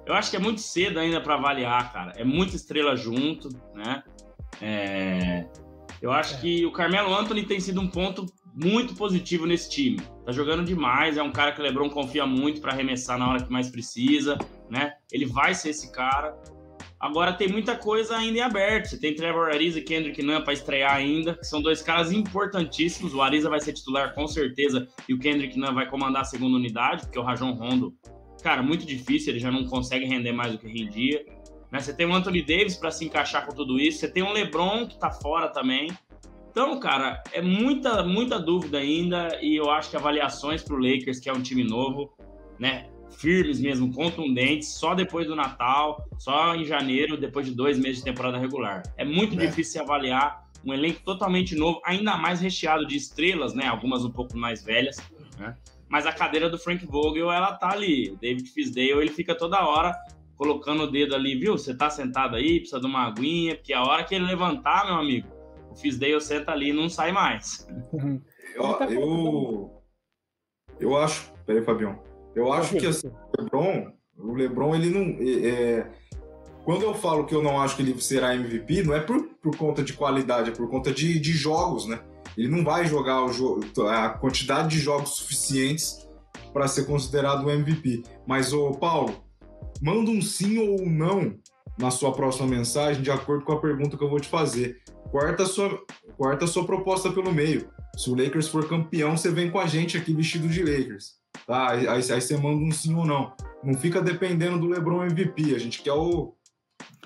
Eu 0.05 0.15
acho 0.15 0.31
que 0.31 0.37
é 0.37 0.41
muito 0.41 0.61
cedo 0.61 0.99
ainda 0.99 1.21
para 1.21 1.35
avaliar, 1.35 1.93
cara. 1.93 2.13
É 2.17 2.25
muita 2.25 2.57
estrela 2.57 2.97
junto, 2.97 3.49
né? 3.75 4.03
É... 4.61 5.47
Eu 6.07 6.13
acho 6.13 6.37
é. 6.37 6.39
que 6.39 6.65
o 6.65 6.71
Carmelo 6.71 7.13
Anthony 7.13 7.45
tem 7.45 7.59
sido 7.59 7.81
um 7.81 7.89
ponto 7.89 8.27
muito 8.55 8.95
positivo 8.95 9.45
nesse 9.45 9.69
time. 9.69 10.01
Tá 10.25 10.31
jogando 10.31 10.65
demais, 10.65 11.17
é 11.17 11.23
um 11.23 11.33
cara 11.33 11.51
que 11.51 11.61
o 11.61 11.65
LeBron 11.65 11.91
confia 11.91 12.25
muito 12.25 12.61
para 12.61 12.73
arremessar 12.73 13.19
na 13.19 13.29
hora 13.29 13.43
que 13.43 13.51
mais 13.51 13.69
precisa, 13.69 14.39
né? 14.71 14.93
Ele 15.11 15.27
vai 15.27 15.53
ser 15.53 15.71
esse 15.71 15.91
cara. 15.91 16.41
Agora 17.01 17.33
tem 17.33 17.49
muita 17.49 17.75
coisa 17.77 18.17
ainda 18.17 18.39
em 18.39 18.41
aberto. 18.41 18.87
Você 18.87 19.01
tem 19.01 19.17
Trevor 19.17 19.49
Ariza 19.49 19.81
e 19.81 19.83
Kendrick 19.83 20.23
Nunn 20.23 20.43
para 20.43 20.53
estrear 20.53 20.95
ainda, 20.95 21.35
que 21.35 21.45
são 21.45 21.61
dois 21.61 21.83
caras 21.83 22.13
importantíssimos. 22.13 23.13
O 23.13 23.21
Ariza 23.21 23.51
vai 23.51 23.61
ser 23.61 23.73
titular 23.73 24.15
com 24.15 24.29
certeza 24.29 24.87
e 25.09 25.13
o 25.13 25.19
Kendrick 25.19 25.59
Nunn 25.59 25.75
vai 25.75 25.91
comandar 25.91 26.23
a 26.23 26.25
segunda 26.25 26.57
unidade, 26.57 27.03
porque 27.03 27.19
o 27.19 27.23
Rajon 27.23 27.53
Rondo, 27.53 27.93
cara, 28.45 28.63
muito 28.63 28.87
difícil, 28.87 29.33
ele 29.33 29.41
já 29.41 29.51
não 29.51 29.65
consegue 29.65 30.07
render 30.07 30.33
mais 30.33 30.53
do 30.53 30.59
que 30.59 30.69
rendia. 30.69 31.27
Né? 31.71 31.81
Você 31.81 31.93
tem 31.95 32.07
o 32.07 32.15
Anthony 32.15 32.43
Davis 32.43 32.77
para 32.77 32.91
se 32.91 33.05
encaixar 33.05 33.45
com 33.47 33.53
tudo 33.53 33.79
isso. 33.79 33.99
Você 34.01 34.09
tem 34.11 34.23
o 34.23 34.33
LeBron 34.33 34.87
que 34.87 34.99
tá 34.99 35.11
fora 35.11 35.49
também. 35.49 35.91
Então, 36.51 36.81
cara, 36.81 37.23
é 37.33 37.43
muita, 37.43 38.03
muita 38.03 38.39
dúvida 38.39 38.79
ainda 38.79 39.39
e 39.43 39.57
eu 39.57 39.71
acho 39.71 39.91
que 39.91 39.97
avaliações 39.97 40.63
para 40.63 40.75
o 40.75 40.79
Lakers, 40.79 41.21
que 41.21 41.29
é 41.29 41.33
um 41.33 41.43
time 41.43 41.63
novo, 41.63 42.11
né? 42.59 42.89
Firmes 43.19 43.61
mesmo, 43.61 43.93
contundentes, 43.93 44.69
só 44.69 44.95
depois 44.95 45.27
do 45.27 45.37
Natal, 45.37 46.03
só 46.19 46.55
em 46.55 46.65
janeiro, 46.65 47.19
depois 47.19 47.47
de 47.47 47.55
dois 47.55 47.79
meses 47.79 47.99
de 47.99 48.05
temporada 48.05 48.39
regular. 48.39 48.83
É 48.97 49.05
muito 49.05 49.39
é. 49.39 49.47
difícil 49.47 49.83
avaliar 49.83 50.47
um 50.65 50.73
elenco 50.73 51.01
totalmente 51.05 51.55
novo, 51.55 51.81
ainda 51.85 52.17
mais 52.17 52.41
recheado 52.41 52.87
de 52.87 52.97
estrelas, 52.97 53.55
né? 53.55 53.67
Algumas 53.67 54.05
um 54.05 54.11
pouco 54.11 54.37
mais 54.37 54.65
velhas, 54.65 54.97
né? 55.39 55.55
Mas 55.89 56.07
a 56.07 56.13
cadeira 56.13 56.49
do 56.49 56.59
Frank 56.59 56.85
Vogel, 56.87 57.31
ela 57.31 57.53
tá 57.53 57.71
ali. 57.71 58.11
O 58.11 58.17
David 58.17 58.51
Fisdale, 58.51 58.93
ele 58.93 59.11
fica 59.11 59.35
toda 59.35 59.65
hora 59.65 59.95
colocando 60.37 60.83
o 60.83 60.91
dedo 60.91 61.15
ali, 61.15 61.39
viu? 61.39 61.57
Você 61.57 61.75
tá 61.75 61.89
sentado 61.91 62.37
aí, 62.37 62.59
precisa 62.59 62.81
de 62.81 62.87
uma 62.87 63.07
aguinha, 63.07 63.57
porque 63.57 63.73
a 63.73 63.83
hora 63.83 64.05
que 64.05 64.15
ele 64.15 64.27
levantar, 64.27 64.87
meu 64.87 64.97
amigo, 64.97 65.29
o 65.71 65.77
Fisdale 65.77 66.21
senta 66.21 66.53
ali 66.53 66.71
e 66.71 66.73
não 66.73 66.89
sai 66.89 67.13
mais. 67.13 67.67
eu, 68.55 68.75
tá 68.75 68.85
eu, 68.87 69.83
eu 70.79 70.97
acho, 70.97 71.33
peraí, 71.47 71.63
Fabião, 71.63 71.99
eu 72.35 72.53
acho 72.53 72.77
que 72.77 72.87
assim, 72.87 73.09
o 73.09 73.43
LeBron, 73.43 73.93
o 74.19 74.35
LeBron, 74.35 74.75
ele 74.75 74.91
não, 74.91 75.17
é, 75.21 75.49
é, 75.49 75.91
quando 76.65 76.83
eu 76.83 76.95
falo 76.95 77.25
que 77.25 77.35
eu 77.35 77.43
não 77.43 77.61
acho 77.61 77.77
que 77.77 77.83
ele 77.83 78.01
será 78.01 78.35
MVP, 78.35 78.83
não 78.83 78.95
é 78.95 79.01
por, 79.01 79.23
por 79.43 79.57
conta 79.57 79.83
de 79.83 79.93
qualidade, 79.93 80.51
é 80.51 80.53
por 80.53 80.69
conta 80.69 80.93
de, 80.93 81.19
de 81.19 81.33
jogos, 81.33 81.87
né? 81.87 82.01
Ele 82.37 82.49
não 82.49 82.63
vai 82.63 82.85
jogar 82.85 83.25
o 83.25 83.33
jogo, 83.33 83.65
a 83.89 84.11
quantidade 84.11 84.69
de 84.69 84.79
jogos 84.79 85.17
suficientes 85.17 86.07
para 86.53 86.69
ser 86.69 86.85
considerado 86.85 87.47
o 87.47 87.51
MVP. 87.51 88.03
Mas, 88.27 88.53
o 88.53 88.73
Paulo, 88.73 89.26
Manda 89.83 90.11
um 90.11 90.23
sim 90.23 90.59
ou 90.59 90.81
um 90.81 90.91
não 90.91 91.35
na 91.79 91.91
sua 91.91 92.13
próxima 92.13 92.47
mensagem, 92.47 93.03
de 93.03 93.11
acordo 93.11 93.45
com 93.45 93.53
a 93.53 93.61
pergunta 93.61 93.97
que 93.97 94.03
eu 94.03 94.09
vou 94.09 94.21
te 94.21 94.29
fazer. 94.29 94.81
Quarta 95.11 95.47
sua, 95.47 95.79
quarta 96.17 96.47
sua 96.47 96.65
proposta 96.65 97.11
pelo 97.11 97.33
meio. 97.33 97.69
Se 97.97 98.11
o 98.11 98.15
Lakers 98.15 98.49
for 98.49 98.69
campeão, 98.69 99.17
você 99.17 99.31
vem 99.31 99.51
com 99.51 99.59
a 99.59 99.67
gente 99.67 99.97
aqui 99.97 100.13
vestido 100.13 100.49
de 100.49 100.63
Lakers. 100.63 101.15
Tá? 101.47 101.71
Aí, 101.71 101.87
aí, 101.87 102.13
aí 102.13 102.21
você 102.21 102.37
manda 102.37 102.63
um 102.63 102.71
sim 102.71 102.95
ou 102.95 103.05
não. 103.05 103.33
Não 103.63 103.75
fica 103.75 104.01
dependendo 104.01 104.59
do 104.59 104.69
LeBron 104.69 105.05
MVP. 105.05 105.55
A 105.55 105.59
gente 105.59 105.83
quer 105.83 105.93
o 105.93 106.35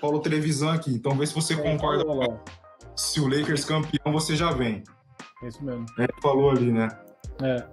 Paulo 0.00 0.20
Trevisan 0.20 0.74
aqui. 0.74 0.92
Então 0.92 1.16
vê 1.16 1.26
se 1.26 1.34
você 1.34 1.54
é, 1.54 1.56
concorda. 1.56 2.04
Se 2.96 3.20
o 3.20 3.28
Lakers 3.28 3.64
campeão, 3.64 4.12
você 4.12 4.34
já 4.34 4.50
vem. 4.50 4.82
É 5.42 5.48
isso 5.48 5.64
mesmo. 5.64 5.86
É, 5.98 6.06
falou 6.20 6.50
ali, 6.50 6.72
né? 6.72 6.88
É. 7.42 7.66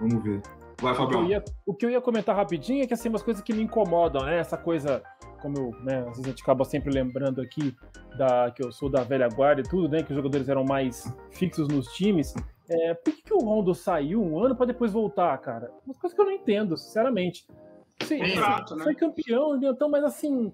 Vamos 0.00 0.22
ver. 0.22 0.42
Vai, 0.80 0.94
Fabião. 0.94 1.22
O 1.22 1.26
que, 1.26 1.30
ia, 1.30 1.44
o 1.66 1.74
que 1.74 1.86
eu 1.86 1.90
ia 1.90 2.00
comentar 2.00 2.34
rapidinho 2.34 2.82
é 2.82 2.86
que 2.86 2.94
assim, 2.94 3.08
umas 3.08 3.22
coisas 3.22 3.42
que 3.42 3.52
me 3.52 3.62
incomodam, 3.62 4.24
né? 4.24 4.38
Essa 4.38 4.56
coisa, 4.56 5.02
como 5.40 5.58
eu, 5.58 5.70
né, 5.82 5.98
às 6.00 6.06
vezes 6.06 6.24
a 6.24 6.28
gente 6.28 6.42
acaba 6.42 6.64
sempre 6.64 6.90
lembrando 6.90 7.40
aqui 7.40 7.74
da, 8.16 8.50
que 8.50 8.64
eu 8.64 8.72
sou 8.72 8.88
da 8.88 9.02
velha 9.02 9.28
guarda 9.28 9.60
e 9.60 9.64
tudo, 9.64 9.88
né? 9.88 10.02
Que 10.02 10.10
os 10.10 10.16
jogadores 10.16 10.48
eram 10.48 10.64
mais 10.64 11.04
fixos 11.30 11.68
nos 11.68 11.86
times. 11.92 12.34
É, 12.68 12.94
por 12.94 13.12
que, 13.12 13.22
que 13.22 13.34
o 13.34 13.38
Rondo 13.38 13.74
saiu 13.74 14.22
um 14.22 14.42
ano 14.42 14.56
para 14.56 14.66
depois 14.66 14.92
voltar, 14.92 15.36
cara? 15.38 15.70
Umas 15.84 15.98
coisas 15.98 16.14
que 16.14 16.20
eu 16.20 16.26
não 16.26 16.32
entendo, 16.32 16.76
sinceramente. 16.76 17.46
Sim, 18.02 18.22
Exato, 18.22 18.76
né? 18.76 18.84
Foi 18.84 18.94
campeão, 18.94 19.56
então, 19.62 19.88
mas 19.88 20.04
assim, 20.04 20.52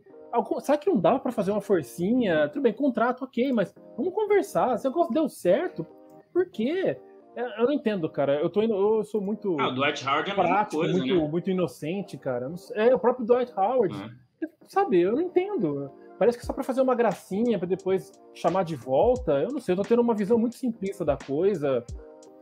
Será 0.61 0.77
que 0.77 0.91
não 0.91 0.99
dava 0.99 1.19
para 1.19 1.33
fazer 1.33 1.51
uma 1.51 1.61
forcinha? 1.61 2.49
Tudo 2.49 2.63
bem, 2.63 2.73
contrato, 2.73 3.25
ok, 3.25 3.53
mas 3.53 3.75
vamos 3.97 4.13
conversar. 4.13 4.77
Se 4.79 4.87
o 4.87 4.91
negócio 4.91 5.15
deu 5.15 5.29
certo, 5.29 5.87
por 6.33 6.51
quê? 6.51 6.99
É, 7.37 7.61
eu 7.61 7.67
não 7.67 7.73
entendo, 7.73 8.09
cara. 8.09 8.41
Eu, 8.41 8.49
tô 8.49 8.63
indo, 8.63 8.75
eu 8.75 9.05
sou 9.05 9.21
muito. 9.21 9.57
Ah, 9.61 9.69
o 9.69 9.75
Dwight 9.75 10.09
Howard 10.09 10.31
é 10.31 10.33
a 10.33 10.37
prático, 10.37 10.77
coisa, 10.77 10.93
muito, 10.97 11.15
né? 11.15 11.29
muito 11.29 11.51
inocente, 11.51 12.17
cara. 12.17 12.51
É, 12.73 12.95
o 12.95 12.99
próprio 12.99 13.27
Dwight 13.27 13.53
Howard. 13.55 13.95
É. 14.43 14.49
Sabe, 14.67 15.01
eu 15.01 15.13
não 15.13 15.21
entendo. 15.21 15.91
Parece 16.19 16.39
que 16.39 16.45
é 16.45 16.47
só 16.47 16.55
pra 16.55 16.65
fazer 16.65 16.81
uma 16.81 16.95
gracinha, 16.95 17.59
pra 17.59 17.69
depois 17.69 18.11
chamar 18.33 18.65
de 18.65 18.75
volta. 18.75 19.33
Eu 19.33 19.51
não 19.51 19.61
sei, 19.61 19.75
eu 19.75 19.77
tô 19.77 19.83
tendo 19.83 20.01
uma 20.01 20.15
visão 20.15 20.39
muito 20.39 20.57
simplista 20.57 21.05
da 21.05 21.17
coisa. 21.17 21.85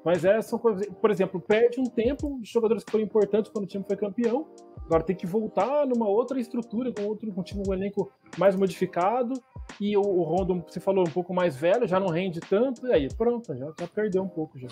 Mas 0.04 0.24
é, 0.24 0.40
são 0.42 0.58
coisas. 0.58 0.86
Por 1.00 1.10
exemplo, 1.10 1.40
perde 1.40 1.80
um 1.80 1.86
tempo 1.86 2.38
de 2.40 2.50
jogadores 2.50 2.84
que 2.84 2.90
foram 2.90 3.04
importantes 3.04 3.50
quando 3.50 3.64
o 3.64 3.68
time 3.68 3.84
foi 3.86 3.96
campeão. 3.96 4.46
Agora 4.84 5.02
tem 5.02 5.16
que 5.16 5.26
voltar 5.26 5.86
numa 5.86 6.06
outra 6.06 6.38
estrutura, 6.38 6.92
com 6.92 7.04
outro 7.04 7.32
com 7.32 7.40
um 7.40 7.44
time, 7.44 7.62
um 7.66 7.72
elenco 7.72 8.12
mais 8.36 8.54
modificado. 8.54 9.32
E 9.80 9.96
o, 9.96 10.02
o 10.02 10.22
Rondo, 10.22 10.62
você 10.68 10.78
falou, 10.78 11.04
um 11.08 11.10
pouco 11.10 11.32
mais 11.32 11.56
velho, 11.56 11.88
já 11.88 11.98
não 11.98 12.08
rende 12.08 12.38
tanto. 12.40 12.86
E 12.86 12.92
aí, 12.92 13.08
pronto, 13.14 13.56
já, 13.56 13.72
já 13.80 13.86
perdeu 13.86 14.22
um 14.22 14.28
pouco 14.28 14.58
já. 14.58 14.68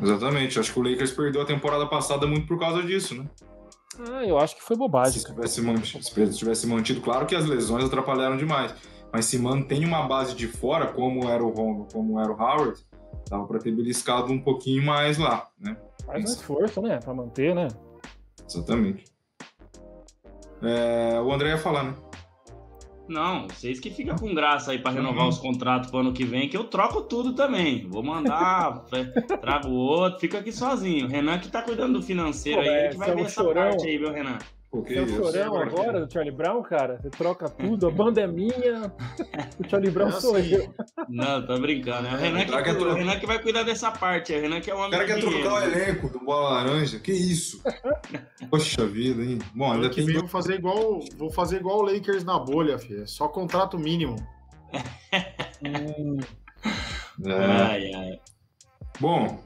Exatamente. 0.00 0.58
Acho 0.58 0.72
que 0.72 0.80
o 0.80 0.82
Lakers 0.82 1.12
perdeu 1.12 1.42
a 1.42 1.44
temporada 1.44 1.86
passada 1.86 2.26
muito 2.26 2.46
por 2.46 2.58
causa 2.58 2.82
disso, 2.82 3.14
né? 3.14 3.28
Ah, 4.10 4.24
eu 4.24 4.38
acho 4.38 4.56
que 4.56 4.62
foi 4.62 4.76
bobagem. 4.76 5.20
Se 5.20 5.26
tivesse, 5.26 5.60
mantido, 5.60 6.02
se 6.02 6.38
tivesse 6.38 6.66
mantido, 6.66 7.00
claro 7.00 7.26
que 7.26 7.34
as 7.34 7.44
lesões 7.44 7.84
atrapalharam 7.84 8.36
demais. 8.36 8.74
Mas 9.12 9.26
se 9.26 9.38
mantém 9.38 9.84
uma 9.84 10.08
base 10.08 10.34
de 10.34 10.48
fora, 10.48 10.86
como 10.88 11.28
era 11.28 11.44
o 11.44 11.50
Rondo, 11.50 11.86
como 11.92 12.18
era 12.18 12.32
o 12.32 12.34
Howard, 12.34 12.84
dava 13.28 13.46
para 13.46 13.58
ter 13.58 13.74
beliscado 13.74 14.32
um 14.32 14.40
pouquinho 14.40 14.84
mais 14.84 15.18
lá, 15.18 15.48
né? 15.58 15.76
Faz 16.04 16.24
um 16.24 16.32
esforço, 16.32 16.82
né? 16.82 16.98
Pra 16.98 17.14
manter, 17.14 17.54
né? 17.54 17.68
Exatamente. 18.48 19.04
É, 20.62 21.20
o 21.20 21.32
André 21.32 21.50
ia 21.50 21.58
falar, 21.58 21.84
né? 21.84 21.94
Não, 23.06 23.46
vocês 23.48 23.78
que 23.78 23.90
ficam 23.90 24.16
com 24.16 24.34
graça 24.34 24.72
aí 24.72 24.78
para 24.78 24.92
renovar 24.92 25.24
uhum. 25.24 25.28
os 25.28 25.38
contratos 25.38 25.90
pro 25.90 26.00
ano 26.00 26.12
que 26.12 26.24
vem, 26.24 26.48
que 26.48 26.56
eu 26.56 26.64
troco 26.64 27.02
tudo 27.02 27.34
também. 27.34 27.86
Vou 27.88 28.02
mandar, 28.02 28.82
trago 29.42 29.70
outro, 29.70 30.20
fica 30.20 30.38
aqui 30.38 30.50
sozinho. 30.50 31.06
O 31.06 31.08
Renan 31.08 31.38
que 31.38 31.48
tá 31.48 31.60
cuidando 31.60 31.98
do 31.98 32.02
financeiro 32.02 32.62
Pô, 32.62 32.68
aí, 32.68 32.74
a 32.74 32.90
gente 32.90 32.96
vai 32.96 33.14
ver 33.14 33.22
essa 33.22 33.42
chorão. 33.42 33.70
parte 33.70 33.86
aí, 33.86 33.98
viu, 33.98 34.10
Renan? 34.10 34.38
Você 34.82 34.96
é 34.96 35.02
o 35.02 35.08
chorão 35.08 35.56
agora 35.56 36.04
do 36.04 36.12
Charlie 36.12 36.34
Brown, 36.34 36.62
cara? 36.62 36.98
Você 37.00 37.08
troca 37.10 37.48
tudo, 37.48 37.86
a 37.86 37.90
banda 37.90 38.20
é 38.20 38.26
minha, 38.26 38.92
o 39.58 39.68
Charlie 39.68 39.90
Brown 39.90 40.10
Não, 40.10 40.20
sou 40.20 40.38
eu. 40.38 40.74
Não, 41.08 41.46
tô 41.46 41.58
brincando. 41.60 42.08
É 42.08 42.14
o 42.14 42.16
Renan, 42.16 42.44
que, 42.44 42.70
é 42.70 42.72
o 42.72 42.94
Renan 42.94 43.20
que 43.20 43.26
vai 43.26 43.40
cuidar 43.40 43.62
dessa 43.62 43.92
parte. 43.92 44.34
É 44.34 44.38
o 44.38 44.40
Renan 44.42 44.60
que 44.60 44.70
é 44.70 44.74
o 44.74 44.78
homem 44.78 44.88
O 44.88 44.92
cara 44.92 45.06
quer 45.06 45.20
trocar 45.20 45.54
o 45.54 45.62
elenco 45.62 46.08
do 46.08 46.18
Bola 46.18 46.50
Laranja. 46.50 46.98
Que 46.98 47.12
isso? 47.12 47.62
Poxa 48.50 48.84
vida, 48.86 49.22
hein? 49.22 49.38
Bom, 49.54 49.72
ainda 49.72 49.90
tem... 49.90 50.04
Vou 50.12 50.26
fazer, 50.26 50.54
igual, 50.54 51.00
vou 51.16 51.30
fazer 51.30 51.56
igual 51.58 51.78
o 51.78 51.82
Lakers 51.82 52.24
na 52.24 52.38
bolha, 52.38 52.76
filho. 52.78 53.02
É 53.02 53.06
só 53.06 53.28
contrato 53.28 53.78
mínimo. 53.78 54.16
hum. 55.62 56.18
é. 57.26 57.32
Ai, 57.32 57.94
ai. 57.94 58.20
Bom. 58.98 59.38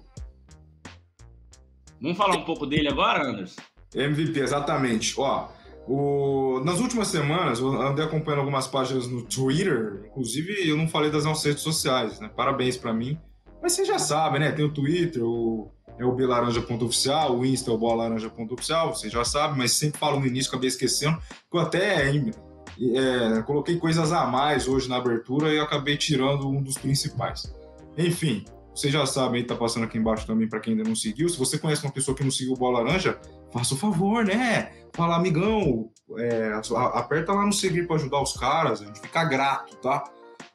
Vamos 2.01 2.17
falar 2.17 2.37
um 2.37 2.45
pouco 2.45 2.65
dele 2.65 2.89
agora, 2.89 3.25
Anderson? 3.25 3.61
MVP, 3.95 4.41
exatamente. 4.41 5.15
Ó, 5.19 5.49
o... 5.87 6.61
nas 6.65 6.81
últimas 6.81 7.09
semanas, 7.09 7.61
eu 7.61 7.81
andei 7.81 8.05
acompanhando 8.05 8.41
algumas 8.41 8.67
páginas 8.67 9.07
no 9.07 9.23
Twitter, 9.23 10.05
inclusive 10.07 10.69
eu 10.69 10.77
não 10.77 10.89
falei 10.89 11.11
das 11.11 11.25
nossas 11.25 11.45
redes 11.45 11.63
sociais, 11.63 12.21
né? 12.21 12.31
Parabéns 12.35 12.77
para 12.77 12.93
mim. 12.93 13.19
Mas 13.63 13.73
você 13.73 13.85
já 13.85 13.99
sabe, 13.99 14.39
né? 14.39 14.53
Tem 14.53 14.65
o 14.65 14.73
Twitter, 14.73 15.23
o... 15.25 15.71
é 15.99 16.05
o 16.05 16.13
belaranja.oficial, 16.13 17.39
o 17.39 17.47
Insta 17.47 17.71
é 17.71 17.75
o 17.75 17.79
bolaranja.oficial, 17.79 18.95
você 18.95 19.09
já 19.09 19.25
sabe, 19.25 19.59
mas 19.59 19.73
sempre 19.73 19.99
falo 19.99 20.21
no 20.21 20.27
início, 20.27 20.51
acabei 20.51 20.69
esquecendo, 20.69 21.19
que 21.51 21.57
eu 21.57 21.61
até 21.61 22.11
é, 22.11 23.43
coloquei 23.43 23.77
coisas 23.77 24.13
a 24.13 24.27
mais 24.27 24.69
hoje 24.69 24.89
na 24.89 24.97
abertura 24.97 25.53
e 25.53 25.59
acabei 25.59 25.97
tirando 25.97 26.49
um 26.49 26.63
dos 26.63 26.79
principais. 26.79 27.53
Enfim, 27.97 28.45
vocês 28.79 28.93
já 28.93 29.05
sabem, 29.05 29.45
tá 29.45 29.57
passando 29.57 29.83
aqui 29.83 29.99
embaixo 29.99 30.25
também 30.25 30.49
para 30.49 30.61
quem 30.61 30.73
ainda 30.73 30.89
não 30.89 30.95
seguiu. 30.95 31.29
Se 31.29 31.37
você 31.37 31.59
conhece 31.59 31.83
uma 31.83 31.93
pessoa 31.93 32.17
que 32.17 32.23
não 32.23 32.31
seguiu 32.31 32.55
Bola 32.55 32.79
Laranja, 32.79 33.21
faça 33.53 33.75
o 33.75 33.77
favor, 33.77 34.25
né? 34.25 34.71
Fala, 34.95 35.17
amigão, 35.17 35.91
é, 36.17 36.53
aperta 36.95 37.33
lá 37.33 37.45
no 37.45 37.53
seguir 37.53 37.89
para 37.89 37.97
ajudar 37.97 38.23
os 38.23 38.35
caras, 38.35 38.81
a 38.81 38.85
gente 38.85 39.01
fica 39.01 39.25
grato, 39.25 39.77
tá? 39.79 40.05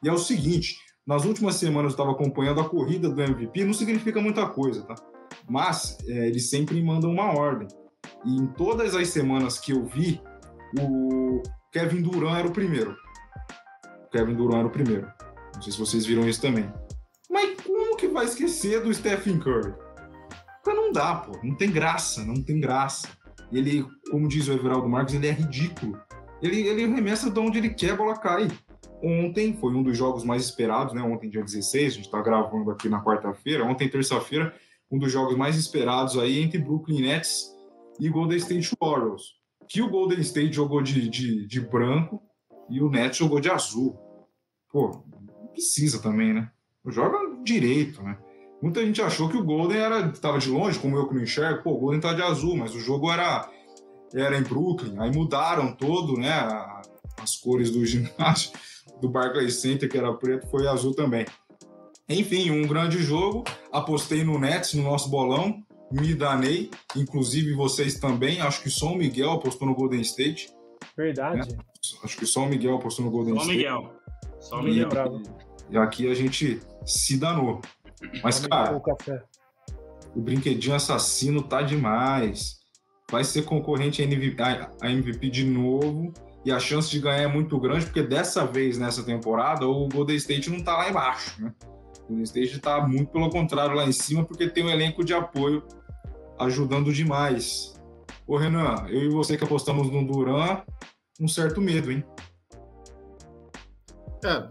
E 0.02 0.08
é 0.08 0.12
o 0.12 0.16
seguinte, 0.16 0.78
nas 1.06 1.26
últimas 1.26 1.56
semanas 1.56 1.92
eu 1.92 1.96
estava 1.96 2.12
acompanhando 2.12 2.62
a 2.62 2.68
corrida 2.68 3.10
do 3.10 3.22
MVP, 3.22 3.62
não 3.62 3.74
significa 3.74 4.18
muita 4.22 4.46
coisa, 4.46 4.82
tá? 4.84 4.94
Mas 5.46 5.98
é, 6.08 6.26
eles 6.26 6.48
sempre 6.48 6.82
mandam 6.82 7.10
uma 7.10 7.30
ordem. 7.30 7.68
E 8.24 8.36
em 8.36 8.46
todas 8.46 8.94
as 8.94 9.08
semanas 9.08 9.58
que 9.58 9.72
eu 9.72 9.84
vi, 9.84 10.18
o 10.80 11.42
Kevin 11.70 12.00
Durant 12.00 12.38
era 12.38 12.48
o 12.48 12.52
primeiro. 12.52 12.96
O 14.06 14.10
Kevin 14.10 14.34
Durant 14.34 14.60
era 14.60 14.66
o 14.66 14.70
primeiro. 14.70 15.12
Não 15.54 15.60
sei 15.60 15.72
se 15.72 15.78
vocês 15.78 16.06
viram 16.06 16.26
isso 16.26 16.40
também. 16.40 16.72
Como 17.94 18.00
que 18.00 18.08
vai 18.08 18.24
esquecer 18.24 18.82
do 18.82 18.92
Stephen 18.92 19.38
Curry? 19.38 19.72
Não 20.66 20.90
dá, 20.90 21.14
pô. 21.14 21.38
Não 21.44 21.54
tem 21.54 21.70
graça, 21.70 22.24
não 22.24 22.42
tem 22.42 22.58
graça. 22.58 23.06
ele, 23.52 23.86
como 24.10 24.26
diz 24.26 24.48
o 24.48 24.52
Everaldo 24.52 24.88
Marques, 24.88 25.14
ele 25.14 25.28
é 25.28 25.30
ridículo. 25.30 25.96
Ele, 26.42 26.66
ele 26.66 26.84
arremessa 26.86 27.30
de 27.30 27.38
onde 27.38 27.58
ele 27.58 27.70
quer, 27.70 27.92
a 27.92 27.96
bola 27.96 28.18
cai. 28.18 28.48
Ontem 29.00 29.56
foi 29.56 29.72
um 29.76 29.82
dos 29.84 29.96
jogos 29.96 30.24
mais 30.24 30.42
esperados, 30.42 30.92
né? 30.92 31.02
Ontem, 31.02 31.30
dia 31.30 31.40
16, 31.40 31.92
a 31.92 31.96
gente 31.96 32.06
está 32.06 32.20
gravando 32.20 32.68
aqui 32.72 32.88
na 32.88 33.00
quarta-feira. 33.00 33.64
Ontem, 33.64 33.88
terça-feira, 33.88 34.52
um 34.90 34.98
dos 34.98 35.12
jogos 35.12 35.36
mais 35.36 35.56
esperados 35.56 36.18
aí 36.18 36.42
entre 36.42 36.58
Brooklyn 36.58 37.02
Nets 37.02 37.48
e 38.00 38.08
Golden 38.08 38.38
State 38.38 38.76
Warriors. 38.82 39.36
Que 39.68 39.82
o 39.82 39.88
Golden 39.88 40.18
State 40.20 40.52
jogou 40.52 40.82
de, 40.82 41.08
de, 41.08 41.46
de 41.46 41.60
branco 41.60 42.20
e 42.68 42.82
o 42.82 42.90
Nets 42.90 43.18
jogou 43.18 43.38
de 43.38 43.50
azul. 43.50 43.96
Pô, 44.68 45.04
precisa 45.52 46.02
também, 46.02 46.34
né? 46.34 46.50
Joga 46.86 47.23
direito, 47.44 48.02
né? 48.02 48.16
Muita 48.62 48.84
gente 48.84 49.02
achou 49.02 49.28
que 49.28 49.36
o 49.36 49.44
Golden 49.44 49.78
era 49.78 50.06
estava 50.08 50.38
de 50.38 50.48
longe, 50.48 50.78
como 50.78 50.96
eu 50.96 51.06
que 51.06 51.14
não 51.14 51.22
enxergo. 51.22 51.62
Pô, 51.62 51.72
o 51.72 51.78
Golden 51.78 52.00
tá 52.00 52.14
de 52.14 52.22
azul, 52.22 52.56
mas 52.56 52.74
o 52.74 52.80
jogo 52.80 53.10
era 53.10 53.48
era 54.14 54.38
em 54.38 54.42
Brooklyn. 54.42 54.94
Aí 54.98 55.10
mudaram 55.12 55.74
todo, 55.74 56.14
né? 56.14 56.32
As 57.20 57.36
cores 57.36 57.70
do 57.70 57.84
ginásio 57.86 58.52
do 59.00 59.08
Barclays 59.08 59.56
Center, 59.56 59.88
que 59.88 59.98
era 59.98 60.12
preto, 60.14 60.48
foi 60.48 60.66
azul 60.66 60.94
também. 60.94 61.26
Enfim, 62.08 62.50
um 62.50 62.66
grande 62.66 62.98
jogo. 62.98 63.44
Apostei 63.72 64.24
no 64.24 64.38
Nets, 64.38 64.74
no 64.74 64.82
nosso 64.82 65.08
bolão. 65.08 65.62
Me 65.90 66.14
danei. 66.14 66.70
Inclusive 66.96 67.52
vocês 67.54 67.98
também. 67.98 68.40
Acho 68.40 68.62
que 68.62 68.70
só 68.70 68.92
o 68.92 68.96
Miguel 68.96 69.32
apostou 69.32 69.66
no 69.66 69.74
Golden 69.74 70.00
State. 70.00 70.48
Verdade. 70.96 71.50
Né? 71.52 71.58
Acho 72.02 72.16
que 72.16 72.26
só 72.26 72.44
o 72.44 72.46
Miguel 72.46 72.76
apostou 72.76 73.04
no 73.04 73.10
Golden 73.10 73.34
só 73.34 73.40
State. 73.40 73.56
Miguel. 73.58 73.92
Só 74.40 74.60
o 74.60 74.62
Miguel. 74.62 74.88
E, 74.88 75.53
e 75.70 75.76
aqui 75.76 76.10
a 76.10 76.14
gente 76.14 76.60
se 76.84 77.16
danou. 77.16 77.60
Mas, 78.22 78.46
cara, 78.46 78.80
o 80.14 80.20
brinquedinho 80.20 80.74
assassino 80.74 81.42
tá 81.42 81.62
demais. 81.62 82.60
Vai 83.10 83.24
ser 83.24 83.42
concorrente 83.42 84.02
a 84.02 84.04
MVP, 84.04 84.42
a 84.42 84.90
MVP 84.90 85.30
de 85.30 85.44
novo. 85.44 86.12
E 86.44 86.52
a 86.52 86.58
chance 86.58 86.90
de 86.90 87.00
ganhar 87.00 87.22
é 87.22 87.26
muito 87.26 87.58
grande, 87.58 87.86
porque 87.86 88.02
dessa 88.02 88.44
vez, 88.44 88.76
nessa 88.78 89.02
temporada, 89.02 89.66
o 89.66 89.88
Golden 89.88 90.16
State 90.16 90.50
não 90.50 90.62
tá 90.62 90.76
lá 90.76 90.90
embaixo, 90.90 91.42
né? 91.42 91.54
O 92.00 92.08
Golden 92.08 92.24
State 92.24 92.58
tá 92.58 92.86
muito 92.86 93.10
pelo 93.10 93.30
contrário 93.30 93.74
lá 93.74 93.86
em 93.86 93.92
cima, 93.92 94.24
porque 94.24 94.50
tem 94.50 94.62
um 94.62 94.68
elenco 94.68 95.02
de 95.02 95.14
apoio 95.14 95.62
ajudando 96.38 96.92
demais. 96.92 97.74
Ô 98.26 98.36
Renan, 98.36 98.86
eu 98.88 99.04
e 99.04 99.08
você 99.08 99.38
que 99.38 99.44
apostamos 99.44 99.90
no 99.90 100.06
Duran, 100.06 100.62
um 101.18 101.28
certo 101.28 101.62
medo, 101.62 101.90
hein? 101.90 102.04
É, 104.22 104.48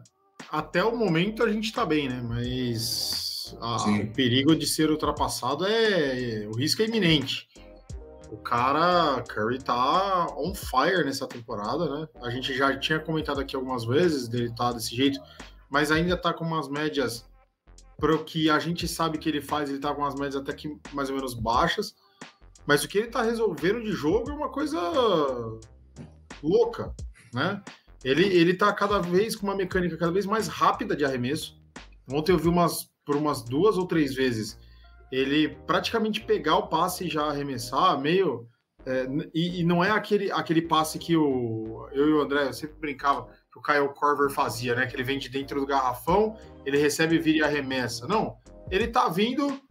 até 0.53 0.83
o 0.83 0.95
momento 0.95 1.43
a 1.43 1.51
gente 1.51 1.73
tá 1.73 1.83
bem, 1.83 2.07
né? 2.07 2.21
Mas 2.21 3.57
a, 3.59 3.77
o 3.89 4.07
perigo 4.13 4.55
de 4.55 4.67
ser 4.67 4.91
ultrapassado 4.91 5.65
é. 5.65 6.47
O 6.47 6.55
risco 6.55 6.83
é 6.83 6.85
iminente. 6.85 7.47
O 8.31 8.37
cara, 8.37 9.23
Curry 9.23 9.57
tá 9.63 10.27
on 10.37 10.53
fire 10.53 11.03
nessa 11.03 11.25
temporada, 11.27 11.89
né? 11.89 12.07
A 12.21 12.29
gente 12.29 12.53
já 12.55 12.77
tinha 12.77 12.99
comentado 12.99 13.41
aqui 13.41 13.55
algumas 13.55 13.83
vezes 13.83 14.27
dele 14.27 14.53
tá 14.55 14.71
desse 14.71 14.95
jeito, 14.95 15.19
mas 15.71 15.91
ainda 15.91 16.15
tá 16.15 16.31
com 16.31 16.45
umas 16.45 16.69
médias 16.69 17.27
pro 17.97 18.23
que 18.23 18.47
a 18.49 18.59
gente 18.59 18.87
sabe 18.87 19.17
que 19.17 19.29
ele 19.29 19.41
faz, 19.41 19.71
ele 19.71 19.79
tá 19.79 19.93
com 19.93 20.01
umas 20.01 20.15
médias 20.15 20.35
até 20.35 20.53
que 20.53 20.77
mais 20.93 21.09
ou 21.09 21.15
menos 21.15 21.33
baixas. 21.33 21.95
Mas 22.65 22.83
o 22.83 22.87
que 22.87 22.99
ele 22.99 23.07
tá 23.07 23.23
resolvendo 23.23 23.81
de 23.81 23.91
jogo 23.91 24.29
é 24.29 24.33
uma 24.33 24.49
coisa 24.49 24.79
louca, 26.43 26.93
né? 27.33 27.61
Ele, 28.03 28.25
ele 28.25 28.53
tá 28.53 28.71
cada 28.73 28.99
vez 28.99 29.35
com 29.35 29.47
uma 29.47 29.55
mecânica 29.55 29.97
cada 29.97 30.11
vez 30.11 30.25
mais 30.25 30.47
rápida 30.47 30.95
de 30.95 31.05
arremesso. 31.05 31.61
Ontem 32.11 32.31
eu 32.31 32.37
vi 32.37 32.47
umas 32.47 32.91
por 33.05 33.15
umas 33.15 33.43
duas 33.43 33.77
ou 33.77 33.85
três 33.85 34.13
vezes 34.13 34.57
ele 35.13 35.49
praticamente 35.67 36.21
pegar 36.21 36.57
o 36.57 36.67
passe 36.67 37.05
e 37.05 37.09
já 37.09 37.25
arremessar, 37.25 37.99
meio. 37.99 38.47
É, 38.83 39.07
e, 39.31 39.61
e, 39.61 39.63
não 39.63 39.83
é 39.83 39.91
aquele, 39.91 40.31
aquele 40.31 40.61
passe 40.63 40.97
que 40.97 41.15
o, 41.15 41.87
eu 41.93 42.09
e 42.09 42.13
o 42.13 42.21
André 42.21 42.51
sempre 42.51 42.75
brincava 42.79 43.27
que 43.51 43.59
o 43.59 43.61
Kyle 43.61 43.93
Corver 43.93 44.31
fazia, 44.31 44.73
né? 44.73 44.87
Que 44.87 44.95
ele 44.95 45.03
vem 45.03 45.19
de 45.19 45.29
dentro 45.29 45.59
do 45.59 45.67
garrafão, 45.67 46.35
ele 46.65 46.79
recebe, 46.79 47.19
vira 47.19 47.37
e 47.37 47.43
arremessa. 47.43 48.07
Não, 48.07 48.37
ele 48.71 48.87
tá 48.87 49.07
vindo, 49.07 49.61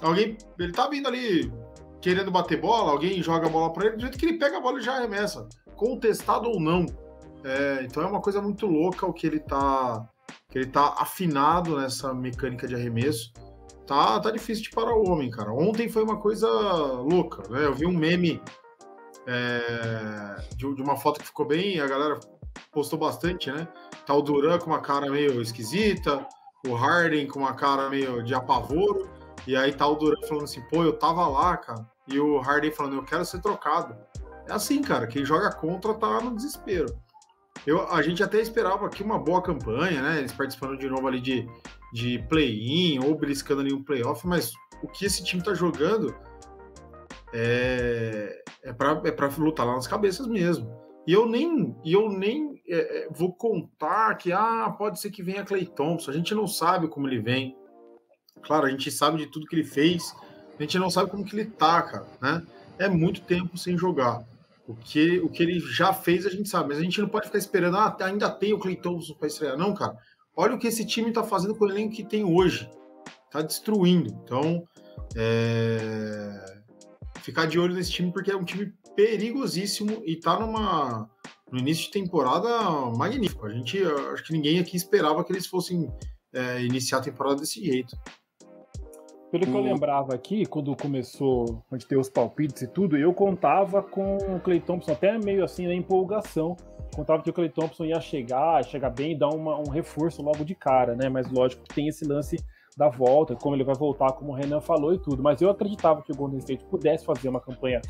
alguém, 0.00 0.38
ele 0.56 0.72
tá 0.72 0.88
vindo 0.88 1.08
ali 1.08 1.52
querendo 2.00 2.30
bater 2.30 2.60
bola, 2.60 2.92
alguém 2.92 3.20
joga 3.22 3.46
a 3.46 3.50
bola 3.50 3.72
para 3.72 3.86
ele, 3.86 3.96
do 3.96 4.02
jeito 4.02 4.16
que 4.16 4.24
ele 4.24 4.38
pega 4.38 4.58
a 4.58 4.60
bola 4.60 4.78
e 4.78 4.82
já 4.82 4.94
arremessa, 4.96 5.48
contestado 5.74 6.48
ou 6.48 6.60
não. 6.60 6.86
É, 7.44 7.82
então 7.84 8.02
é 8.02 8.06
uma 8.06 8.20
coisa 8.20 8.40
muito 8.40 8.66
louca 8.66 9.06
o 9.06 9.12
que 9.12 9.26
ele 9.26 9.40
tá, 9.40 10.08
que 10.48 10.58
ele 10.58 10.66
tá 10.66 10.94
afinado 10.98 11.78
nessa 11.78 12.14
mecânica 12.14 12.66
de 12.66 12.74
arremesso 12.74 13.32
tá, 13.86 14.20
tá 14.20 14.30
difícil 14.30 14.64
de 14.64 14.70
parar 14.70 14.94
o 14.94 15.08
homem, 15.08 15.30
cara. 15.30 15.52
Ontem 15.52 15.88
foi 15.88 16.02
uma 16.02 16.16
coisa 16.16 16.48
louca, 16.48 17.48
né? 17.48 17.64
Eu 17.66 17.74
vi 17.74 17.86
um 17.86 17.92
meme 17.92 18.40
é, 19.26 20.36
de, 20.56 20.74
de, 20.74 20.82
uma 20.82 20.96
foto 20.96 21.20
que 21.20 21.26
ficou 21.26 21.46
bem, 21.46 21.80
a 21.80 21.86
galera 21.86 22.18
postou 22.70 22.98
bastante, 22.98 23.50
né? 23.50 23.68
Tá 24.06 24.14
o 24.14 24.22
Duran 24.22 24.58
com 24.58 24.70
uma 24.70 24.80
cara 24.80 25.10
meio 25.10 25.40
esquisita, 25.40 26.26
o 26.66 26.74
Harden 26.74 27.26
com 27.26 27.40
uma 27.40 27.54
cara 27.54 27.88
meio 27.88 28.22
de 28.22 28.34
apavoro, 28.34 29.08
e 29.46 29.56
aí 29.56 29.72
tá 29.72 29.86
o 29.86 29.94
Duran 29.94 30.20
falando 30.26 30.44
assim, 30.44 30.62
pô, 30.62 30.82
eu 30.82 30.98
tava 30.98 31.26
lá, 31.26 31.56
cara, 31.56 31.86
e 32.08 32.18
o 32.18 32.38
Harden 32.38 32.72
falando, 32.72 32.96
eu 32.96 33.04
quero 33.04 33.24
ser 33.24 33.40
trocado. 33.40 33.96
É 34.48 34.52
assim, 34.52 34.82
cara, 34.82 35.06
quem 35.06 35.24
joga 35.24 35.52
contra 35.52 35.94
tá 35.94 36.20
no 36.20 36.34
desespero. 36.34 36.86
Eu, 37.66 37.88
a 37.88 38.02
gente 38.02 38.22
até 38.22 38.40
esperava 38.40 38.86
aqui 38.86 39.02
uma 39.02 39.18
boa 39.18 39.42
campanha, 39.42 40.02
né? 40.02 40.18
Eles 40.18 40.32
participando 40.32 40.76
de 40.76 40.88
novo 40.88 41.06
ali 41.06 41.20
de, 41.20 41.48
de 41.92 42.18
play-in 42.28 42.98
ou 42.98 43.14
beliscando 43.14 43.60
ali 43.60 43.72
um 43.72 43.82
playoff, 43.82 44.26
mas 44.26 44.52
o 44.82 44.88
que 44.88 45.04
esse 45.04 45.22
time 45.22 45.42
tá 45.42 45.54
jogando 45.54 46.14
é, 47.32 48.42
é 48.64 48.72
para 48.72 49.00
é 49.04 49.12
pra 49.12 49.28
lutar 49.38 49.64
lá 49.64 49.74
nas 49.74 49.86
cabeças 49.86 50.26
mesmo. 50.26 50.82
E 51.06 51.12
eu 51.12 51.26
nem, 51.26 51.76
eu 51.84 52.08
nem 52.08 52.60
é, 52.68 53.04
é, 53.04 53.08
vou 53.10 53.32
contar 53.32 54.14
que 54.16 54.32
ah, 54.32 54.72
pode 54.76 55.00
ser 55.00 55.10
que 55.10 55.22
venha 55.22 55.44
Clay 55.44 55.66
Thompson. 55.66 56.10
A 56.10 56.14
gente 56.14 56.34
não 56.34 56.46
sabe 56.46 56.88
como 56.88 57.08
ele 57.08 57.18
vem. 57.20 57.56
Claro, 58.42 58.66
a 58.66 58.70
gente 58.70 58.90
sabe 58.90 59.18
de 59.18 59.26
tudo 59.26 59.46
que 59.46 59.54
ele 59.54 59.64
fez. 59.64 60.14
A 60.58 60.62
gente 60.62 60.78
não 60.78 60.90
sabe 60.90 61.10
como 61.10 61.24
que 61.24 61.34
ele 61.34 61.50
tá, 61.50 61.82
cara, 61.82 62.06
né? 62.20 62.42
É 62.78 62.88
muito 62.88 63.22
tempo 63.22 63.56
sem 63.58 63.76
jogar. 63.76 64.24
O 64.66 64.74
que, 64.74 65.18
o 65.20 65.28
que 65.28 65.42
ele 65.42 65.58
já 65.58 65.92
fez 65.92 66.24
a 66.24 66.30
gente 66.30 66.48
sabe, 66.48 66.68
mas 66.68 66.78
a 66.78 66.82
gente 66.82 67.00
não 67.00 67.08
pode 67.08 67.26
ficar 67.26 67.38
esperando, 67.38 67.76
ah, 67.76 67.96
ainda 68.00 68.30
tem 68.30 68.52
o 68.52 68.76
Thompson 68.76 69.14
para 69.14 69.26
estrear. 69.26 69.56
Não, 69.56 69.74
cara. 69.74 69.96
Olha 70.36 70.54
o 70.54 70.58
que 70.58 70.66
esse 70.66 70.86
time 70.86 71.08
está 71.08 71.22
fazendo 71.22 71.54
com 71.54 71.64
o 71.64 71.70
elenco 71.70 71.94
que 71.94 72.04
tem 72.04 72.24
hoje. 72.24 72.70
Está 73.26 73.42
destruindo. 73.42 74.08
Então, 74.24 74.64
é... 75.16 76.62
ficar 77.20 77.46
de 77.46 77.58
olho 77.58 77.74
nesse 77.74 77.90
time 77.90 78.12
porque 78.12 78.30
é 78.30 78.36
um 78.36 78.44
time 78.44 78.72
perigosíssimo 78.94 80.02
e 80.04 80.14
está 80.14 80.38
numa 80.38 81.10
no 81.50 81.58
início 81.58 81.84
de 81.84 81.90
temporada 81.90 82.48
magnífico. 82.96 83.44
A 83.44 83.50
gente 83.50 83.78
acho 84.12 84.24
que 84.24 84.32
ninguém 84.32 84.58
aqui 84.58 84.74
esperava 84.74 85.22
que 85.22 85.32
eles 85.32 85.46
fossem 85.46 85.86
é, 86.32 86.64
iniciar 86.64 86.98
a 86.98 87.02
temporada 87.02 87.36
desse 87.40 87.62
jeito. 87.62 87.94
Pelo 89.32 89.46
que 89.46 89.52
eu 89.52 89.62
lembrava 89.62 90.14
aqui, 90.14 90.46
quando 90.46 90.76
começou 90.76 91.64
a 91.70 91.74
gente 91.74 91.88
ter 91.88 91.96
os 91.96 92.08
palpites 92.08 92.62
e 92.62 92.68
tudo, 92.68 92.96
eu 92.96 93.12
contava 93.12 93.82
com 93.82 94.18
o 94.18 94.38
Clay 94.38 94.60
Thompson 94.60 94.92
até 94.92 95.18
meio 95.18 95.42
assim 95.42 95.66
na 95.66 95.74
empolgação 95.74 96.56
contava 96.94 97.22
que 97.22 97.30
o 97.30 97.32
Clay 97.32 97.48
Thompson 97.48 97.84
ia 97.84 98.00
chegar, 98.00 98.64
chegar 98.64 98.90
bem 98.90 99.12
e 99.12 99.18
dar 99.18 99.30
uma, 99.30 99.58
um 99.58 99.70
reforço 99.70 100.22
logo 100.22 100.44
de 100.44 100.54
cara, 100.54 100.94
né? 100.94 101.08
Mas 101.08 101.30
lógico 101.30 101.62
que 101.62 101.74
tem 101.74 101.88
esse 101.88 102.04
lance 102.04 102.36
da 102.76 102.88
volta, 102.88 103.34
como 103.34 103.56
ele 103.56 103.64
vai 103.64 103.74
voltar, 103.74 104.12
como 104.12 104.32
o 104.32 104.34
Renan 104.34 104.60
falou 104.60 104.94
e 104.94 104.98
tudo. 104.98 105.22
Mas 105.22 105.40
eu 105.40 105.50
acreditava 105.50 106.02
que 106.02 106.12
o 106.12 106.16
Golden 106.16 106.38
State 106.38 106.64
pudesse 106.66 107.04
fazer 107.04 107.28
uma 107.28 107.40
campanha 107.40 107.80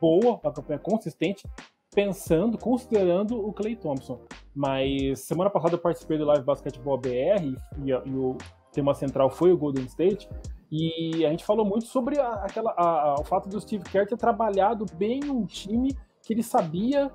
boa, 0.00 0.40
uma 0.42 0.52
campanha 0.52 0.78
consistente, 0.78 1.46
pensando, 1.94 2.56
considerando 2.56 3.36
o 3.36 3.52
Clay 3.52 3.76
Thompson. 3.76 4.20
Mas 4.54 5.20
semana 5.20 5.50
passada 5.50 5.74
eu 5.74 5.78
participei 5.78 6.18
do 6.18 6.24
Live 6.24 6.44
Basketball 6.44 6.98
BR 6.98 7.10
e, 7.84 7.90
e, 7.90 7.90
e 7.90 8.14
o 8.14 8.36
tema 8.72 8.94
central 8.94 9.30
foi 9.30 9.52
o 9.52 9.58
Golden 9.58 9.84
State. 9.84 10.28
E 10.72 11.26
a 11.26 11.30
gente 11.30 11.44
falou 11.44 11.66
muito 11.66 11.84
sobre 11.84 12.18
a, 12.18 12.32
aquela, 12.32 12.72
a, 12.74 13.16
o 13.20 13.24
fato 13.24 13.46
do 13.46 13.60
Steve 13.60 13.84
Kerr 13.84 14.06
ter 14.06 14.16
trabalhado 14.16 14.86
bem 14.94 15.20
um 15.24 15.44
time 15.44 15.94
que 16.22 16.32
ele 16.32 16.42
sabia 16.42 17.10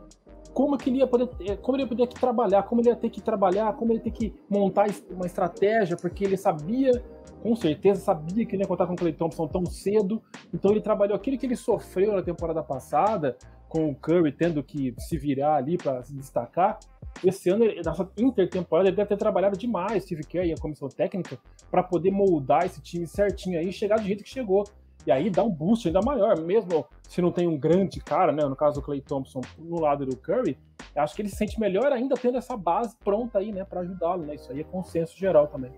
como 0.53 0.77
que 0.77 0.91
ele 0.91 0.99
ia 0.99 1.07
poder, 1.07 1.57
como 1.57 1.75
ele 1.75 1.83
ia 1.83 1.87
poder 1.87 2.07
trabalhar, 2.07 2.63
como 2.63 2.81
ele 2.81 2.89
ia 2.89 2.95
ter 2.95 3.09
que 3.09 3.19
trabalhar, 3.19 3.73
como 3.73 3.91
ele 3.91 3.97
ia 3.99 4.03
ter 4.03 4.11
que 4.11 4.35
montar 4.47 4.85
uma 5.09 5.25
estratégia, 5.25 5.97
porque 5.97 6.23
ele 6.23 6.37
sabia, 6.37 7.03
com 7.41 7.55
certeza, 7.55 7.99
sabia 7.99 8.45
que 8.45 8.55
não 8.55 8.61
ia 8.61 8.67
contar 8.67 8.85
com 8.85 8.93
o 8.93 8.95
Clay 8.95 9.13
Thompson 9.13 9.47
tão 9.47 9.65
cedo, 9.65 10.21
então 10.53 10.69
ele 10.69 10.81
trabalhou 10.81 11.15
aquilo 11.15 11.37
que 11.37 11.45
ele 11.45 11.55
sofreu 11.55 12.13
na 12.13 12.21
temporada 12.21 12.61
passada, 12.61 13.37
com 13.67 13.89
o 13.89 13.95
Curry 13.95 14.31
tendo 14.31 14.63
que 14.63 14.93
se 14.97 15.17
virar 15.17 15.55
ali 15.55 15.77
para 15.77 16.03
se 16.03 16.13
destacar. 16.13 16.79
Esse 17.23 17.49
ano, 17.49 17.65
nessa 17.65 18.09
intertemporada, 18.17 18.89
ele 18.89 18.95
deve 18.95 19.09
ter 19.09 19.17
trabalhado 19.17 19.57
demais, 19.57 20.03
Steve 20.03 20.23
Kerr 20.23 20.45
e 20.45 20.53
a 20.53 20.57
comissão 20.57 20.87
técnica, 20.87 21.37
para 21.71 21.81
poder 21.81 22.11
moldar 22.11 22.65
esse 22.65 22.81
time 22.81 23.07
certinho 23.07 23.59
aí 23.59 23.69
e 23.69 23.73
chegar 23.73 23.97
do 23.97 24.05
jeito 24.05 24.23
que 24.23 24.29
chegou. 24.29 24.65
E 25.05 25.11
aí 25.11 25.29
dá 25.29 25.41
um 25.41 25.49
boost 25.49 25.87
ainda 25.87 26.01
maior, 26.01 26.37
mesmo 26.39 26.85
se 27.07 27.21
não 27.21 27.31
tem 27.31 27.47
um 27.47 27.57
grande 27.57 27.99
cara, 28.01 28.31
né? 28.33 28.43
No 28.43 28.55
caso 28.55 28.75
do 28.75 28.85
Clay 28.85 28.99
Thompson 28.99 29.39
no 29.57 29.79
lado 29.79 30.05
do 30.05 30.17
Curry, 30.17 30.57
acho 30.95 31.15
que 31.15 31.21
ele 31.21 31.29
se 31.29 31.37
sente 31.37 31.59
melhor 31.59 31.91
ainda 31.93 32.15
tendo 32.15 32.37
essa 32.37 32.57
base 32.57 32.95
pronta 33.03 33.39
aí, 33.39 33.51
né, 33.51 33.63
para 33.63 33.81
ajudá-lo, 33.81 34.25
né? 34.25 34.35
Isso 34.35 34.51
aí 34.51 34.59
é 34.59 34.63
consenso 34.63 35.17
geral 35.17 35.47
também. 35.47 35.71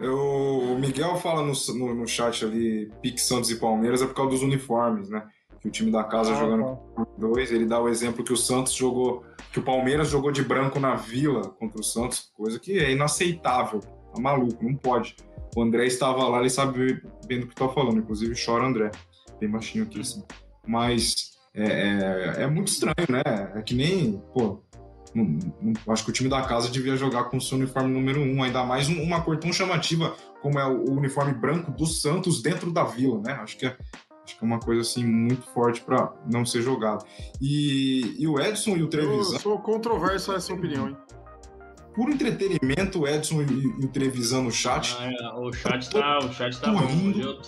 Eu, 0.00 0.16
o 0.16 0.78
Miguel 0.78 1.14
fala 1.16 1.42
no, 1.42 1.52
no, 1.78 1.94
no, 1.94 2.06
chat 2.08 2.44
ali, 2.44 2.90
Pique 3.02 3.20
Santos 3.20 3.50
e 3.50 3.60
Palmeiras 3.60 4.00
é 4.00 4.06
por 4.06 4.14
causa 4.14 4.30
dos 4.30 4.42
uniformes, 4.42 5.10
né? 5.10 5.28
Que 5.60 5.68
o 5.68 5.70
time 5.70 5.90
da 5.90 6.02
casa 6.04 6.32
Ah, 6.32 6.36
jogando 6.36 6.78
tá. 6.96 7.06
dois. 7.18 7.50
Ele 7.52 7.66
dá 7.66 7.80
o 7.80 7.88
exemplo 7.88 8.24
que 8.24 8.32
o 8.32 8.36
Santos 8.36 8.72
jogou, 8.72 9.24
que 9.52 9.58
o 9.58 9.62
Palmeiras 9.62 10.08
jogou 10.08 10.32
de 10.32 10.42
branco 10.42 10.80
na 10.80 10.94
Vila 10.94 11.50
contra 11.58 11.80
o 11.80 11.84
Santos, 11.84 12.30
coisa 12.36 12.58
que 12.58 12.78
é 12.78 12.90
inaceitável. 12.92 13.80
Tá 13.80 14.20
maluco, 14.20 14.64
não 14.64 14.74
pode. 14.74 15.14
O 15.54 15.62
André 15.62 15.86
estava 15.86 16.26
lá, 16.28 16.40
ele 16.40 16.50
sabe 16.50 17.02
bem 17.26 17.40
do 17.40 17.46
que 17.46 17.54
tá 17.54 17.68
falando. 17.68 17.98
Inclusive 17.98 18.34
chora 18.42 18.64
o 18.64 18.66
André, 18.66 18.90
bem 19.38 19.50
baixinho 19.50 19.84
aqui 19.84 20.00
assim. 20.00 20.24
Mas 20.66 21.38
é, 21.54 21.64
é, 22.38 22.42
é 22.42 22.46
muito 22.46 22.68
estranho, 22.68 22.94
né? 23.08 23.22
É 23.54 23.62
que 23.62 23.74
nem, 23.74 24.22
pô, 24.32 24.60
não- 25.14 25.38
não- 25.60 25.72
acho 25.92 26.04
que 26.04 26.10
o 26.10 26.12
time 26.14 26.28
da 26.30 26.42
casa 26.42 26.70
devia 26.70 26.96
jogar 26.96 27.24
com 27.24 27.36
o 27.36 27.40
seu 27.40 27.58
uniforme 27.58 27.92
número 27.92 28.20
um, 28.20 28.42
ainda 28.42 28.64
mais 28.64 28.88
um- 28.88 29.02
uma 29.02 29.20
cor 29.22 29.36
tão 29.38 29.52
chamativa 29.52 30.14
como 30.40 30.58
é 30.58 30.66
o, 30.66 30.84
o 30.90 30.92
uniforme 30.96 31.32
branco 31.34 31.70
do 31.72 31.84
Santos 31.86 32.40
dentro 32.40 32.70
da 32.72 32.84
Vila, 32.84 33.20
né? 33.20 33.32
Acho 33.34 33.58
que 33.58 33.66
é, 33.66 33.76
acho 34.24 34.38
que 34.38 34.44
é 34.44 34.46
uma 34.46 34.60
coisa 34.60 34.82
assim 34.82 35.04
muito 35.04 35.46
forte 35.52 35.80
para 35.80 36.12
não 36.30 36.44
ser 36.44 36.62
jogado. 36.62 37.04
E, 37.40 38.16
e 38.18 38.26
o 38.28 38.40
Edson 38.40 38.70
e 38.76 38.82
o 38.82 38.84
Eu 38.84 38.88
Trevisan, 38.88 39.38
sou 39.38 39.58
controverso 39.58 40.32
a 40.32 40.36
essa 40.36 40.52
opinião, 40.52 40.88
hein? 40.88 40.96
por 41.94 42.08
entretenimento, 42.08 43.00
o 43.00 43.08
Edson 43.08 43.42
e, 43.42 43.46
e 43.82 43.84
o 43.84 43.88
Trevisan 43.88 44.42
no 44.42 44.50
chat. 44.52 44.96
Ah, 45.00 45.10
é, 45.10 45.28
o 45.38 45.52
chat 45.52 45.90
tá, 45.90 46.18
o 46.20 46.32
chat 46.32 46.58
tá 46.60 46.70
rindo. 46.72 47.20
Eu- 47.20 47.40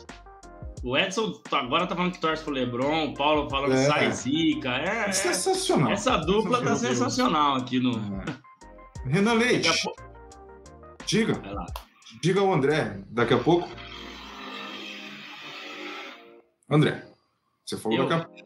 O 0.85 0.99
Edson 0.99 1.31
tá- 1.49 1.61
agora 1.61 1.87
tá 1.87 1.95
falando 1.95 2.13
que 2.13 2.21
torce 2.21 2.43
pro 2.43 2.53
Lebron, 2.53 3.11
o 3.11 3.15
Paulo 3.15 3.49
falando 3.49 3.71
que 3.71 3.77
É. 3.79 3.87
sai 3.87 4.11
zica. 4.11 4.69
É, 4.71 5.09
é- 5.09 5.13
sensacional. 5.13 5.93
essa 5.93 6.17
dupla 6.17 6.61
tá 6.61 6.75
sensacional 6.75 7.55
aqui 7.59 7.79
no. 7.79 7.93
É. 7.97 8.25
Renan 9.09 9.35
Leite, 9.35 9.71
pouco. 9.85 10.03
diga, 11.07 11.41
diga 12.21 12.41
ao 12.41 12.53
André, 12.53 12.99
daqui 13.11 13.33
a 13.33 13.39
pouco. 13.39 13.69
André, 16.73 17.05
você 17.65 17.77
falou 17.77 17.99
Eu? 17.99 18.09
daqui 18.09 18.23
a 18.23 18.27
pouco. 18.27 18.43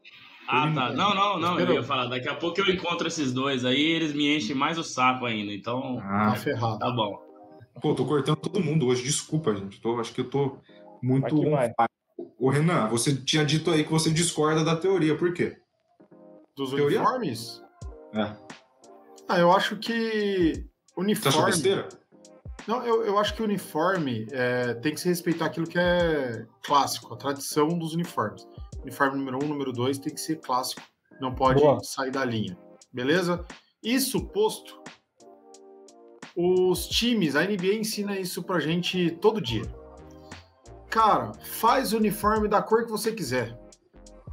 Ah, 0.48 0.72
tá. 0.72 0.92
Não, 0.92 1.14
não, 1.14 1.38
não. 1.38 1.58
Eu 1.60 1.72
ia 1.74 1.82
falar. 1.82 2.06
Daqui 2.06 2.28
a 2.28 2.34
pouco 2.34 2.60
eu 2.60 2.66
encontro 2.72 3.08
esses 3.08 3.32
dois 3.32 3.64
aí 3.64 3.80
eles 3.82 4.12
me 4.12 4.36
enchem 4.36 4.54
mais 4.54 4.78
o 4.78 4.84
saco 4.84 5.24
ainda. 5.26 5.52
Então, 5.52 5.98
Ah, 6.02 6.30
Tá 6.30 6.36
ferrado. 6.36 6.78
tá 6.78 6.90
bom. 6.90 7.18
Pô, 7.82 7.94
tô 7.94 8.06
cortando 8.06 8.36
todo 8.36 8.62
mundo 8.62 8.86
hoje, 8.86 9.02
desculpa, 9.02 9.54
gente. 9.54 9.80
Tô, 9.80 9.98
acho 10.00 10.12
que 10.12 10.20
eu 10.20 10.30
tô 10.30 10.56
muito. 11.02 11.50
Vai. 11.50 11.72
Ô, 12.38 12.48
Renan, 12.48 12.88
você 12.88 13.14
tinha 13.14 13.44
dito 13.44 13.70
aí 13.70 13.84
que 13.84 13.90
você 13.90 14.10
discorda 14.10 14.64
da 14.64 14.76
teoria, 14.76 15.16
por 15.16 15.32
quê? 15.34 15.56
Dos 16.56 16.70
Teoria? 16.70 17.00
uniformes? 17.00 17.62
É. 18.14 18.32
Ah, 19.28 19.38
eu 19.38 19.52
acho 19.52 19.76
que 19.76 19.92
Você 19.92 20.62
achou 20.94 21.02
uniforme. 21.02 21.46
besteira? 21.50 21.88
Não, 22.66 22.84
eu, 22.84 23.04
eu 23.04 23.18
acho 23.18 23.34
que 23.34 23.42
o 23.42 23.44
uniforme 23.44 24.26
é, 24.32 24.74
tem 24.74 24.92
que 24.92 25.00
se 25.00 25.08
respeitar 25.08 25.46
aquilo 25.46 25.66
que 25.66 25.78
é 25.78 26.46
clássico, 26.64 27.14
a 27.14 27.16
tradição 27.16 27.68
dos 27.68 27.94
uniformes. 27.94 28.46
Uniforme 28.82 29.16
número 29.16 29.44
um, 29.44 29.48
número 29.48 29.72
dois 29.72 29.98
tem 29.98 30.12
que 30.12 30.20
ser 30.20 30.40
clássico, 30.40 30.82
não 31.20 31.34
pode 31.34 31.60
Boa. 31.60 31.82
sair 31.82 32.10
da 32.10 32.24
linha. 32.24 32.58
Beleza? 32.92 33.44
Isso 33.82 34.26
posto, 34.28 34.82
os 36.36 36.88
times, 36.88 37.36
a 37.36 37.42
NBA 37.44 37.74
ensina 37.74 38.18
isso 38.18 38.42
pra 38.42 38.58
gente 38.58 39.12
todo 39.20 39.40
dia. 39.40 39.62
Cara, 40.90 41.32
faz 41.42 41.92
o 41.92 41.96
uniforme 41.96 42.48
da 42.48 42.62
cor 42.62 42.84
que 42.84 42.90
você 42.90 43.12
quiser. 43.12 43.58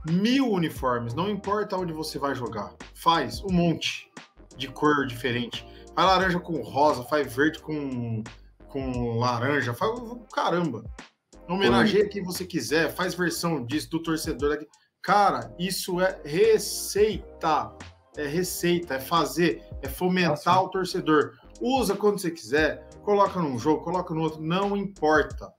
Mil 0.09 0.51
uniformes, 0.51 1.13
não 1.13 1.29
importa 1.29 1.77
onde 1.77 1.93
você 1.93 2.17
vai 2.17 2.35
jogar. 2.35 2.73
Faz 2.93 3.41
um 3.43 3.53
monte 3.53 4.11
de 4.57 4.67
cor 4.67 5.05
diferente. 5.05 5.65
Faz 5.95 6.07
laranja 6.07 6.39
com 6.39 6.61
rosa, 6.61 7.03
faz 7.03 7.33
verde 7.33 7.59
com, 7.59 8.23
com 8.67 9.17
laranja, 9.19 9.73
faz 9.73 9.91
caramba. 10.33 10.83
Homenageia 11.47 12.07
quem 12.07 12.23
você 12.23 12.45
quiser, 12.45 12.93
faz 12.93 13.13
versão 13.13 13.65
disso 13.65 13.89
do 13.91 14.01
torcedor 14.01 14.49
daqui. 14.49 14.67
Cara, 15.01 15.53
isso 15.59 15.99
é 15.99 16.19
receita. 16.23 17.75
É 18.15 18.27
receita, 18.27 18.95
é 18.95 18.99
fazer, 18.99 19.63
é 19.81 19.87
fomentar 19.89 20.55
Ah, 20.55 20.61
o 20.61 20.69
torcedor. 20.69 21.33
Usa 21.59 21.95
quando 21.95 22.19
você 22.19 22.29
quiser, 22.29 22.87
coloca 23.01 23.39
num 23.39 23.57
jogo, 23.57 23.83
coloca 23.83 24.13
no 24.13 24.21
outro, 24.21 24.41
não 24.41 24.77
importa. 24.77 25.51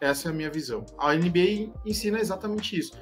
Essa 0.00 0.28
é 0.28 0.30
a 0.30 0.34
minha 0.34 0.50
visão. 0.50 0.84
A 0.98 1.14
NBA 1.14 1.72
ensina 1.84 2.18
exatamente 2.18 2.78
isso. 2.78 2.92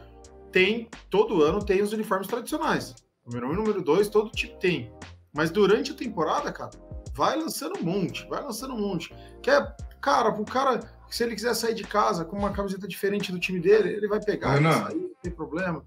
Tem, 0.51 0.89
todo 1.09 1.43
ano 1.43 1.65
tem 1.65 1.81
os 1.81 1.93
uniformes 1.93 2.27
tradicionais. 2.27 2.95
Número 3.25 3.47
1 3.47 3.51
um 3.51 3.53
e 3.53 3.57
número 3.57 3.83
2, 3.83 4.09
todo 4.09 4.31
tipo 4.31 4.59
tem. 4.59 4.93
Mas 5.33 5.51
durante 5.51 5.93
a 5.93 5.95
temporada, 5.95 6.51
cara, 6.53 6.71
vai 7.15 7.37
lançando 7.37 7.79
um 7.79 7.83
monte, 7.83 8.27
vai 8.29 8.43
lançando 8.43 8.75
um 8.75 8.81
monte. 8.81 9.15
Quer, 9.43 9.77
cara, 10.01 10.33
pro 10.33 10.45
cara, 10.45 10.81
se 11.11 11.23
ele 11.23 11.35
quiser 11.35 11.55
sair 11.55 11.75
de 11.75 11.85
casa 11.85 12.25
com 12.25 12.37
uma 12.37 12.51
camiseta 12.51 12.87
diferente 12.89 13.31
do 13.33 13.39
time 13.39 13.61
dele, 13.61 13.91
ele 13.91 14.09
vai 14.09 14.21
pegar, 14.21 14.55
Renan. 14.55 14.71
vai 14.71 14.91
sair, 14.93 15.01
não 15.01 15.11
tem 15.23 15.33
problema. 15.33 15.85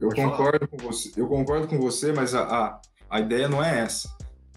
Eu 0.00 0.08
Pode 0.08 0.20
falar. 0.22 0.36
concordo 0.36 0.68
com 0.68 0.76
você. 0.76 1.12
Eu 1.16 1.26
concordo 1.28 1.66
com 1.68 1.78
você, 1.80 2.12
mas 2.12 2.34
a, 2.34 2.42
a, 2.44 2.80
a 3.10 3.20
ideia 3.20 3.48
não 3.48 3.62
é 3.62 3.80
essa. 3.80 4.08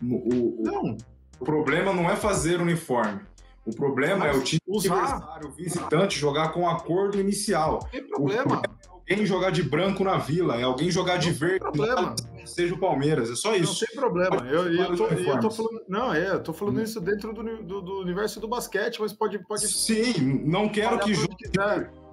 O, 0.02 0.06
o- 0.16 0.62
o- 0.62 0.64
Não, 0.64 0.98
o 1.40 1.44
problema 1.46 1.92
não 1.94 2.10
é 2.10 2.16
fazer 2.16 2.62
uniforme. 2.62 3.22
O 3.66 3.76
problema 3.76 4.28
é 4.28 4.32
o 4.34 4.42
time 4.44 4.60
Usar. 4.68 5.04
adversário, 5.04 5.48
o 5.50 5.52
visitante, 5.52 6.18
jogar 6.18 6.50
com 6.52 6.68
a 6.68 6.80
cor 6.80 7.12
do 7.12 7.20
inicial. 7.20 7.74
não 7.84 7.90
tem 7.90 8.08
problema. 8.08 8.62
Alguém 9.10 9.26
jogar 9.26 9.50
de 9.52 9.64
branco 9.64 10.04
na 10.04 10.18
vila, 10.18 10.56
é 10.56 10.64
alguém 10.64 10.90
jogar 10.90 11.18
de 11.18 11.30
Não 11.32 11.36
verde, 11.36 11.60
problema. 11.60 12.16
não 12.38 12.48
seja 12.48 12.74
o 12.74 12.78
Palmeiras. 12.78 13.30
É 13.30 13.36
só 13.36 13.50
Não 13.50 13.58
isso. 13.58 13.86
tem 13.86 13.96
problema. 13.96 14.38
Eu, 14.48 14.74
eu, 14.74 14.96
tô, 14.96 15.08
eu 15.08 15.40
tô 15.40 15.50
falando. 15.50 15.82
Não, 15.88 16.14
é, 16.14 16.32
eu 16.32 16.40
tô 16.44 16.54
falando 16.54 16.80
Hum. 16.80 16.84
isso 16.84 17.02
dentro 17.02 17.34
do, 17.34 17.44
do- 17.64 17.82
do 17.82 18.00
universo 18.00 18.40
do 18.40 18.48
basquete, 18.48 19.02
mas 19.02 19.12
pode. 19.12 19.40
pode 19.48 19.68
Sim, 19.68 20.42
não 20.46 20.70
quero 20.70 21.00
que 21.00 21.14
jogue, 21.14 21.36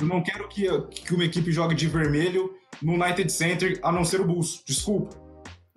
eu 0.00 0.06
não 0.06 0.22
quero 0.22 0.48
que, 0.48 0.66
que 0.90 1.14
uma 1.14 1.24
equipe 1.24 1.52
jogue 1.52 1.74
de 1.74 1.86
vermelho 1.86 2.52
no 2.82 2.92
United 2.94 3.30
Center, 3.30 3.78
a 3.82 3.92
não 3.92 4.04
ser 4.04 4.20
o 4.20 4.24
Bulls. 4.24 4.62
Desculpa. 4.66 5.16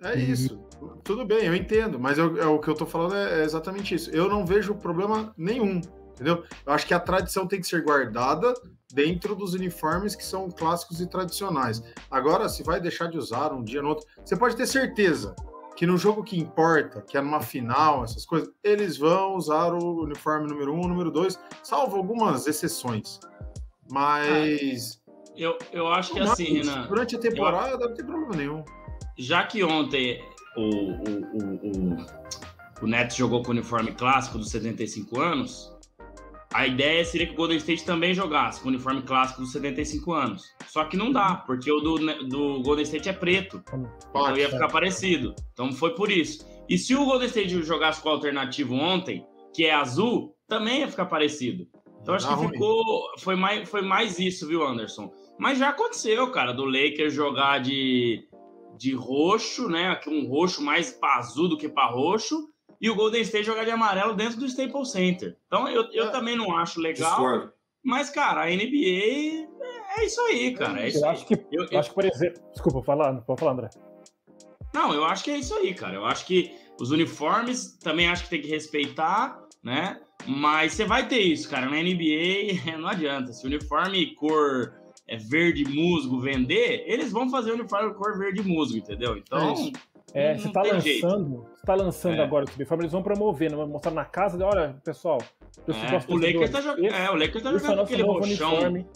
É 0.02 0.16
isso. 0.18 0.58
Tudo 1.04 1.24
bem, 1.24 1.44
eu 1.44 1.54
entendo, 1.54 2.00
mas 2.00 2.18
eu- 2.18 2.36
é, 2.42 2.46
o 2.46 2.58
que 2.58 2.68
eu 2.68 2.74
tô 2.74 2.84
falando 2.84 3.14
é, 3.14 3.40
é 3.42 3.44
exatamente 3.44 3.94
isso. 3.94 4.10
Eu 4.10 4.28
não 4.28 4.44
vejo 4.44 4.74
problema 4.74 5.32
nenhum, 5.36 5.80
entendeu? 6.12 6.42
Eu 6.66 6.72
acho 6.72 6.84
que 6.86 6.92
a 6.94 6.98
tradição 6.98 7.46
tem 7.46 7.60
que 7.60 7.66
ser 7.68 7.82
guardada 7.84 8.52
dentro 8.92 9.34
dos 9.34 9.54
uniformes 9.54 10.14
que 10.14 10.24
são 10.24 10.50
clássicos 10.50 11.00
e 11.00 11.06
tradicionais. 11.06 11.82
Agora, 12.10 12.48
se 12.48 12.62
vai 12.62 12.80
deixar 12.80 13.08
de 13.08 13.18
usar 13.18 13.52
um 13.52 13.62
dia 13.62 13.82
no 13.82 13.88
outro, 13.88 14.06
você 14.24 14.36
pode 14.36 14.56
ter 14.56 14.66
certeza 14.66 15.34
que 15.76 15.86
no 15.86 15.96
jogo 15.96 16.22
que 16.22 16.38
importa, 16.38 17.00
que 17.02 17.16
é 17.16 17.20
numa 17.20 17.40
final, 17.40 18.04
essas 18.04 18.26
coisas, 18.26 18.50
eles 18.62 18.96
vão 18.96 19.36
usar 19.36 19.72
o 19.72 20.02
uniforme 20.02 20.46
número 20.46 20.74
um, 20.74 20.86
número 20.86 21.10
dois, 21.10 21.38
salvo 21.62 21.96
algumas 21.96 22.46
exceções. 22.46 23.18
Mas, 23.90 25.02
Eu, 25.36 25.58
eu 25.72 25.88
acho 25.88 26.12
que 26.12 26.20
mas, 26.20 26.32
assim, 26.32 26.58
Renan, 26.58 26.86
durante 26.86 27.16
a 27.16 27.18
temporada 27.18 27.88
não 27.88 27.94
tem 27.94 28.04
problema 28.04 28.36
nenhum. 28.36 28.64
já 29.18 29.44
que 29.44 29.64
ontem 29.64 30.22
o, 30.56 30.62
o, 30.62 31.02
o, 31.32 31.54
o, 31.62 32.06
o 32.82 32.86
Nets 32.86 33.16
jogou 33.16 33.42
com 33.42 33.48
o 33.48 33.52
uniforme 33.52 33.92
clássico 33.92 34.38
dos 34.38 34.50
75 34.50 35.20
anos, 35.20 35.71
a 36.54 36.66
ideia 36.66 37.04
seria 37.04 37.26
que 37.26 37.32
o 37.32 37.36
Golden 37.36 37.56
State 37.58 37.84
também 37.84 38.14
jogasse 38.14 38.60
com 38.60 38.66
o 38.66 38.68
uniforme 38.70 39.02
clássico 39.02 39.40
dos 39.40 39.52
75 39.52 40.12
anos. 40.12 40.44
Só 40.66 40.84
que 40.84 40.96
não 40.96 41.10
dá, 41.10 41.36
porque 41.46 41.70
o 41.70 41.80
do, 41.80 41.98
do 42.28 42.62
Golden 42.62 42.84
State 42.84 43.08
é 43.08 43.12
preto. 43.12 43.62
Então 44.10 44.36
ia 44.36 44.50
ficar 44.50 44.68
parecido. 44.68 45.34
Então 45.52 45.72
foi 45.72 45.94
por 45.94 46.10
isso. 46.10 46.46
E 46.68 46.78
se 46.78 46.94
o 46.94 47.04
Golden 47.04 47.28
State 47.28 47.62
jogasse 47.62 48.00
com 48.00 48.08
o 48.08 48.12
alternativo 48.12 48.74
ontem, 48.74 49.26
que 49.54 49.64
é 49.64 49.74
azul, 49.74 50.34
também 50.48 50.80
ia 50.80 50.88
ficar 50.88 51.06
parecido. 51.06 51.66
Então 52.00 52.14
acho 52.14 52.28
Dá 52.28 52.36
que 52.36 52.48
ficou. 52.48 53.06
Foi 53.18 53.36
mais, 53.36 53.68
foi 53.68 53.82
mais 53.82 54.18
isso, 54.18 54.46
viu, 54.46 54.66
Anderson? 54.66 55.12
Mas 55.38 55.58
já 55.58 55.70
aconteceu, 55.70 56.30
cara, 56.30 56.52
do 56.52 56.64
Lakers 56.64 57.14
jogar 57.14 57.60
de, 57.60 58.28
de 58.76 58.94
roxo, 58.94 59.68
né? 59.68 59.88
Aqui 59.88 60.10
Um 60.10 60.28
roxo 60.28 60.62
mais 60.62 60.90
pra 60.90 61.16
azul 61.16 61.48
do 61.48 61.56
que 61.56 61.68
pra 61.68 61.86
roxo. 61.86 62.51
E 62.82 62.90
o 62.90 62.94
Golden 62.96 63.22
State 63.22 63.44
jogar 63.46 63.64
de 63.64 63.70
amarelo 63.70 64.14
dentro 64.14 64.38
do 64.40 64.44
Staples 64.46 64.90
Center. 64.90 65.38
Então 65.46 65.68
eu, 65.68 65.84
eu 65.92 66.06
É. 66.06 66.10
também 66.10 66.36
não 66.36 66.56
acho 66.56 66.80
legal. 66.80 67.10
Discordo. 67.10 67.52
Mas, 67.84 68.10
cara, 68.10 68.42
a 68.42 68.50
NBA 68.50 69.46
é 69.96 70.04
isso 70.04 70.20
aí, 70.22 70.52
cara. 70.54 70.82
É 70.82 70.88
isso 70.88 70.98
Eu 70.98 71.04
aí. 71.08 71.10
acho 71.14 71.26
que, 71.26 71.34
Eu- 71.52 71.66
eu 71.70 71.78
acho 71.78 71.88
que, 71.90 71.94
por 71.94 72.04
exemplo. 72.04 72.42
Desculpa, 72.52 72.82
falar, 72.82 73.14
pode 73.22 73.38
falar, 73.40 73.52
André. 73.52 73.70
Não, 74.74 74.92
eu 74.94 75.04
acho 75.04 75.22
que 75.24 75.30
é 75.30 75.36
isso 75.38 75.54
aí, 75.54 75.72
cara. 75.74 75.94
Eu 75.94 76.04
acho 76.04 76.26
que 76.26 76.50
os 76.80 76.90
uniformes 76.90 77.76
também 77.78 78.08
acho 78.08 78.24
que 78.24 78.30
tem 78.30 78.40
que 78.42 78.48
respeitar, 78.48 79.40
né? 79.62 80.00
Mas 80.26 80.72
você 80.74 80.84
vai 80.84 81.06
ter 81.08 81.18
isso, 81.20 81.48
cara. 81.48 81.66
Na 81.66 81.76
NBA 81.76 82.76
não 82.78 82.88
adianta. 82.88 83.32
Se 83.32 83.44
o 83.44 83.48
uniforme 83.48 84.14
cor 84.14 84.74
é 85.06 85.16
verde 85.16 85.64
musgo 85.64 86.20
vender, 86.20 86.84
eles 86.86 87.10
vão 87.12 87.28
fazer 87.30 87.50
o 87.50 87.54
uniforme 87.54 87.92
cor 87.94 88.16
verde 88.18 88.42
musgo, 88.42 88.78
entendeu? 88.78 89.16
Então, 89.16 89.50
É 89.50 89.52
isso. 89.52 89.72
É, 90.14 90.32
Não 90.34 90.40
você 90.40 90.52
tá 90.52 90.64
jeito. 90.80 91.06
lançando, 91.06 91.46
você 91.56 91.66
tá 91.66 91.74
lançando 91.74 92.20
É. 92.20 92.24
agora 92.24 92.44
esse 92.44 92.54
uniforme, 92.56 92.82
eles 92.84 92.92
vão 92.92 93.02
promover, 93.02 93.50
né? 93.50 93.56
Vão 93.56 93.66
mostrar 93.66 93.92
na 93.92 94.04
casa, 94.04 94.44
olha, 94.44 94.76
pessoal, 94.84 95.18
é, 95.66 95.90
gosto 95.90 96.12
o 96.12 96.16
Lakers 96.16 96.50
tá 96.50 96.60
jogando. 96.60 96.86
É, 96.86 97.10
o 97.10 97.14
Lakers 97.14 97.42
tá 97.42 97.48
Esse 97.48 97.48
é 97.48 97.50
o 97.50 97.58
jogando 97.58 97.76
nosso 97.76 97.92
aquele 97.92 98.06
novo 98.06 98.24
uniforme. 98.24 98.86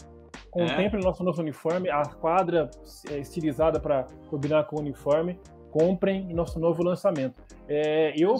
Contemple 0.51 0.99
o 0.99 1.03
nosso 1.03 1.23
novo 1.23 1.41
uniforme, 1.41 1.89
a 1.89 2.03
quadra 2.05 2.69
é, 3.11 3.19
estilizada 3.19 3.79
para 3.79 4.05
combinar 4.29 4.63
com 4.65 4.77
o 4.77 4.79
uniforme. 4.79 5.39
Comprem 5.71 6.33
nosso 6.33 6.59
novo 6.59 6.81
lançamento. 6.83 7.41
É, 7.67 8.13
eu 8.17 8.35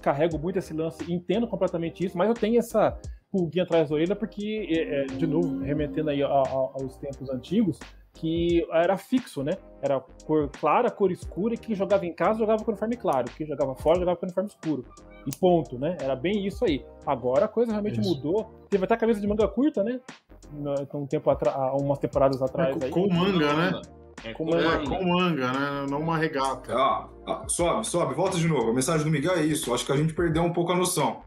carrego 0.00 0.38
muito 0.38 0.58
esse 0.58 0.72
lance, 0.72 1.12
entendo 1.12 1.46
completamente 1.46 2.04
isso, 2.04 2.16
mas 2.16 2.28
eu 2.28 2.34
tenho 2.34 2.58
essa 2.58 2.96
pulguinha 3.30 3.64
atrás 3.64 3.88
da 3.90 3.94
orelha 3.96 4.16
porque, 4.16 4.66
é, 4.70 5.02
é, 5.02 5.04
de 5.06 5.26
novo, 5.26 5.58
remetendo 5.58 6.08
aí 6.10 6.22
aos 6.22 6.96
tempos 6.96 7.28
antigos, 7.28 7.78
que 8.18 8.66
era 8.72 8.96
fixo, 8.96 9.44
né? 9.44 9.52
Era 9.80 10.00
cor 10.24 10.48
clara, 10.48 10.90
cor 10.90 11.12
escura, 11.12 11.54
e 11.54 11.58
quem 11.58 11.74
jogava 11.74 12.04
em 12.04 12.12
casa 12.12 12.40
jogava 12.40 12.64
com 12.64 12.72
uniforme 12.72 12.96
claro, 12.96 13.26
quem 13.36 13.46
jogava 13.46 13.76
fora 13.76 14.00
jogava 14.00 14.16
com 14.16 14.26
uniforme 14.26 14.50
escuro. 14.50 14.84
E 15.24 15.36
ponto, 15.38 15.78
né? 15.78 15.96
Era 16.00 16.16
bem 16.16 16.46
isso 16.46 16.64
aí. 16.64 16.84
Agora 17.06 17.44
a 17.44 17.48
coisa 17.48 17.70
realmente 17.70 18.00
isso. 18.00 18.08
mudou. 18.08 18.50
Teve 18.68 18.84
até 18.84 18.94
a 18.94 18.96
camisa 18.96 19.20
de 19.20 19.26
manga 19.26 19.46
curta, 19.46 19.84
né? 19.84 20.00
Um 20.94 21.06
tempo 21.06 21.30
atrás, 21.30 21.56
umas 21.80 21.98
temporadas 21.98 22.42
atrás. 22.42 22.76
É, 22.76 22.78
com, 22.78 22.84
aí. 22.84 22.90
com 22.90 23.14
manga, 23.14 23.54
né? 23.54 23.82
É, 24.24 24.32
com, 24.32 24.44
manga. 24.46 24.82
É, 24.82 24.84
com 24.84 25.04
manga, 25.04 25.52
né? 25.52 25.86
Não 25.88 26.00
uma 26.00 26.16
regata. 26.16 26.74
Ah, 26.74 27.08
ah, 27.26 27.44
sobe, 27.46 27.86
sobe, 27.86 28.14
volta 28.14 28.36
de 28.36 28.48
novo. 28.48 28.70
A 28.70 28.74
mensagem 28.74 29.04
do 29.04 29.12
Miguel 29.12 29.34
é 29.34 29.42
isso. 29.42 29.72
Acho 29.72 29.86
que 29.86 29.92
a 29.92 29.96
gente 29.96 30.14
perdeu 30.14 30.42
um 30.42 30.52
pouco 30.52 30.72
a 30.72 30.76
noção. 30.76 31.20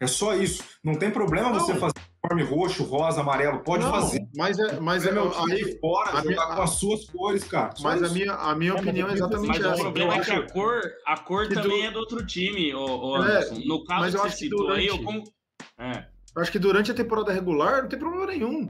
É 0.00 0.06
só 0.06 0.34
isso. 0.34 0.64
Não 0.82 0.94
tem 0.94 1.10
problema 1.10 1.50
não. 1.50 1.60
você 1.60 1.74
fazer 1.74 2.11
uniforme 2.30 2.42
roxo, 2.42 2.84
rosa, 2.84 3.20
amarelo, 3.20 3.60
pode 3.60 3.84
não, 3.84 3.90
fazer. 3.90 4.26
Mas 4.36 4.58
é, 4.58 4.78
mas 4.78 5.06
é, 5.06 5.12
meu 5.12 5.32
aí 5.44 5.78
fora, 5.80 6.22
jogar 6.22 6.24
minha, 6.24 6.56
com 6.56 6.62
as 6.62 6.70
suas 6.70 7.04
cores, 7.06 7.44
cara. 7.44 7.74
Só 7.74 7.88
mas 7.88 8.02
a 8.02 8.08
minha, 8.08 8.32
a 8.32 8.54
minha 8.54 8.72
é, 8.72 8.74
opinião 8.74 9.08
é 9.08 9.12
exatamente 9.12 9.58
essa. 9.58 9.70
Mas 9.70 9.80
o 9.80 9.82
problema 9.82 10.14
é 10.14 10.20
que 10.20 10.30
a 10.30 10.46
cor, 10.48 10.80
a 11.06 11.18
cor 11.18 11.48
também 11.48 11.82
do... 11.82 11.86
é 11.86 11.90
do 11.90 11.98
outro 11.98 12.24
time, 12.24 12.72
ô, 12.74 12.84
ô 12.84 13.16
é, 13.16 13.20
Anderson. 13.20 13.56
No 13.66 13.84
caso 13.84 14.00
mas 14.00 14.14
eu 14.14 14.22
que 14.22 14.30
você 14.30 14.36
citou 14.36 14.58
durante... 14.60 14.80
aí, 14.80 14.86
eu 14.86 15.02
como... 15.02 15.24
É. 15.78 16.06
Eu 16.34 16.42
acho 16.42 16.52
que 16.52 16.58
durante 16.58 16.90
a 16.90 16.94
temporada 16.94 17.32
regular 17.32 17.82
não 17.82 17.88
tem 17.88 17.98
problema 17.98 18.26
nenhum. 18.26 18.68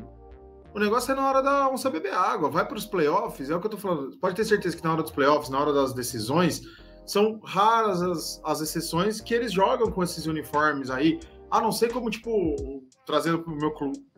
O 0.74 0.78
negócio 0.78 1.12
é 1.12 1.14
na 1.14 1.28
hora 1.28 1.42
da 1.42 1.68
onça 1.68 1.90
beber 1.90 2.14
água. 2.14 2.50
Vai 2.50 2.66
para 2.66 2.78
os 2.78 2.86
playoffs, 2.86 3.50
é 3.50 3.54
o 3.54 3.60
que 3.60 3.66
eu 3.66 3.70
tô 3.70 3.76
falando. 3.76 4.18
Pode 4.18 4.34
ter 4.34 4.44
certeza 4.44 4.76
que 4.76 4.82
na 4.82 4.92
hora 4.92 5.02
dos 5.02 5.12
playoffs, 5.12 5.50
na 5.50 5.60
hora 5.60 5.72
das 5.72 5.92
decisões, 5.92 6.62
são 7.06 7.38
raras 7.44 8.02
as, 8.02 8.40
as 8.42 8.60
exceções 8.62 9.20
que 9.20 9.34
eles 9.34 9.52
jogam 9.52 9.90
com 9.90 10.02
esses 10.02 10.26
uniformes 10.26 10.88
aí. 10.88 11.20
A 11.50 11.60
não 11.60 11.70
ser 11.70 11.92
como, 11.92 12.08
tipo, 12.08 12.56
trazendo 13.04 13.40
para 13.40 13.52
o 13.52 13.56
meu 13.56 13.72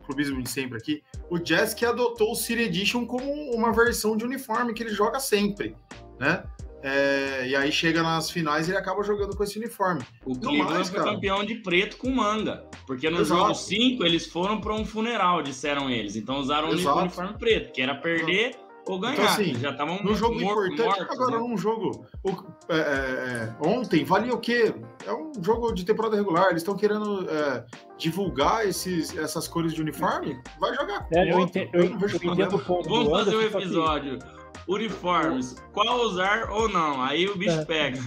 clubismo 0.05 0.41
de 0.41 0.49
sempre 0.49 0.77
aqui, 0.77 1.01
o 1.29 1.37
Jazz 1.37 1.73
que 1.73 1.85
adotou 1.85 2.31
o 2.31 2.35
City 2.35 2.63
Edition 2.63 3.05
como 3.05 3.25
uma 3.53 3.71
versão 3.71 4.15
de 4.15 4.25
uniforme 4.25 4.73
que 4.73 4.83
ele 4.83 4.91
joga 4.91 5.19
sempre, 5.19 5.75
né? 6.19 6.43
É, 6.87 7.47
e 7.47 7.55
aí 7.55 7.71
chega 7.71 8.03
nas 8.03 8.29
finais 8.29 8.67
e 8.67 8.71
ele 8.71 8.77
acaba 8.77 9.01
jogando 9.01 9.35
com 9.35 9.43
esse 9.43 9.57
uniforme. 9.57 10.03
O 10.23 10.37
Cleveland 10.37 10.87
foi 10.87 11.03
campeão 11.03 11.43
de 11.43 11.55
preto 11.55 11.97
com 11.97 12.11
manga. 12.11 12.63
Porque 12.85 13.09
no 13.09 13.21
Exato. 13.21 13.41
jogo 13.41 13.55
5 13.55 14.05
eles 14.05 14.27
foram 14.27 14.61
para 14.61 14.71
um 14.71 14.85
funeral, 14.85 15.41
disseram 15.41 15.89
eles. 15.89 16.15
Então 16.15 16.37
usaram 16.37 16.69
o 16.69 16.71
uniforme 16.73 17.33
preto, 17.39 17.71
que 17.71 17.81
era 17.81 17.95
perder 17.95 18.55
ou 18.87 18.99
ganhar. 18.99 19.13
Então, 19.13 19.25
assim, 19.25 19.55
já 19.55 19.71
estavam 19.71 20.01
no 20.03 20.15
jogo 20.15 20.35
importante. 20.35 20.83
Mortos, 20.83 21.09
agora, 21.09 21.31
né? 21.31 21.37
num 21.37 21.57
jogo. 21.57 22.05
O, 22.23 22.29
é, 22.69 22.77
é, 22.77 22.79
é, 22.79 23.55
ontem 23.67 24.03
valia 24.03 24.33
o 24.33 24.39
quê? 24.39 24.73
É 25.05 25.13
um 25.13 25.31
jogo 25.41 25.73
de 25.73 25.83
temporada 25.85 26.15
regular. 26.15 26.49
Eles 26.49 26.61
estão 26.61 26.75
querendo 26.75 27.29
é, 27.29 27.65
divulgar 27.97 28.67
esses, 28.67 29.15
essas 29.17 29.47
cores 29.47 29.73
de 29.73 29.81
uniforme. 29.81 30.39
Vai 30.59 30.73
jogar. 30.75 31.07
É, 31.11 31.31
eu, 31.31 31.39
entendo, 31.39 31.69
eu, 31.73 31.83
eu, 31.83 31.99
eu 31.99 32.33
entendo 32.33 32.55
o 32.55 32.59
ponto. 32.59 32.87
Vamos 32.89 33.09
fazer 33.09 33.35
o 33.35 33.39
um 33.39 33.41
episódio. 33.41 34.19
Uniformes, 34.67 35.55
qual 35.73 36.01
usar 36.01 36.49
ou 36.49 36.67
não? 36.67 37.01
Aí 37.01 37.27
o 37.27 37.37
bicho 37.37 37.59
é. 37.59 37.65
pega. 37.65 37.99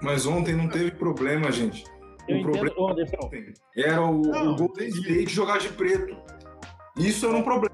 Mas 0.00 0.26
ontem 0.26 0.54
não 0.54 0.68
teve 0.68 0.92
problema, 0.92 1.50
gente. 1.50 1.84
Eu 2.28 2.38
o 2.38 2.42
problema 2.42 2.70
era 3.76 4.00
o, 4.00 4.22
não, 4.22 4.52
o 4.52 4.56
Golden 4.56 4.88
State 4.88 5.34
jogar 5.34 5.58
de 5.58 5.68
preto. 5.70 6.16
Isso 6.96 7.26
era 7.26 7.36
um 7.36 7.42
problema. 7.42 7.72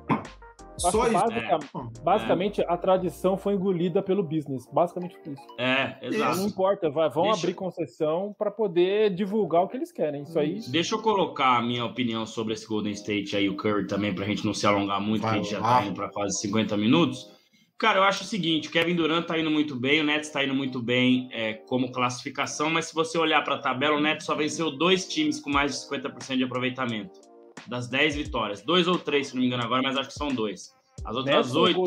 Só 0.78 1.06
isso. 1.06 1.16
é. 1.16 1.58
Basicamente, 2.02 2.62
a 2.66 2.76
tradição 2.76 3.36
foi 3.36 3.54
engolida 3.54 4.02
pelo 4.02 4.22
business. 4.22 4.66
Basicamente 4.72 5.16
isso. 5.26 5.42
É, 5.58 5.96
exato. 6.02 6.38
Não 6.38 6.46
importa, 6.46 6.88
vai, 6.88 7.10
vão 7.10 7.24
Deixa... 7.24 7.38
abrir 7.38 7.54
concessão 7.54 8.34
para 8.38 8.50
poder 8.50 9.14
divulgar 9.14 9.62
o 9.62 9.68
que 9.68 9.76
eles 9.76 9.92
querem. 9.92 10.22
Isso 10.22 10.38
aí. 10.38 10.60
Deixa 10.68 10.94
eu 10.94 11.02
colocar 11.02 11.58
a 11.58 11.62
minha 11.62 11.84
opinião 11.84 12.24
sobre 12.24 12.54
esse 12.54 12.66
Golden 12.66 12.92
State 12.92 13.36
aí, 13.36 13.48
o 13.48 13.56
Curry 13.56 13.86
também, 13.86 14.14
pra 14.14 14.24
gente 14.24 14.44
não 14.44 14.54
se 14.54 14.66
alongar 14.66 15.00
muito, 15.00 15.22
vai, 15.22 15.34
porque 15.34 15.54
a 15.54 15.58
gente 15.58 15.62
já 15.62 15.80
tá 15.80 15.84
indo 15.84 15.94
pra 15.94 16.08
quase 16.08 16.38
50 16.40 16.76
minutos. 16.76 17.30
Cara, 17.78 18.00
eu 18.00 18.02
acho 18.02 18.24
o 18.24 18.26
seguinte: 18.26 18.68
o 18.68 18.72
Kevin 18.72 18.96
Durant 18.96 19.26
tá 19.26 19.38
indo 19.38 19.50
muito 19.50 19.76
bem, 19.76 20.00
o 20.00 20.04
Nets 20.04 20.30
tá 20.30 20.44
indo 20.44 20.54
muito 20.54 20.82
bem 20.82 21.28
é, 21.32 21.54
como 21.54 21.92
classificação, 21.92 22.68
mas 22.70 22.86
se 22.86 22.94
você 22.94 23.16
olhar 23.16 23.42
para 23.44 23.54
a 23.54 23.58
tabela, 23.58 23.96
o 23.96 24.00
Nets 24.00 24.26
só 24.26 24.34
venceu 24.34 24.70
dois 24.70 25.06
times 25.06 25.38
com 25.38 25.50
mais 25.50 25.72
de 25.72 25.96
50% 25.96 26.36
de 26.36 26.44
aproveitamento 26.44 27.27
das 27.68 27.88
10 27.88 28.16
vitórias. 28.16 28.62
Dois 28.62 28.88
ou 28.88 28.98
três, 28.98 29.28
se 29.28 29.34
não 29.34 29.40
me 29.40 29.46
engano 29.46 29.64
agora, 29.64 29.82
mas 29.82 29.96
acho 29.96 30.08
que 30.08 30.14
são 30.14 30.28
dois. 30.28 30.72
As 31.04 31.14
outras 31.14 31.54
oito, 31.54 31.80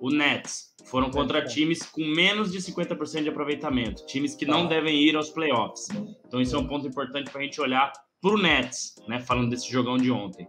o 0.00 0.10
Nets, 0.10 0.74
foram 0.86 1.10
contra 1.10 1.44
times 1.44 1.82
com 1.82 2.04
menos 2.04 2.50
de 2.50 2.58
50% 2.58 3.22
de 3.22 3.28
aproveitamento. 3.28 4.06
Times 4.06 4.34
que 4.34 4.46
não 4.46 4.62
tá. 4.62 4.70
devem 4.70 4.96
ir 5.02 5.14
aos 5.14 5.30
playoffs. 5.30 5.88
Então 6.26 6.40
isso 6.40 6.56
é 6.56 6.58
um 6.58 6.66
ponto 6.66 6.86
importante 6.86 7.30
para 7.30 7.40
a 7.40 7.44
gente 7.44 7.60
olhar 7.60 7.92
para 8.20 8.32
o 8.32 8.38
Nets, 8.38 8.94
né? 9.06 9.20
Falando 9.20 9.50
desse 9.50 9.70
jogão 9.70 9.96
de 9.96 10.10
ontem. 10.10 10.48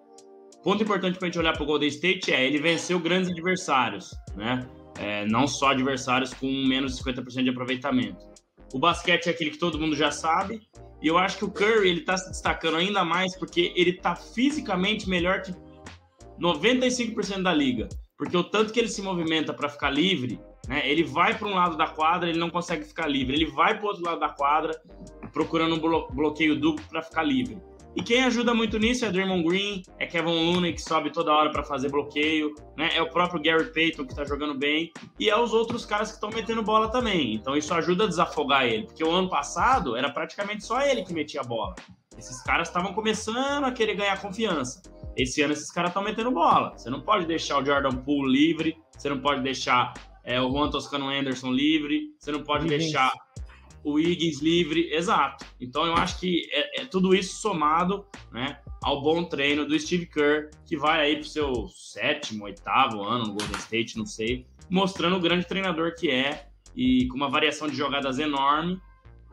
Ponto 0.64 0.84
importante 0.84 1.18
para 1.18 1.28
a 1.28 1.30
gente 1.32 1.40
olhar 1.40 1.54
para 1.54 1.64
o 1.64 1.66
Golden 1.66 1.90
State 1.90 2.32
é 2.32 2.46
ele 2.46 2.60
venceu 2.60 3.00
grandes 3.00 3.30
adversários, 3.30 4.16
né? 4.36 4.68
É, 5.00 5.26
não 5.26 5.48
só 5.48 5.72
adversários 5.72 6.34
com 6.34 6.48
menos 6.48 6.96
de 6.96 7.04
50% 7.04 7.44
de 7.44 7.50
aproveitamento. 7.50 8.26
O 8.74 8.80
basquete 8.80 9.28
é 9.28 9.32
aquele 9.32 9.50
que 9.50 9.58
todo 9.58 9.80
mundo 9.80 9.96
já 9.96 10.12
sabe, 10.12 10.62
e 11.02 11.08
eu 11.08 11.18
acho 11.18 11.38
que 11.38 11.46
o 11.46 11.52
Curry 11.52 11.90
ele 11.90 12.00
está 12.02 12.18
se 12.18 12.30
destacando 12.30 12.78
ainda 12.78 13.04
mais 13.04 13.36
porque 13.38 13.74
ele 13.76 13.92
está 13.92 14.16
fisicamente 14.16 15.10
melhor 15.10 15.42
que 15.42 15.54
95% 16.40 17.42
da 17.42 17.54
liga. 17.54 17.90
Porque 18.18 18.38
o 18.38 18.44
tanto 18.44 18.72
que 18.72 18.80
ele 18.80 18.88
se 18.88 19.02
movimenta 19.02 19.52
para 19.52 19.68
ficar 19.68 19.90
livre, 19.90 20.40
né? 20.68 20.88
Ele 20.88 21.04
vai 21.04 21.36
para 21.36 21.48
um 21.48 21.56
lado 21.56 21.76
da 21.76 21.88
quadra, 21.88 22.30
ele 22.30 22.38
não 22.38 22.50
consegue 22.50 22.86
ficar 22.86 23.08
livre. 23.08 23.36
Ele 23.36 23.48
vai 23.48 23.80
para 23.80 23.88
outro 23.88 24.04
lado 24.04 24.20
da 24.20 24.30
quadra, 24.30 24.80
procurando 25.34 25.76
um 25.76 26.16
bloqueio 26.16 26.60
duplo 26.60 26.86
para 26.88 27.02
ficar 27.02 27.24
livre. 27.24 27.58
E 27.96 28.02
quem 28.02 28.24
ajuda 28.24 28.54
muito 28.54 28.80
nisso 28.80 29.04
é 29.04 29.12
Draymond 29.12 29.44
Green, 29.44 29.84
é 30.00 30.06
Kevin 30.06 30.54
Looney 30.54 30.74
que 30.74 30.82
sobe 30.82 31.12
toda 31.12 31.34
hora 31.34 31.52
para 31.52 31.64
fazer 31.64 31.90
bloqueio, 31.90 32.54
né? 32.78 32.90
É 32.96 33.02
o 33.02 33.10
próprio 33.10 33.42
Gary 33.42 33.72
Payton 33.74 34.06
que 34.06 34.16
tá 34.16 34.24
jogando 34.24 34.58
bem 34.58 34.92
e 35.20 35.30
é 35.30 35.38
os 35.38 35.52
outros 35.54 35.86
caras 35.86 36.10
que 36.10 36.16
estão 36.16 36.30
metendo 36.30 36.64
bola 36.64 36.90
também. 36.90 37.34
Então 37.34 37.56
isso 37.56 37.74
ajuda 37.74 38.06
a 38.06 38.08
desafogar 38.08 38.66
ele, 38.66 38.86
porque 38.86 39.04
o 39.04 39.12
ano 39.12 39.30
passado 39.30 39.98
era 39.98 40.10
praticamente 40.10 40.64
só 40.66 40.82
ele 40.82 41.04
que 41.04 41.14
metia 41.14 41.42
a 41.42 41.44
bola. 41.44 41.76
Esses 42.18 42.42
caras 42.44 42.70
estavam 42.70 42.94
começando 42.94 43.66
a 43.66 43.72
querer 43.72 43.96
ganhar 43.96 44.22
confiança. 44.22 44.82
Esse 45.18 45.42
ano 45.42 45.52
esses 45.52 45.72
caras 45.72 45.90
estão 45.90 46.04
metendo 46.04 46.32
bola. 46.32 46.78
Você 46.78 46.90
não 46.90 47.02
pode 47.02 47.26
deixar 47.26 47.62
o 47.62 47.66
Jordan 47.66 47.92
Poole 47.98 48.32
livre, 48.32 48.78
você 48.98 49.10
não 49.10 49.20
pode 49.20 49.42
deixar 49.42 49.94
é, 50.24 50.40
o 50.40 50.50
Juan 50.50 50.70
Toscano 50.70 51.10
Anderson 51.10 51.52
livre, 51.52 52.14
você 52.20 52.32
não 52.32 52.44
pode 52.44 52.68
deixar 52.68 53.12
o 53.84 54.00
Higgins 54.00 54.42
livre, 54.42 54.94
exato. 54.94 55.46
Então 55.60 55.86
eu 55.86 55.94
acho 55.94 56.20
que 56.20 56.48
é, 56.52 56.82
é, 56.82 56.86
tudo 56.86 57.16
isso 57.16 57.42
somado, 57.42 58.06
né, 58.32 58.60
ao 58.84 59.02
bom 59.02 59.24
treino 59.24 59.66
do 59.66 59.80
Steve 59.80 60.06
Kerr, 60.06 60.50
que 60.66 60.78
vai 60.78 61.02
aí 61.02 61.16
pro 61.16 61.26
seu 61.26 61.68
sétimo, 61.70 62.46
oitavo 62.46 63.02
ano 63.02 63.26
no 63.26 63.34
Golden 63.34 63.58
State, 63.58 63.98
não 63.98 64.06
sei, 64.06 64.46
mostrando 64.70 65.18
o 65.18 65.20
grande 65.20 65.48
treinador 65.48 65.96
que 65.96 66.10
é 66.10 66.48
e 66.76 67.08
com 67.08 67.18
uma 67.18 67.30
variação 67.30 67.68
de 67.68 67.76
jogadas 67.76 68.20
enorme 68.20 68.80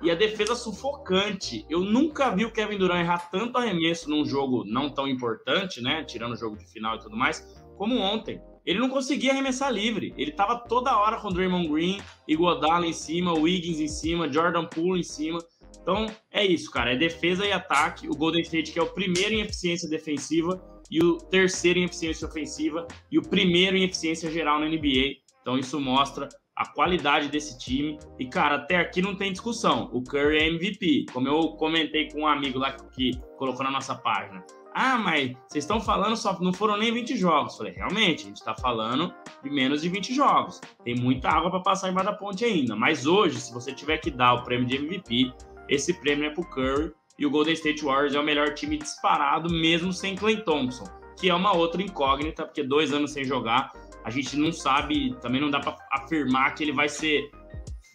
e 0.03 0.11
a 0.11 0.15
defesa 0.15 0.55
sufocante. 0.55 1.67
Eu 1.69 1.81
nunca 1.81 2.31
vi 2.35 2.45
o 2.45 2.53
Kevin 2.53 2.79
Durant 2.79 3.01
errar 3.01 3.31
tanto 3.31 3.59
arremesso 3.59 4.09
num 4.09 4.25
jogo 4.25 4.65
não 4.65 4.91
tão 4.91 5.09
importante, 5.09 5.81
né, 5.81 6.05
tirando 6.05 6.33
o 6.33 6.37
jogo 6.37 6.57
de 6.57 6.67
final 6.67 6.97
e 6.97 7.01
tudo 7.01 7.17
mais, 7.17 7.47
como 7.77 7.99
ontem. 7.99 8.41
Ele 8.69 8.81
não 8.81 8.91
conseguia 8.91 9.33
arremessar 9.33 9.73
livre. 9.73 10.12
Ele 10.14 10.31
tava 10.31 10.59
toda 10.59 10.95
hora 10.95 11.19
com 11.19 11.33
Draymond 11.33 11.69
Green, 11.69 12.03
Iguodala 12.29 12.87
em 12.87 12.93
cima, 12.93 13.33
Wiggins 13.33 13.81
em 13.81 13.89
cima, 13.89 14.31
Jordan 14.31 14.66
Poole 14.66 15.01
em 15.01 15.03
cima. 15.03 15.39
Então 15.81 16.05
é 16.31 16.45
isso, 16.45 16.71
cara. 16.71 16.93
É 16.93 16.97
defesa 16.97 17.47
e 17.47 17.51
ataque. 17.51 18.07
O 18.07 18.14
Golden 18.14 18.43
State 18.43 18.71
que 18.71 18.79
é 18.79 18.83
o 18.83 18.93
primeiro 18.93 19.33
em 19.33 19.41
eficiência 19.41 19.89
defensiva 19.89 20.62
e 20.91 21.03
o 21.03 21.16
terceiro 21.16 21.79
em 21.79 21.85
eficiência 21.85 22.29
ofensiva 22.29 22.87
e 23.11 23.19
o 23.19 23.23
primeiro 23.23 23.75
em 23.75 23.85
eficiência 23.85 24.31
geral 24.31 24.61
na 24.61 24.66
NBA. 24.66 25.16
Então 25.41 25.57
isso 25.57 25.81
mostra 25.81 26.29
a 26.55 26.66
qualidade 26.66 27.29
desse 27.29 27.59
time. 27.59 27.99
E, 28.19 28.27
cara, 28.27 28.57
até 28.57 28.77
aqui 28.77 29.01
não 29.01 29.16
tem 29.16 29.33
discussão. 29.33 29.89
O 29.95 30.03
Curry 30.03 30.37
é 30.37 30.49
MVP. 30.49 31.07
Como 31.11 31.27
eu 31.27 31.53
comentei 31.53 32.11
com 32.11 32.21
um 32.21 32.27
amigo 32.27 32.59
lá 32.59 32.73
que 32.73 33.12
colocou 33.39 33.64
na 33.64 33.71
nossa 33.71 33.95
página. 33.95 34.45
Ah, 34.81 34.97
mas 34.97 35.33
vocês 35.49 35.64
estão 35.64 35.81
falando 35.81 36.16
só 36.16 36.39
não 36.41 36.53
foram 36.53 36.76
nem 36.76 36.95
20 36.95 37.16
jogos. 37.16 37.57
Falei, 37.57 37.72
realmente, 37.72 38.22
a 38.22 38.26
gente 38.29 38.37
está 38.37 38.55
falando 38.55 39.12
de 39.43 39.51
menos 39.51 39.83
de 39.83 39.89
20 39.89 40.14
jogos. 40.14 40.61
Tem 40.85 40.95
muita 40.95 41.29
água 41.29 41.51
para 41.51 41.59
passar 41.59 41.91
embaixo 41.91 42.12
da 42.12 42.16
ponte 42.16 42.45
ainda. 42.45 42.76
Mas 42.76 43.05
hoje, 43.05 43.41
se 43.41 43.53
você 43.53 43.72
tiver 43.72 43.99
que 43.99 44.09
dar 44.09 44.35
o 44.35 44.45
prêmio 44.45 44.68
de 44.68 44.76
MVP, 44.76 45.33
esse 45.68 45.93
prêmio 45.95 46.26
é 46.26 46.31
pro 46.31 46.49
Curry 46.49 46.93
e 47.18 47.26
o 47.26 47.31
Golden 47.31 47.55
State 47.55 47.85
Warriors 47.85 48.14
é 48.14 48.20
o 48.20 48.22
melhor 48.22 48.55
time 48.55 48.79
disparado, 48.79 49.53
mesmo 49.53 49.93
sem 49.93 50.14
Clay 50.14 50.45
Thompson, 50.45 50.85
que 51.18 51.29
é 51.29 51.35
uma 51.35 51.57
outra 51.57 51.83
incógnita, 51.83 52.45
porque 52.45 52.62
dois 52.62 52.93
anos 52.93 53.11
sem 53.11 53.24
jogar, 53.24 53.72
a 54.05 54.11
gente 54.11 54.37
não 54.37 54.53
sabe, 54.53 55.12
também 55.20 55.41
não 55.41 55.51
dá 55.51 55.59
para 55.59 55.76
afirmar 55.91 56.55
que 56.55 56.62
ele 56.62 56.72
vai 56.72 56.89
ser 56.89 57.33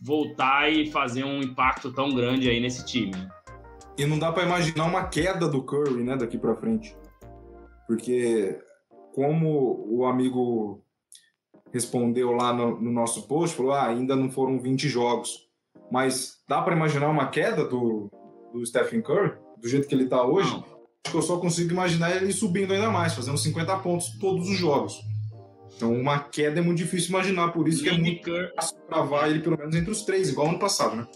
voltar 0.01 0.69
e 0.69 0.91
fazer 0.91 1.23
um 1.23 1.39
impacto 1.39 1.93
tão 1.93 2.09
grande 2.09 2.49
aí 2.49 2.59
nesse 2.59 2.85
time. 2.85 3.13
E 3.97 4.05
não 4.05 4.17
dá 4.17 4.31
para 4.31 4.43
imaginar 4.43 4.85
uma 4.85 5.07
queda 5.07 5.47
do 5.47 5.63
Curry, 5.63 6.03
né, 6.03 6.15
daqui 6.15 6.37
para 6.37 6.55
frente. 6.55 6.95
Porque 7.87 8.59
como 9.13 9.85
o 9.89 10.05
amigo 10.05 10.83
respondeu 11.71 12.31
lá 12.31 12.53
no, 12.53 12.79
no, 12.79 12.91
nosso 12.91 13.27
post, 13.27 13.55
falou: 13.55 13.73
ah, 13.73 13.87
ainda 13.87 14.15
não 14.15 14.31
foram 14.31 14.59
20 14.59 14.87
jogos. 14.87 15.47
Mas 15.91 16.37
dá 16.47 16.61
para 16.61 16.75
imaginar 16.75 17.09
uma 17.09 17.27
queda 17.27 17.65
do, 17.65 18.09
do 18.51 18.65
Stephen 18.65 19.01
Curry, 19.01 19.33
do 19.61 19.67
jeito 19.67 19.87
que 19.87 19.93
ele 19.93 20.05
está 20.05 20.25
hoje? 20.25 20.51
Não. 20.51 20.73
Acho 21.05 21.11
que 21.11 21.17
eu 21.17 21.21
só 21.21 21.37
consigo 21.37 21.71
imaginar 21.71 22.15
ele 22.15 22.31
subindo 22.31 22.73
ainda 22.73 22.89
mais, 22.89 23.13
fazendo 23.13 23.37
50 23.37 23.77
pontos 23.79 24.17
todos 24.19 24.47
os 24.49 24.57
jogos. 24.57 25.01
Então, 25.75 25.93
uma 25.93 26.19
queda 26.19 26.59
é 26.59 26.63
muito 26.63 26.77
difícil 26.77 27.09
imaginar, 27.09 27.51
por 27.51 27.67
isso 27.67 27.83
que 27.83 27.89
é 27.89 27.97
muito 27.97 28.31
fácil 28.55 28.77
cravar 28.87 29.29
ele 29.29 29.39
pelo 29.39 29.57
menos 29.57 29.75
entre 29.75 29.91
os 29.91 30.03
três, 30.03 30.29
igual 30.29 30.47
ano 30.47 30.59
passado, 30.59 30.95
né? 30.95 31.07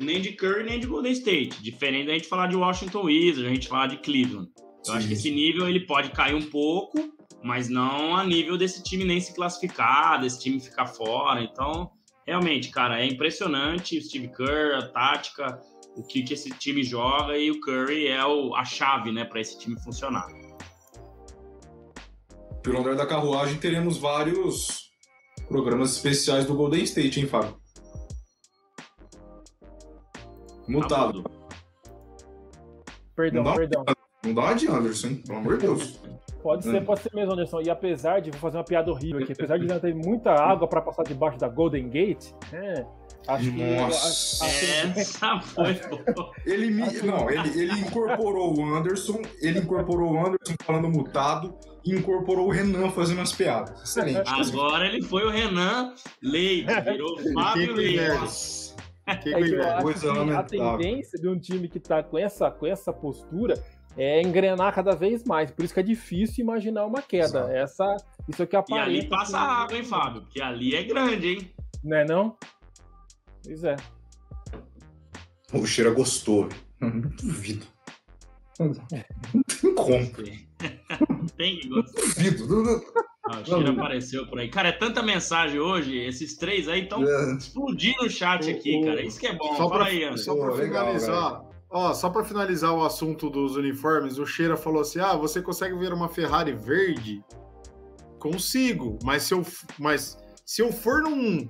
Nem 0.00 0.20
de 0.20 0.32
Curry, 0.32 0.64
nem 0.64 0.80
de 0.80 0.86
Golden 0.86 1.12
State. 1.12 1.62
Diferente 1.62 2.06
da 2.06 2.12
gente 2.12 2.28
falar 2.28 2.46
de 2.48 2.56
Washington 2.56 3.04
Wizards, 3.04 3.44
a 3.44 3.54
gente 3.54 3.68
falar 3.68 3.86
de 3.86 3.98
Cleveland. 3.98 4.50
Eu 4.86 4.94
acho 4.94 5.08
que 5.08 5.14
esse 5.14 5.30
nível 5.30 5.68
ele 5.68 5.80
pode 5.80 6.10
cair 6.10 6.34
um 6.34 6.42
pouco, 6.42 6.98
mas 7.42 7.68
não 7.68 8.16
a 8.16 8.24
nível 8.24 8.56
desse 8.56 8.82
time 8.82 9.04
nem 9.04 9.20
se 9.20 9.34
classificar, 9.34 10.20
desse 10.20 10.40
time 10.40 10.60
ficar 10.60 10.86
fora. 10.86 11.42
Então, 11.42 11.90
realmente, 12.26 12.70
cara, 12.70 13.00
é 13.00 13.06
impressionante 13.06 13.98
o 13.98 14.02
Steve 14.02 14.28
Kerr, 14.28 14.76
a 14.78 14.88
tática, 14.88 15.60
o 15.96 16.02
que, 16.02 16.22
que 16.22 16.34
esse 16.34 16.50
time 16.50 16.84
joga 16.84 17.36
e 17.36 17.50
o 17.50 17.60
Curry 17.60 18.06
é 18.06 18.24
o, 18.24 18.54
a 18.54 18.64
chave, 18.64 19.10
né, 19.10 19.24
para 19.24 19.40
esse 19.40 19.58
time 19.58 19.80
funcionar. 19.82 20.26
Pelo 22.62 22.80
andar 22.80 22.94
da 22.94 23.06
carruagem, 23.06 23.58
teremos 23.58 23.96
vários 23.96 24.90
programas 25.48 25.92
especiais 25.92 26.44
do 26.44 26.54
Golden 26.54 26.82
State, 26.82 27.20
hein, 27.20 27.26
Fábio? 27.26 27.56
Mutado. 30.68 31.24
Perdão, 33.14 33.42
Não 33.42 33.50
dá- 33.50 33.56
perdão. 33.56 33.84
Não 34.24 34.34
dá 34.34 34.40
uma 34.42 34.54
de 34.54 34.66
Anderson, 34.68 35.06
hein? 35.08 35.22
Pelo 35.26 35.38
amor 35.38 35.56
de 35.56 35.66
Deus. 35.66 36.00
Pode 36.42 36.64
ser, 36.64 36.80
Hum. 36.80 36.84
pode 36.84 37.00
ser 37.00 37.10
mesmo, 37.14 37.32
Anderson. 37.32 37.60
E 37.60 37.70
apesar 37.70 38.20
de, 38.20 38.30
vou 38.30 38.40
fazer 38.40 38.58
uma 38.58 38.64
piada 38.64 38.90
horrível 38.90 39.22
aqui, 39.22 39.32
apesar 39.32 39.58
de 39.58 39.66
não 39.66 39.80
ter 39.80 39.94
muita 39.94 40.30
água 40.34 40.68
para 40.68 40.80
passar 40.82 41.02
debaixo 41.04 41.38
da 41.38 41.48
Golden 41.48 41.88
Gate, 41.88 42.26
é, 42.52 42.84
acho 43.28 43.50
que. 43.52 43.76
Nossa. 43.76 44.44
a- 44.44 44.48
a- 44.48 45.00
Essa 45.00 45.40
foi 45.40 45.74
boa. 46.14 46.32
Ele 46.44 46.70
me... 46.70 46.82
Não, 47.02 47.28
ele, 47.30 47.60
ele 47.60 47.80
incorporou 47.80 48.56
o 48.58 48.64
Anderson, 48.76 49.22
ele 49.40 49.60
incorporou 49.60 50.12
o 50.12 50.18
Anderson 50.18 50.54
falando 50.64 50.88
mutado 50.88 51.54
e 51.84 51.92
incorporou 51.94 52.46
o 52.46 52.50
Renan 52.50 52.90
fazendo 52.90 53.20
as 53.22 53.32
piadas. 53.32 53.82
Excelente. 53.82 54.22
Agora 54.28 54.86
ele 54.86 55.02
foi 55.02 55.24
o 55.24 55.30
Renan 55.30 55.94
Leite, 56.22 56.68
virou 56.82 57.16
Fábio 57.34 57.74
Leite. 57.74 58.65
Que 59.22 59.34
É 59.34 59.42
que 59.42 59.54
eu 59.54 59.82
coisa. 59.82 60.12
acho 60.12 60.24
que 60.24 60.30
a 60.32 60.42
tendência 60.42 61.18
de 61.18 61.28
um 61.28 61.38
time 61.38 61.68
que 61.68 61.78
tá 61.78 62.02
com 62.02 62.18
essa, 62.18 62.50
com 62.50 62.66
essa 62.66 62.92
postura 62.92 63.54
é 63.96 64.20
engrenar 64.20 64.74
cada 64.74 64.94
vez 64.96 65.22
mais. 65.24 65.50
Por 65.50 65.64
isso 65.64 65.72
que 65.72 65.80
é 65.80 65.82
difícil 65.82 66.42
imaginar 66.42 66.84
uma 66.86 67.00
queda. 67.00 67.24
Exato. 67.40 67.50
Essa, 67.52 67.96
isso 68.28 68.42
é 68.42 68.46
que 68.46 68.56
E 68.56 68.58
aparenta. 68.58 68.84
ali 68.90 69.08
passa 69.08 69.38
assim, 69.38 69.46
água, 69.64 69.76
hein, 69.78 69.84
Fábio? 69.84 70.22
Porque 70.22 70.42
ali 70.42 70.74
é 70.74 70.82
grande, 70.82 71.26
hein? 71.28 71.50
Né, 71.84 72.04
não? 72.04 72.36
Pois 73.44 73.62
é. 73.64 73.76
O 75.52 75.64
cheiro 75.64 75.94
gostou. 75.94 76.48
Não 76.80 77.00
duvido. 77.00 77.64
Não 78.58 78.72
tem 79.44 79.74
como. 79.74 80.10
Tem 81.36 81.58
que 81.60 81.68
gostar. 81.68 82.00
Duvido. 82.00 82.82
Ah, 83.28 83.40
o 83.40 83.44
Cheiro 83.44 83.70
apareceu 83.72 84.26
por 84.28 84.38
aí. 84.38 84.48
Cara, 84.48 84.68
é 84.68 84.72
tanta 84.72 85.02
mensagem 85.02 85.58
hoje, 85.58 85.96
esses 85.98 86.36
três 86.36 86.68
aí 86.68 86.82
estão 86.84 87.02
É. 87.02 87.34
explodindo 87.36 88.04
o 88.04 88.10
chat 88.10 88.48
aqui, 88.48 88.82
cara. 88.84 89.02
Isso 89.04 89.18
que 89.18 89.26
é 89.26 89.34
bom. 89.34 89.48
Só 89.56 89.68
Fala 89.68 89.70
pra, 89.70 89.84
aí, 89.86 90.04
Anderson. 90.04 90.24
só 90.24 90.34
pra 90.36 90.54
legal, 90.54 90.84
finalizar, 90.86 91.44
ó, 91.70 91.92
só 91.94 92.08
para 92.10 92.24
finalizar 92.24 92.72
o 92.72 92.84
assunto 92.84 93.28
dos 93.28 93.56
uniformes, 93.56 94.18
o 94.18 94.26
Cheira 94.26 94.56
falou 94.56 94.82
assim: 94.82 95.00
"Ah, 95.00 95.16
você 95.16 95.42
consegue 95.42 95.76
ver 95.76 95.92
uma 95.92 96.08
Ferrari 96.08 96.52
verde?" 96.52 97.22
Consigo, 98.18 98.98
mas 99.04 99.22
se 99.24 99.34
eu 99.34 99.44
mas 99.78 100.16
se 100.44 100.62
eu 100.62 100.72
for 100.72 101.02
num, 101.02 101.48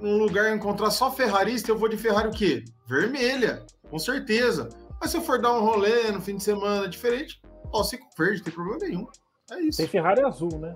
num 0.00 0.18
lugar 0.18 0.54
encontrar 0.54 0.90
só 0.90 1.10
ferrarista, 1.10 1.70
eu 1.70 1.78
vou 1.78 1.88
de 1.88 1.96
Ferrari 1.96 2.28
o 2.28 2.32
quê? 2.32 2.64
Vermelha, 2.88 3.64
com 3.88 3.98
certeza. 3.98 4.68
Mas 5.00 5.10
se 5.10 5.16
eu 5.16 5.20
for 5.22 5.40
dar 5.40 5.52
um 5.56 5.60
rolê 5.64 6.10
no 6.10 6.20
fim 6.20 6.36
de 6.36 6.42
semana 6.42 6.88
diferente, 6.88 7.40
posso 7.70 7.94
ir 7.94 7.98
com 7.98 8.08
verde, 8.18 8.38
não 8.38 8.44
tem 8.44 8.54
problema 8.54 8.78
nenhum. 8.78 9.06
É 9.50 9.60
isso. 9.60 9.78
Tem 9.78 9.86
Ferrari 9.86 10.22
azul, 10.22 10.58
né? 10.58 10.74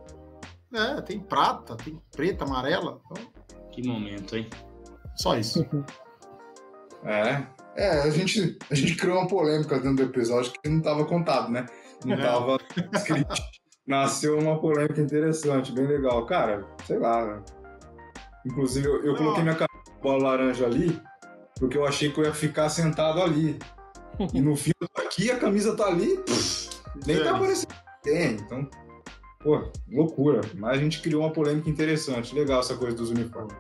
É, 0.77 1.01
tem 1.01 1.19
prata, 1.21 1.77
tem 1.77 2.01
preta, 2.15 2.45
amarela. 2.45 3.01
Então, 3.11 3.25
Que 3.73 3.87
momento, 3.87 4.37
hein? 4.37 4.49
só 5.17 5.37
isso. 5.37 5.65
É. 7.05 7.47
É, 7.77 8.01
a 8.03 8.11
gente, 8.11 8.59
a 8.71 8.75
gente 8.75 8.95
criou 8.97 9.19
uma 9.19 9.29
polêmica 9.29 9.79
dentro 9.79 9.97
do 9.97 10.03
episódio 10.11 10.53
que 10.53 10.69
não 10.69 10.79
estava 10.79 11.05
contado, 11.05 11.51
né? 11.51 11.67
Não 12.05 12.15
É. 12.15 12.19
estava 12.19 12.59
escrito. 12.95 13.35
Nasceu 13.87 14.39
uma 14.39 14.59
polêmica 14.61 15.01
interessante, 15.01 15.73
bem 15.73 15.87
legal. 15.87 16.25
Cara, 16.27 16.67
sei 16.87 16.99
lá. 16.99 17.25
né? 17.25 17.43
Inclusive, 18.47 18.87
eu, 18.87 19.03
eu 19.05 19.13
Não. 19.13 19.17
coloquei 19.19 19.43
minha 19.43 19.55
camisa 19.55 19.83
de 19.95 20.01
bola 20.03 20.23
laranja 20.31 20.67
ali 20.67 21.01
porque 21.59 21.79
eu 21.79 21.87
achei 21.87 22.11
que 22.13 22.19
eu 22.21 22.25
ia 22.25 22.35
ficar 22.35 22.69
sentado 22.69 23.21
ali. 23.23 23.59
E 24.35 24.41
no 24.41 24.57
fim 24.57 24.73
eu 24.81 24.89
tô 24.89 25.03
aqui, 25.03 25.31
a 25.31 25.39
camisa 25.39 25.77
tá 25.77 25.87
ali, 25.87 26.17
pff, 26.19 26.71
nem 27.07 27.19
tá 27.19 27.25
É. 27.25 27.29
aparecendo. 27.31 27.75
Tem, 28.03 28.33
então. 28.35 28.69
Pô, 29.47 29.63
loucura. 29.89 30.41
Mas 30.57 30.77
a 30.77 30.83
gente 30.83 31.01
criou 31.01 31.23
uma 31.23 31.31
polêmica 31.31 31.71
interessante. 31.71 32.35
Legal 32.35 32.59
essa 32.59 32.77
coisa 32.77 32.97
dos 32.97 33.11
uniformes. 33.11 33.55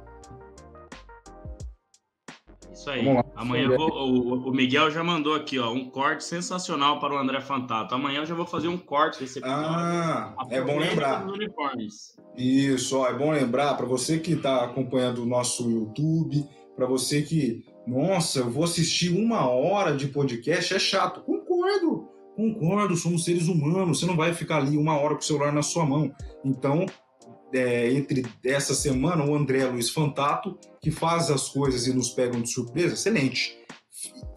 Isso 2.72 2.90
aí. 2.90 3.06
Amanhã 3.36 3.68
vou- 3.68 3.88
o, 3.92 4.48
o 4.48 4.52
Miguel 4.52 4.90
já 4.90 5.04
mandou 5.04 5.32
aqui, 5.32 5.60
ó, 5.60 5.70
um 5.72 5.88
corte 5.88 6.24
sensacional 6.24 6.98
para 6.98 7.14
o 7.14 7.18
André 7.18 7.40
Fantato. 7.40 7.94
Amanhã 7.94 8.18
eu 8.22 8.26
já 8.26 8.34
vou 8.34 8.44
fazer 8.46 8.66
um 8.66 8.76
corte 8.76 9.20
desse 9.20 9.38
episódio. 9.38 9.64
Ah, 9.64 10.34
é 10.50 10.60
bom 10.60 10.76
lembrar. 10.76 11.24
dos 11.24 11.36
uniformes. 11.36 12.16
Isso, 12.36 12.98
ó, 12.98 13.06
é 13.08 13.14
bom 13.14 13.30
lembrar 13.30 13.74
para 13.76 13.86
você 13.86 14.18
que 14.18 14.32
está 14.32 14.64
acompanhando 14.64 15.22
o 15.22 15.26
nosso 15.26 15.70
YouTube, 15.70 16.44
para 16.74 16.84
você 16.86 17.22
que, 17.22 17.64
nossa, 17.86 18.40
eu 18.40 18.50
vou 18.50 18.64
assistir 18.64 19.16
uma 19.16 19.48
hora 19.48 19.96
de 19.96 20.08
podcast, 20.08 20.74
é 20.74 20.78
chato. 20.80 21.20
Concordo, 21.22 22.08
concordo, 22.36 22.96
somos 22.96 23.24
seres 23.24 23.48
humanos, 23.48 23.98
você 23.98 24.06
não 24.06 24.16
vai 24.16 24.34
ficar 24.34 24.58
ali 24.58 24.76
uma 24.76 24.96
hora 24.98 25.14
com 25.14 25.20
o 25.20 25.24
celular 25.24 25.52
na 25.52 25.62
sua 25.62 25.84
mão. 25.86 26.12
Então, 26.44 26.86
é, 27.52 27.90
entre 27.92 28.24
essa 28.44 28.74
semana, 28.74 29.24
o 29.24 29.34
André 29.34 29.64
Luiz 29.66 29.90
Fantato, 29.90 30.58
que 30.80 30.90
faz 30.90 31.30
as 31.30 31.48
coisas 31.48 31.86
e 31.86 31.94
nos 31.94 32.10
pegam 32.10 32.40
de 32.42 32.50
surpresa, 32.50 32.94
excelente. 32.94 33.56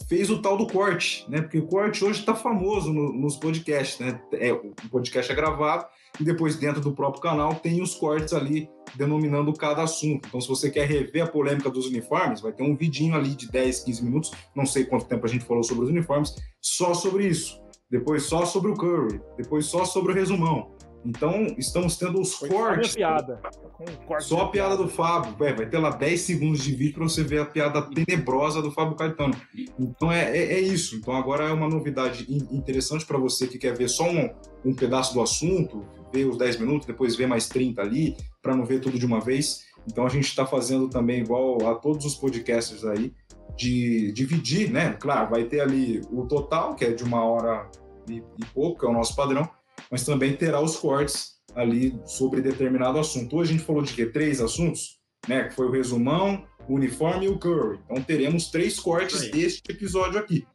Fez 0.08 0.30
o 0.30 0.41
tal 0.41 0.58
do 0.58 0.66
corte, 0.66 1.24
né? 1.30 1.41
Porque 1.41 1.60
o 1.60 1.68
corte 1.68 2.04
hoje 2.04 2.22
está 2.22 2.34
famoso 2.34 2.91
no- 2.91 3.14
nos 3.14 3.36
podcasts, 3.36 4.00
né? 4.00 4.20
É, 4.34 4.52
o 4.52 4.74
podcast 4.89 5.32
é 5.32 5.36
gravado 5.36 5.86
e 6.20 6.24
depois 6.24 6.56
dentro 6.56 6.82
do 6.82 6.93
próprio 6.93 7.22
canal 7.22 7.54
tem 7.56 7.80
os 7.82 7.93
cortes 7.93 8.34
ali 8.34 8.68
denominando 8.95 9.54
cada 9.54 9.84
assunto. 9.84 10.28
Então, 10.28 10.41
se 10.41 10.47
você 10.47 10.72
quer 10.72 10.88
rever 10.88 11.24
a 11.24 11.28
polêmica 11.28 11.70
dos 11.70 11.86
uniformes, 11.86 12.41
vai 12.41 12.52
ter 12.52 12.64
um 12.64 12.76
vidinho 12.76 13.14
ali 13.16 13.36
de 13.36 13.52
10, 13.52 13.82
15 13.84 14.04
minutos, 14.04 14.32
não 14.56 14.66
sei 14.66 14.84
quanto 14.86 15.06
tempo 15.06 15.26
a 15.28 15.30
gente 15.30 15.45
falou 15.45 15.64
sobre 15.64 15.84
os 15.84 15.91
uniformes, 15.91 16.34
só 16.60 16.95
sobre 16.95 17.28
isso. 17.28 17.62
Depois 17.89 18.23
só 18.23 18.45
sobre 18.45 18.71
o 18.71 18.75
Curry, 18.75 19.19
depois 19.37 19.65
só 19.65 19.83
sobre 19.85 20.11
o 20.11 20.15
resumão. 20.15 20.71
Então, 21.05 21.47
estamos 21.57 21.95
tendo 21.95 22.19
os 22.19 22.33
Foi 22.35 22.49
só 22.49 22.55
cortes. 22.55 22.93
piada. 22.95 23.41
Um 23.79 24.05
corte 24.05 24.25
Só 24.25 24.41
a 24.41 24.49
piada 24.49 24.75
do 24.75 24.89
Fábio. 24.89 25.33
Ué, 25.39 25.53
vai 25.53 25.65
ter 25.65 25.77
lá 25.77 25.91
10 25.91 26.19
segundos 26.19 26.61
de 26.61 26.75
vídeo 26.75 26.95
para 26.95 27.03
você 27.05 27.23
ver 27.23 27.39
a 27.39 27.45
piada 27.45 27.81
tenebrosa 27.81 28.61
do 28.61 28.69
Fábio 28.69 28.95
Caetano. 28.97 29.33
Então 29.79 30.11
é, 30.11 30.37
é, 30.37 30.53
é 30.55 30.59
isso. 30.59 30.97
Então 30.97 31.15
agora 31.15 31.45
é 31.45 31.53
uma 31.53 31.69
novidade 31.69 32.25
in- 32.29 32.53
interessante 32.55 33.05
para 33.05 33.17
você 33.17 33.47
que 33.47 33.57
quer 33.57 33.77
ver 33.77 33.87
só 33.87 34.09
um, 34.09 34.29
um 34.65 34.75
pedaço 34.75 35.13
do 35.13 35.21
assunto, 35.21 35.85
ver 36.13 36.25
os 36.25 36.37
10 36.37 36.59
minutos, 36.59 36.85
depois 36.85 37.15
ver 37.15 37.27
mais 37.27 37.47
30 37.47 37.81
ali, 37.81 38.17
para 38.41 38.53
não 38.53 38.65
ver 38.65 38.81
tudo 38.81 38.99
de 38.99 39.05
uma 39.05 39.21
vez. 39.21 39.63
Então 39.87 40.05
a 40.05 40.09
gente 40.09 40.25
está 40.27 40.45
fazendo 40.45 40.89
também 40.89 41.21
igual 41.21 41.65
a 41.65 41.75
todos 41.75 42.05
os 42.05 42.13
podcasters 42.15 42.83
aí, 42.83 43.13
de 43.58 44.12
dividir, 44.12 44.72
né? 44.72 44.93
Claro, 44.93 45.30
vai 45.30 45.43
ter 45.43 45.62
ali 45.62 46.02
o 46.12 46.26
total, 46.26 46.76
que 46.76 46.86
é 46.86 46.91
de 46.91 47.04
uma 47.04 47.24
hora 47.24 47.70
e, 48.08 48.18
e 48.18 48.45
pouco, 48.54 48.80
que 48.80 48.86
é 48.86 48.89
o 48.89 48.93
nosso 48.93 49.16
padrão, 49.16 49.50
mas 49.91 50.06
também 50.06 50.36
terá 50.36 50.62
os 50.62 50.78
cortes 50.78 51.39
ali 51.56 52.00
sobre 52.06 52.41
determinado 52.41 53.00
assunto. 53.00 53.36
Hoje 53.38 53.52
a 53.52 53.54
gente 53.54 53.66
falou 53.66 53.82
de 53.82 53.93
quê? 53.93 54.06
Três 54.06 54.41
assuntos, 54.41 55.00
né? 55.28 55.45
Que 55.45 55.56
foi 55.56 55.68
o 55.68 55.72
resumão, 55.72 56.45
o 56.68 56.76
uniforme 56.76 57.26
e 57.26 57.30
o 57.30 57.39
curry. 57.39 57.80
Então 57.86 58.02
teremos 58.04 58.50
três 58.50 58.80
cortes 58.80 59.22
aí. 59.22 59.32
deste 59.32 59.64
episódio 59.70 60.20
aqui. 60.20 60.47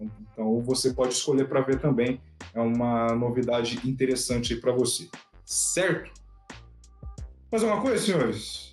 Então 0.00 0.62
você 0.62 0.92
pode 0.92 1.14
escolher 1.14 1.48
para 1.48 1.60
ver 1.60 1.80
também. 1.80 2.20
É 2.54 2.60
uma 2.60 3.14
novidade 3.14 3.80
interessante 3.88 4.56
para 4.56 4.72
você. 4.72 5.08
Certo? 5.44 6.10
Mais 7.50 7.62
alguma 7.62 7.80
coisa, 7.82 8.04
senhores? 8.04 8.67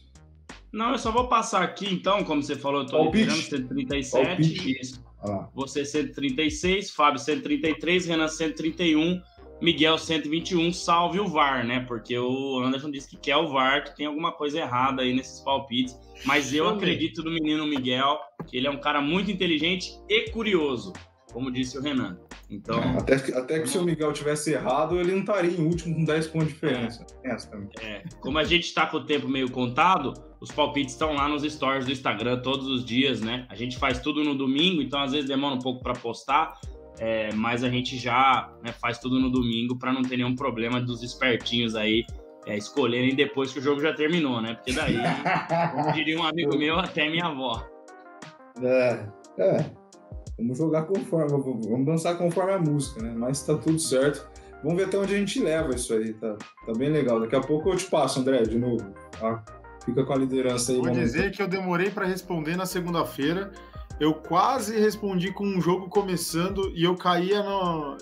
Não, 0.76 0.92
eu 0.92 1.00
só 1.00 1.10
vou 1.10 1.30
passar 1.30 1.64
aqui, 1.64 1.88
então, 1.90 2.22
como 2.26 2.44
você 2.44 2.54
falou, 2.54 2.82
eu 2.82 2.86
tô 2.86 3.02
liberando 3.06 3.42
137. 3.42 4.12
Palpite. 4.12 4.82
Isso. 4.82 5.06
Você 5.56 5.86
136, 5.86 6.92
Fábio 6.92 7.18
133, 7.18 8.06
Renan 8.08 8.28
131, 8.28 9.22
Miguel 9.62 9.98
121, 9.98 10.74
salve 10.74 11.22
o 11.22 11.28
VAR, 11.28 11.66
né? 11.66 11.80
Porque 11.88 12.20
o 12.20 12.60
Anderson 12.60 12.92
disse 12.92 13.10
que 13.10 13.16
quer 13.16 13.38
o 13.38 13.48
VAR, 13.48 13.86
que 13.86 13.96
tem 13.96 14.06
alguma 14.06 14.34
coisa 14.34 14.60
errada 14.60 15.02
aí 15.02 15.16
nesses 15.16 15.40
palpites. 15.40 15.98
Mas 16.26 16.54
eu 16.54 16.68
acredito 16.68 17.24
no 17.24 17.32
menino 17.32 17.66
Miguel, 17.66 18.20
que 18.46 18.58
ele 18.58 18.68
é 18.68 18.70
um 18.70 18.80
cara 18.80 19.00
muito 19.00 19.32
inteligente 19.32 19.98
e 20.10 20.30
curioso, 20.30 20.92
como 21.36 21.52
disse 21.52 21.78
o 21.78 21.82
Renan. 21.82 22.18
Então, 22.50 22.80
Até, 22.98 23.20
que- 23.20 23.34
até 23.34 23.60
que 23.60 23.68
se 23.68 23.78
o 23.78 23.84
Miguel 23.84 24.14
tivesse 24.14 24.54
errado, 24.54 24.98
ele 24.98 25.12
não 25.12 25.20
estaria 25.20 25.52
em 25.52 25.66
último 25.68 25.94
com 25.94 26.06
10 26.06 26.28
pontos 26.28 26.48
de 26.48 26.54
diferença. 26.54 27.06
Também. 27.52 27.68
É, 27.82 28.04
como 28.22 28.38
a 28.38 28.46
gente 28.46 28.64
está 28.64 28.86
com 28.88 28.96
o 28.98 29.06
tempo 29.06 29.28
meio 29.28 29.52
contado, 29.52 30.14
os 30.40 30.50
palpites 30.50 30.94
estão 30.94 31.14
lá 31.14 31.28
nos 31.28 31.44
stories 31.44 31.86
do 31.86 31.92
Instagram 31.92 32.40
todos 32.40 32.68
os 32.70 32.86
dias, 32.86 33.20
né? 33.20 33.46
A 33.50 33.56
gente 33.56 33.78
faz 33.78 34.00
tudo 34.00 34.24
no 34.24 34.34
domingo, 34.34 34.82
então 34.82 35.02
às 35.02 35.12
vezes 35.12 35.28
demora 35.28 35.56
um 35.56 35.60
pouco 35.60 35.84
para 35.84 35.92
postar, 35.94 36.58
é, 37.00 37.34
mas 37.34 37.66
a 37.66 37.70
gente 37.70 37.98
já 37.98 38.50
né, 38.64 38.72
faz 38.72 38.98
tudo 38.98 39.20
no 39.20 39.30
domingo 39.30 39.78
para 39.78 39.92
não 39.92 40.04
ter 40.04 40.16
nenhum 40.16 40.38
problema 40.38 40.80
dos 40.80 41.04
espertinhos 41.04 41.76
aí 41.76 42.06
é, 42.48 42.56
escolherem 42.56 43.14
depois 43.14 43.52
que 43.52 43.60
o 43.60 43.62
jogo 43.62 43.82
já 43.82 43.92
terminou, 43.92 44.42
né? 44.42 44.54
Porque 44.54 44.72
daí, 44.72 44.96
como 45.76 45.92
diria 45.92 46.18
um 46.18 46.24
amigo 46.24 46.58
meu, 46.58 46.80
até 46.80 47.10
minha 47.10 47.26
avó. 47.26 47.62
É, 48.64 49.06
é. 49.38 49.85
Vamos 50.38 50.58
jogar 50.58 50.84
conforme, 50.84 51.30
vamos 51.30 51.86
dançar 51.86 52.18
conforme 52.18 52.52
a 52.52 52.60
música, 52.60 53.02
né? 53.02 53.14
Mas 53.16 53.46
tá 53.46 53.58
tudo 53.58 53.80
certo. 53.80 54.28
Vamos 54.62 54.78
ver 54.78 54.88
até 54.88 54.98
onde 54.98 55.14
a 55.14 55.18
gente 55.18 55.40
leva 55.42 55.74
isso 55.76 55.94
aí, 55.94 56.14
tá, 56.14 56.36
tá 56.66 56.74
bem 56.74 56.90
legal. 56.90 57.20
Daqui 57.20 57.36
a 57.36 57.42
pouco 57.42 57.70
eu 57.70 57.78
te 57.78 57.86
passo, 57.86 58.20
André, 58.20 58.44
de 58.44 58.58
novo. 58.58 58.84
Tá? 59.20 59.44
Fica 59.86 60.04
com 60.04 60.14
a 60.14 60.18
liderança 60.18 60.72
aí. 60.72 60.80
Vou 60.80 60.90
dizer 60.90 61.32
que 61.32 61.42
eu 61.42 61.48
demorei 61.48 61.92
para 61.92 62.06
responder 62.06 62.58
na 62.58 62.66
segunda-feira. 62.66 63.52
Eu 64.00 64.16
quase 64.16 64.78
respondi 64.78 65.32
com 65.32 65.46
um 65.46 65.62
jogo 65.62 65.88
começando 65.88 66.72
e 66.76 66.84
eu 66.84 66.96
caía 66.96 67.44
no. 67.44 67.96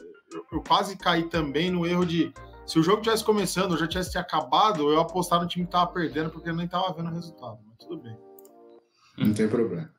Eu 0.51 0.63
quase 0.65 0.97
caí 0.97 1.23
também 1.29 1.69
no 1.69 1.85
erro 1.85 2.05
de. 2.05 2.33
Se 2.65 2.79
o 2.79 2.83
jogo 2.83 3.01
tivesse 3.01 3.23
começando, 3.23 3.77
já 3.77 3.85
tivesse 3.85 4.17
acabado, 4.17 4.89
eu 4.89 4.99
apostar 4.99 5.41
no 5.41 5.47
time 5.47 5.65
que 5.65 5.71
tava 5.71 5.91
perdendo, 5.91 6.29
porque 6.29 6.49
eu 6.49 6.55
nem 6.55 6.67
tava 6.67 6.93
vendo 6.93 7.09
o 7.09 7.13
resultado. 7.13 7.59
Mas 7.67 7.77
tudo 7.77 8.01
bem. 8.01 8.17
Não 9.17 9.33
tem 9.33 9.47
problema. 9.47 9.91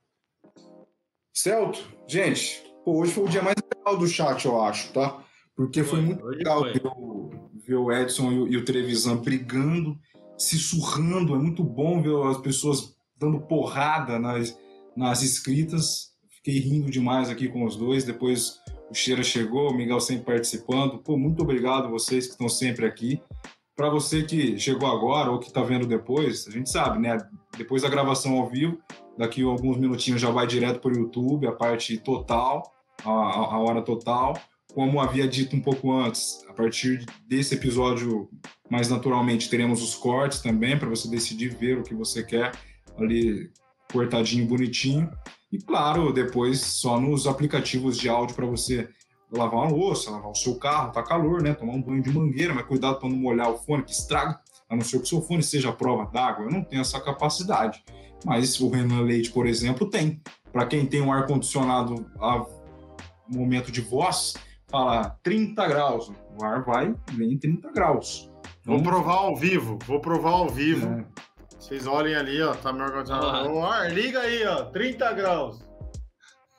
Celto, 1.35 1.85
gente, 2.07 2.63
pô, 2.85 3.01
hoje 3.01 3.13
foi 3.13 3.25
o 3.25 3.29
dia 3.29 3.43
mais 3.43 3.57
legal 3.77 3.99
do 3.99 4.07
chat, 4.07 4.45
eu 4.45 4.63
acho, 4.63 4.93
tá? 4.93 5.21
Porque 5.57 5.83
foi, 5.83 5.99
foi 5.99 6.07
muito 6.07 6.25
legal 6.25 6.61
foi. 6.61 6.73
Ver, 6.75 6.87
o, 6.87 7.31
ver 7.67 7.75
o 7.75 7.93
Edson 7.93 8.31
e 8.31 8.39
o, 8.39 8.49
e 8.49 8.57
o 8.57 8.65
Trevisan 8.65 9.17
brigando, 9.17 9.99
se 10.39 10.57
surrando. 10.57 11.35
É 11.35 11.39
muito 11.39 11.65
bom 11.65 12.01
ver 12.01 12.15
as 12.31 12.39
pessoas 12.39 12.97
dando 13.19 13.41
porrada 13.41 14.17
nas, 14.17 14.57
nas 14.97 15.23
escritas. 15.23 16.13
Fiquei 16.31 16.61
rindo 16.61 16.89
demais 16.89 17.29
aqui 17.29 17.49
com 17.49 17.65
os 17.65 17.77
dois. 17.77 18.05
Depois 18.05 18.61
o 18.89 18.95
Cheira 18.95 19.25
chegou, 19.25 19.71
o 19.71 19.75
Miguel 19.75 19.99
sempre 19.99 20.27
participando. 20.27 20.99
Pô, 20.99 21.17
muito 21.17 21.43
obrigado 21.43 21.91
vocês 21.91 22.27
que 22.27 22.33
estão 22.33 22.49
sempre 22.49 22.87
aqui. 22.87 23.21
Para 23.75 23.91
você 23.91 24.23
que 24.23 24.57
chegou 24.57 24.89
agora 24.89 25.33
ou 25.33 25.41
que 25.41 25.49
está 25.49 25.63
vendo 25.63 25.85
depois, 25.85 26.47
a 26.47 26.51
gente 26.53 26.71
sabe, 26.71 27.01
né? 27.01 27.19
Depois 27.59 27.83
da 27.83 27.89
gravação 27.89 28.37
ao 28.37 28.49
vivo, 28.49 28.79
Daqui 29.17 29.43
a 29.43 29.47
alguns 29.47 29.77
minutinhos 29.77 30.21
já 30.21 30.31
vai 30.31 30.47
direto 30.47 30.81
para 30.81 30.93
o 30.93 30.97
YouTube, 30.97 31.47
a 31.47 31.53
parte 31.53 31.97
total, 31.99 32.63
a, 33.05 33.11
a 33.11 33.59
hora 33.59 33.83
total. 33.83 34.39
Como 34.75 35.01
havia 35.01 35.29
dito 35.29 35.55
um 35.55 35.61
pouco 35.61 35.93
antes, 35.93 36.45
a 36.49 36.53
partir 36.53 37.07
desse 37.29 37.55
episódio, 37.55 38.29
mais 38.69 38.89
naturalmente, 38.89 39.49
teremos 39.49 39.83
os 39.83 39.95
cortes 39.95 40.41
também, 40.41 40.77
para 40.77 40.89
você 40.89 41.09
decidir 41.09 41.55
ver 41.55 41.79
o 41.79 41.85
que 41.85 41.95
você 41.95 42.25
quer 42.25 42.53
ali 42.99 43.51
cortadinho, 43.93 44.47
bonitinho. 44.47 45.09
E 45.53 45.59
claro, 45.59 46.13
depois 46.13 46.61
só 46.61 46.99
nos 46.99 47.29
aplicativos 47.29 47.97
de 47.97 48.09
áudio 48.09 48.35
para 48.35 48.47
você 48.47 48.89
lavar 49.31 49.61
uma 49.61 49.71
louça, 49.71 50.11
lavar 50.11 50.31
o 50.31 50.35
seu 50.35 50.57
carro, 50.57 50.93
tá 50.93 51.03
calor, 51.03 51.41
né? 51.41 51.55
Tomar 51.55 51.75
um 51.75 51.83
banho 51.83 52.03
de 52.03 52.11
mangueira, 52.11 52.53
mas 52.53 52.67
cuidado 52.67 52.99
para 52.99 53.09
não 53.09 53.17
molhar 53.17 53.51
o 53.51 53.59
fone, 53.59 53.85
que 53.85 53.93
estraga, 53.93 54.41
a 54.69 54.75
não 54.75 54.83
ser 54.83 54.99
que 54.99 55.05
o 55.05 55.07
seu 55.07 55.23
fone 55.23 55.43
seja 55.43 55.73
prova 55.73 56.11
d'água. 56.11 56.47
Eu 56.47 56.51
não 56.51 56.65
tenho 56.65 56.83
essa 56.83 57.01
capacidade. 57.01 57.85
Mas 58.25 58.61
o 58.61 58.71
Renan 58.71 59.03
Leite, 59.03 59.31
por 59.31 59.47
exemplo, 59.47 59.89
tem. 59.89 60.21
Para 60.53 60.67
quem 60.67 60.87
tem 60.87 61.03
um 61.03 61.13
ar-condicionado 61.13 62.07
a 62.21 62.45
momento 63.29 63.73
de 63.73 63.81
voz, 63.81 64.35
fala 64.69 65.19
30 65.23 65.67
graus. 65.67 66.13
O 66.39 66.45
ar 66.45 66.65
vai, 66.65 66.95
vem 67.13 67.37
30 67.39 67.71
graus. 67.73 68.31
Vou 68.65 68.83
provar 68.83 69.17
ao 69.17 69.37
vivo, 69.37 69.79
vou 69.85 70.01
provar 70.01 70.31
ao 70.31 70.49
vivo. 70.49 70.87
É. 70.87 71.05
Vocês 71.59 71.87
olhem 71.87 72.15
ali, 72.15 72.41
ó, 72.43 72.55
tá 72.55 72.73
meu 72.73 72.85
ar-condicionado. 72.85 73.51
O 73.51 73.65
ar, 73.65 73.93
liga 73.93 74.21
aí, 74.21 74.47
ó, 74.47 74.65
30 74.65 75.13
graus. 75.13 75.67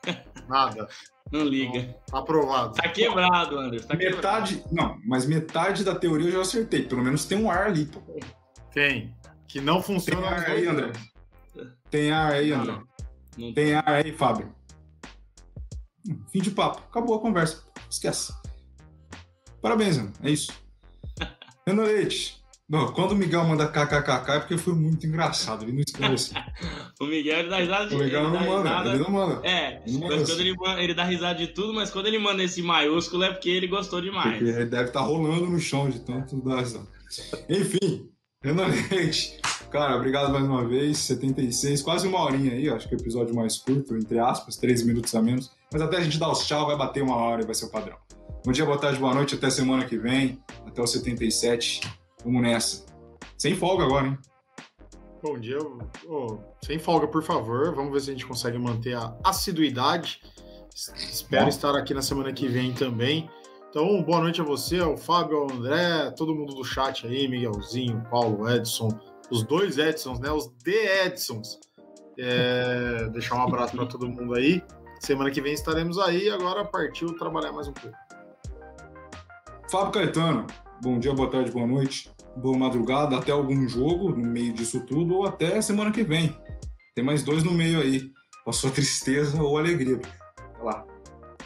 Nada. 0.48 0.88
Não 1.32 1.44
liga. 1.44 1.80
Então, 1.80 2.20
aprovado. 2.20 2.76
Tá 2.76 2.88
quebrado, 2.90 3.58
Anderson. 3.58 3.88
Tá 3.88 3.96
metade. 3.96 4.58
Quebrado. 4.58 4.76
Não, 4.76 5.00
mas 5.06 5.26
metade 5.26 5.84
da 5.84 5.96
teoria 5.96 6.28
eu 6.28 6.34
já 6.34 6.42
acertei. 6.42 6.84
Pelo 6.84 7.04
menos 7.04 7.26
tem 7.26 7.38
um 7.38 7.50
ar 7.50 7.68
ali, 7.68 7.86
pô. 7.86 8.00
Tem. 8.72 9.14
Que 9.48 9.60
não 9.60 9.82
funciona. 9.82 10.22
Tem 10.22 10.30
ar 10.30 10.50
aí, 10.50 10.68
André. 10.68 10.92
Tem 11.90 12.12
ar 12.12 12.34
aí, 12.34 12.52
André? 12.52 12.74
Não, 12.74 12.88
não 13.38 13.54
tem 13.54 13.74
ar 13.74 13.88
aí, 13.88 14.12
Fábio? 14.12 14.54
Fim 16.32 16.40
de 16.40 16.52
papo. 16.52 16.82
Acabou 16.90 17.16
a 17.16 17.22
conversa. 17.22 17.64
Esquece. 17.90 18.34
Parabéns, 19.62 19.98
mano. 19.98 20.14
É 20.24 20.30
isso. 20.30 20.54
Renan 21.66 21.84
Leite. 21.84 22.44
Não, 22.68 22.92
quando 22.92 23.12
o 23.12 23.16
Miguel 23.16 23.44
manda 23.44 23.68
kkkk 23.68 24.32
é 24.32 24.40
porque 24.40 24.58
foi 24.58 24.74
muito 24.74 25.06
engraçado. 25.06 25.64
Ele 25.64 25.74
não 25.74 25.82
esclarece. 25.82 26.34
o 27.00 27.06
Miguel 27.06 27.40
ele 27.40 27.50
dá 27.50 27.58
risada 27.58 27.88
de 27.88 27.96
O 27.96 28.00
Miguel 28.00 28.24
não 28.24 28.44
manda, 28.44 28.70
risada... 28.70 28.90
ele 28.90 29.04
não 29.04 29.12
manda. 29.12 29.48
É, 29.48 29.84
ele, 29.86 29.98
manda 30.00 30.26
quando 30.26 30.40
ele, 30.40 30.56
ele 30.80 30.94
dá 30.96 31.04
risada 31.04 31.38
de 31.38 31.48
tudo, 31.48 31.74
mas 31.74 31.92
quando 31.92 32.08
ele 32.08 32.18
manda 32.18 32.44
esse 32.44 32.64
maiúsculo 32.64 33.24
é 33.24 33.32
porque 33.32 33.52
ele 33.52 33.68
gostou 33.68 34.02
demais. 34.02 34.40
Porque 34.40 34.50
ele 34.50 34.66
deve 34.66 34.86
estar 34.86 35.02
tá 35.02 35.06
rolando 35.06 35.46
no 35.46 35.60
chão 35.60 35.90
de 35.90 36.00
tanto 36.00 36.42
dar 36.42 36.62
risada. 36.62 36.88
Enfim, 37.48 38.10
Renan 38.44 38.66
Leite. 38.66 39.40
Cara, 39.70 39.96
obrigado 39.96 40.32
mais 40.32 40.46
uma 40.46 40.66
vez. 40.66 40.98
76, 41.00 41.82
quase 41.82 42.08
uma 42.08 42.22
horinha 42.22 42.54
aí, 42.54 42.70
acho 42.70 42.88
que 42.88 42.96
é 42.96 42.98
o 42.98 43.02
episódio 43.02 43.36
mais 43.36 43.58
curto, 43.58 43.96
entre 43.96 44.20
aspas, 44.20 44.56
três 44.56 44.84
minutos 44.84 45.14
a 45.16 45.22
menos. 45.22 45.52
Mas 45.72 45.82
até 45.82 45.98
a 45.98 46.02
gente 46.02 46.18
dar 46.18 46.32
os 46.32 46.46
tchau, 46.46 46.68
vai 46.68 46.78
bater 46.78 47.04
uma 47.04 47.16
hora 47.16 47.42
e 47.42 47.46
vai 47.46 47.54
ser 47.56 47.66
o 47.66 47.72
padrão. 47.72 47.98
Bom 48.46 48.52
dia, 48.52 48.66
boa 48.66 48.78
tarde, 48.78 49.00
boa 49.00 49.14
noite, 49.14 49.36
até 49.36 49.50
semana 49.50 49.86
que 49.86 49.98
vem, 49.98 50.40
até 50.66 50.82
o 50.82 50.88
77. 50.88 51.82
Vamos 52.24 52.42
nessa. 52.42 52.86
Sem 53.38 53.56
folga 53.56 53.84
agora, 53.84 54.08
hein? 54.08 54.18
Bom 55.22 55.40
dia. 55.40 55.58
Oh, 56.08 56.38
sem 56.64 56.78
folga, 56.78 57.08
por 57.08 57.24
favor. 57.24 57.74
Vamos 57.74 57.92
ver 57.92 58.00
se 58.02 58.10
a 58.12 58.14
gente 58.14 58.26
consegue 58.26 58.58
manter 58.60 58.96
a 58.96 59.18
assiduidade. 59.24 60.22
Espero 60.76 61.44
Bom. 61.44 61.50
estar 61.50 61.76
aqui 61.76 61.94
na 61.94 62.02
semana 62.02 62.32
que 62.32 62.48
vem 62.48 62.74
também. 62.74 63.30
Então, 63.70 64.02
boa 64.04 64.22
noite 64.22 64.40
a 64.40 64.44
você, 64.44 64.80
ao 64.80 64.96
Fábio, 64.96 65.38
ao 65.38 65.52
André, 65.52 66.12
todo 66.12 66.36
mundo 66.36 66.54
do 66.54 66.64
chat 66.64 67.06
aí, 67.08 67.28
Miguelzinho, 67.28 68.06
Paulo, 68.10 68.50
Edson, 68.50 68.90
os 69.30 69.44
dois 69.44 69.78
Edsons, 69.78 70.20
né? 70.20 70.32
Os 70.32 70.48
The 70.64 71.06
Edsons. 71.06 71.60
É, 72.18 73.10
deixar 73.12 73.36
um 73.36 73.44
abraço 73.44 73.76
para 73.76 73.86
todo 73.86 74.08
mundo 74.08 74.34
aí. 74.34 74.64
Semana 75.00 75.30
que 75.30 75.42
vem 75.42 75.54
estaremos 75.54 75.98
aí. 76.00 76.30
Agora 76.30 76.66
partiu 76.66 77.16
trabalhar 77.18 77.52
mais 77.52 77.68
um 77.68 77.74
pouco. 77.74 77.96
Fábio 79.70 79.92
Caetano, 79.92 80.46
bom 80.82 81.00
dia, 81.00 81.14
boa 81.14 81.30
tarde, 81.30 81.52
boa 81.52 81.66
noite, 81.66 82.12
boa 82.38 82.58
madrugada, 82.58 83.18
até 83.18 83.32
algum 83.32 83.68
jogo 83.68 84.10
no 84.10 84.26
meio 84.26 84.54
disso 84.54 84.86
tudo 84.86 85.16
ou 85.16 85.26
até 85.26 85.60
semana 85.60 85.92
que 85.92 86.04
vem. 86.04 86.38
Tem 86.94 87.04
mais 87.04 87.24
dois 87.24 87.44
no 87.44 87.52
meio 87.52 87.82
aí. 87.82 88.12
Passou 88.46 88.70
tristeza 88.70 89.42
ou 89.42 89.58
alegria. 89.58 90.00
Vai 90.54 90.66
lá. 90.66 90.86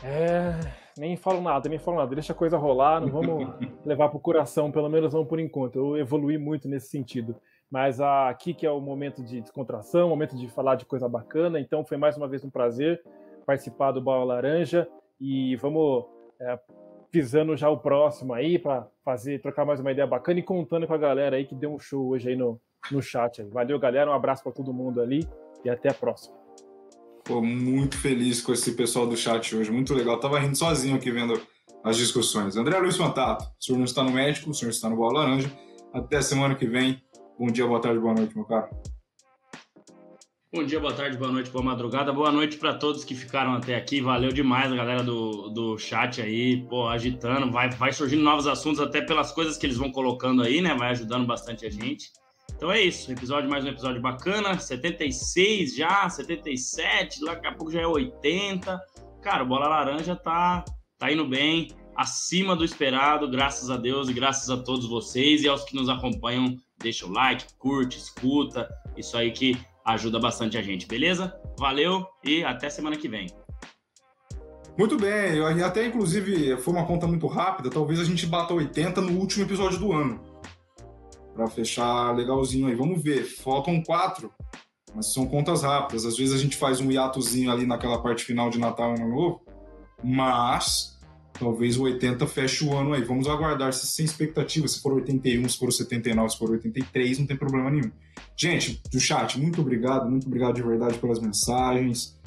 É, 0.03 0.59
nem 0.97 1.15
falo 1.15 1.41
nada, 1.41 1.69
nem 1.69 1.79
falo 1.79 1.97
nada. 1.97 2.13
Deixa 2.13 2.33
a 2.33 2.35
coisa 2.35 2.57
rolar, 2.57 2.99
não 2.99 3.09
vamos 3.09 3.49
levar 3.85 4.09
pro 4.09 4.19
coração, 4.19 4.69
pelo 4.69 4.89
menos 4.89 5.13
não 5.13 5.25
por 5.25 5.39
enquanto. 5.39 5.77
Eu 5.77 5.97
evolui 5.97 6.37
muito 6.37 6.67
nesse 6.67 6.89
sentido. 6.89 7.35
Mas 7.69 8.01
aqui 8.01 8.53
que 8.53 8.65
é 8.65 8.71
o 8.71 8.81
momento 8.81 9.23
de 9.23 9.41
descontração, 9.41 10.09
momento 10.09 10.35
de 10.35 10.47
falar 10.49 10.75
de 10.75 10.85
coisa 10.85 11.07
bacana. 11.07 11.59
Então 11.59 11.85
foi 11.85 11.97
mais 11.97 12.17
uma 12.17 12.27
vez 12.27 12.43
um 12.43 12.49
prazer 12.49 13.01
participar 13.45 13.91
do 13.91 14.01
Bola 14.01 14.35
Laranja 14.35 14.87
e 15.19 15.55
vamos 15.57 16.05
é, 16.39 16.59
visando 17.11 17.55
já 17.55 17.69
o 17.69 17.77
próximo 17.77 18.33
aí 18.33 18.57
para 18.57 18.87
fazer 19.03 19.41
trocar 19.41 19.65
mais 19.65 19.79
uma 19.79 19.91
ideia 19.91 20.07
bacana 20.07 20.39
e 20.39 20.43
contando 20.43 20.87
com 20.87 20.93
a 20.93 20.97
galera 20.97 21.35
aí 21.35 21.45
que 21.45 21.55
deu 21.55 21.73
um 21.73 21.79
show 21.79 22.09
hoje 22.09 22.29
aí 22.29 22.35
no, 22.35 22.59
no 22.91 23.01
chat. 23.01 23.43
Valeu, 23.43 23.79
galera. 23.79 24.09
Um 24.09 24.13
abraço 24.13 24.43
para 24.43 24.51
todo 24.51 24.73
mundo 24.73 25.01
ali 25.01 25.27
e 25.63 25.69
até 25.69 25.89
a 25.89 25.93
próxima. 25.93 26.35
Pô, 27.23 27.41
muito 27.41 27.97
feliz 27.97 28.41
com 28.41 28.51
esse 28.51 28.75
pessoal 28.75 29.05
do 29.05 29.15
chat 29.15 29.55
hoje, 29.55 29.71
muito 29.71 29.93
legal. 29.93 30.15
Eu 30.15 30.19
tava 30.19 30.39
rindo 30.39 30.57
sozinho 30.57 30.95
aqui 30.95 31.11
vendo 31.11 31.39
as 31.83 31.97
discussões. 31.97 32.55
André 32.55 32.77
Luiz 32.79 32.97
Fantato, 32.97 33.45
o 33.45 33.63
senhor 33.63 33.77
não 33.77 33.85
está 33.85 34.03
no 34.03 34.11
médico, 34.11 34.49
o 34.49 34.53
senhor 34.53 34.71
está 34.71 34.89
no 34.89 34.95
Bola 34.95 35.19
Laranja. 35.19 35.51
Até 35.93 36.21
semana 36.21 36.55
que 36.55 36.65
vem. 36.65 37.01
Bom 37.39 37.47
dia, 37.47 37.65
boa 37.65 37.79
tarde, 37.79 38.01
boa 38.01 38.13
noite, 38.13 38.35
meu 38.35 38.43
caro. 38.43 38.67
Bom 40.53 40.61
dia, 40.65 40.77
boa 40.77 40.93
tarde, 40.93 41.15
boa 41.15 41.31
noite, 41.31 41.49
boa 41.49 41.63
madrugada. 41.63 42.11
Boa 42.11 42.33
noite 42.33 42.57
para 42.57 42.73
todos 42.73 43.05
que 43.05 43.15
ficaram 43.15 43.53
até 43.53 43.77
aqui. 43.77 44.01
Valeu 44.01 44.29
demais 44.29 44.69
a 44.69 44.75
galera 44.75 45.01
do, 45.01 45.47
do 45.47 45.77
chat 45.77 46.21
aí, 46.21 46.67
pô, 46.67 46.89
agitando. 46.89 47.49
Vai, 47.49 47.69
vai 47.69 47.93
surgindo 47.93 48.23
novos 48.23 48.45
assuntos 48.45 48.81
até 48.81 48.99
pelas 49.01 49.31
coisas 49.31 49.57
que 49.57 49.65
eles 49.65 49.77
vão 49.77 49.89
colocando 49.89 50.43
aí, 50.43 50.59
né? 50.59 50.75
Vai 50.75 50.89
ajudando 50.89 51.25
bastante 51.25 51.65
a 51.65 51.69
gente. 51.69 52.11
Então 52.53 52.69
é 52.69 52.81
isso, 52.81 53.09
episódio 53.09 53.49
mais 53.49 53.63
um 53.63 53.69
episódio 53.69 54.01
bacana, 54.01 54.59
76 54.59 55.77
já, 55.77 56.09
77, 56.09 57.21
daqui 57.21 57.47
a 57.47 57.53
pouco 57.53 57.71
já 57.71 57.79
é 57.79 57.87
80. 57.87 58.77
Cara, 59.21 59.43
o 59.45 59.47
Bola 59.47 59.69
Laranja 59.69 60.13
tá, 60.13 60.65
tá 60.97 61.09
indo 61.09 61.25
bem, 61.25 61.69
acima 61.95 62.53
do 62.53 62.65
esperado, 62.65 63.29
graças 63.29 63.69
a 63.69 63.77
Deus 63.77 64.09
e 64.09 64.13
graças 64.13 64.49
a 64.49 64.57
todos 64.57 64.89
vocês 64.89 65.41
e 65.41 65.47
aos 65.47 65.63
que 65.63 65.73
nos 65.73 65.87
acompanham 65.87 66.57
deixa 66.79 67.05
o 67.05 67.11
like, 67.11 67.45
curte, 67.57 67.97
escuta, 67.97 68.69
isso 68.97 69.17
aí 69.17 69.31
que 69.31 69.59
ajuda 69.85 70.19
bastante 70.19 70.57
a 70.57 70.61
gente, 70.61 70.87
beleza? 70.87 71.33
Valeu 71.57 72.05
e 72.23 72.43
até 72.43 72.69
semana 72.69 72.95
que 72.95 73.07
vem. 73.07 73.27
Muito 74.77 74.95
bem, 74.95 75.35
eu 75.35 75.65
até 75.65 75.85
inclusive 75.85 76.55
foi 76.57 76.73
uma 76.73 76.85
conta 76.85 77.05
muito 77.05 77.27
rápida, 77.27 77.69
talvez 77.69 77.99
a 77.99 78.03
gente 78.05 78.25
bata 78.25 78.53
80 78.53 79.01
no 79.01 79.19
último 79.19 79.43
episódio 79.43 79.77
do 79.77 79.91
ano. 79.91 80.21
Para 81.33 81.47
fechar 81.47 82.15
legalzinho 82.15 82.67
aí. 82.67 82.75
Vamos 82.75 83.01
ver, 83.01 83.23
faltam 83.23 83.81
quatro, 83.83 84.31
mas 84.93 85.13
são 85.13 85.25
contas 85.25 85.63
rápidas. 85.63 86.05
Às 86.05 86.17
vezes 86.17 86.33
a 86.33 86.37
gente 86.37 86.55
faz 86.55 86.79
um 86.79 86.91
hiatozinho 86.91 87.51
ali 87.51 87.65
naquela 87.65 88.01
parte 88.01 88.23
final 88.23 88.49
de 88.49 88.59
Natal 88.59 88.91
e 88.91 89.01
Ano 89.01 89.09
Novo, 89.09 89.41
mas 90.03 90.98
talvez 91.33 91.77
o 91.77 91.83
80 91.83 92.25
feche 92.27 92.65
o 92.65 92.75
ano 92.75 92.93
aí. 92.93 93.03
Vamos 93.03 93.27
aguardar 93.27 93.73
se 93.73 93.87
sem 93.87 94.05
expectativa, 94.05 94.67
se 94.67 94.81
for 94.81 94.93
81, 94.93 95.47
se 95.47 95.57
for 95.57 95.71
79, 95.71 96.29
se 96.29 96.37
for 96.37 96.51
83, 96.51 97.19
não 97.19 97.27
tem 97.27 97.37
problema 97.37 97.69
nenhum. 97.69 97.91
Gente, 98.35 98.81
do 98.91 98.99
chat, 98.99 99.39
muito 99.39 99.61
obrigado, 99.61 100.09
muito 100.09 100.27
obrigado 100.27 100.55
de 100.55 100.61
verdade 100.61 100.97
pelas 100.97 101.19
mensagens, 101.19 102.17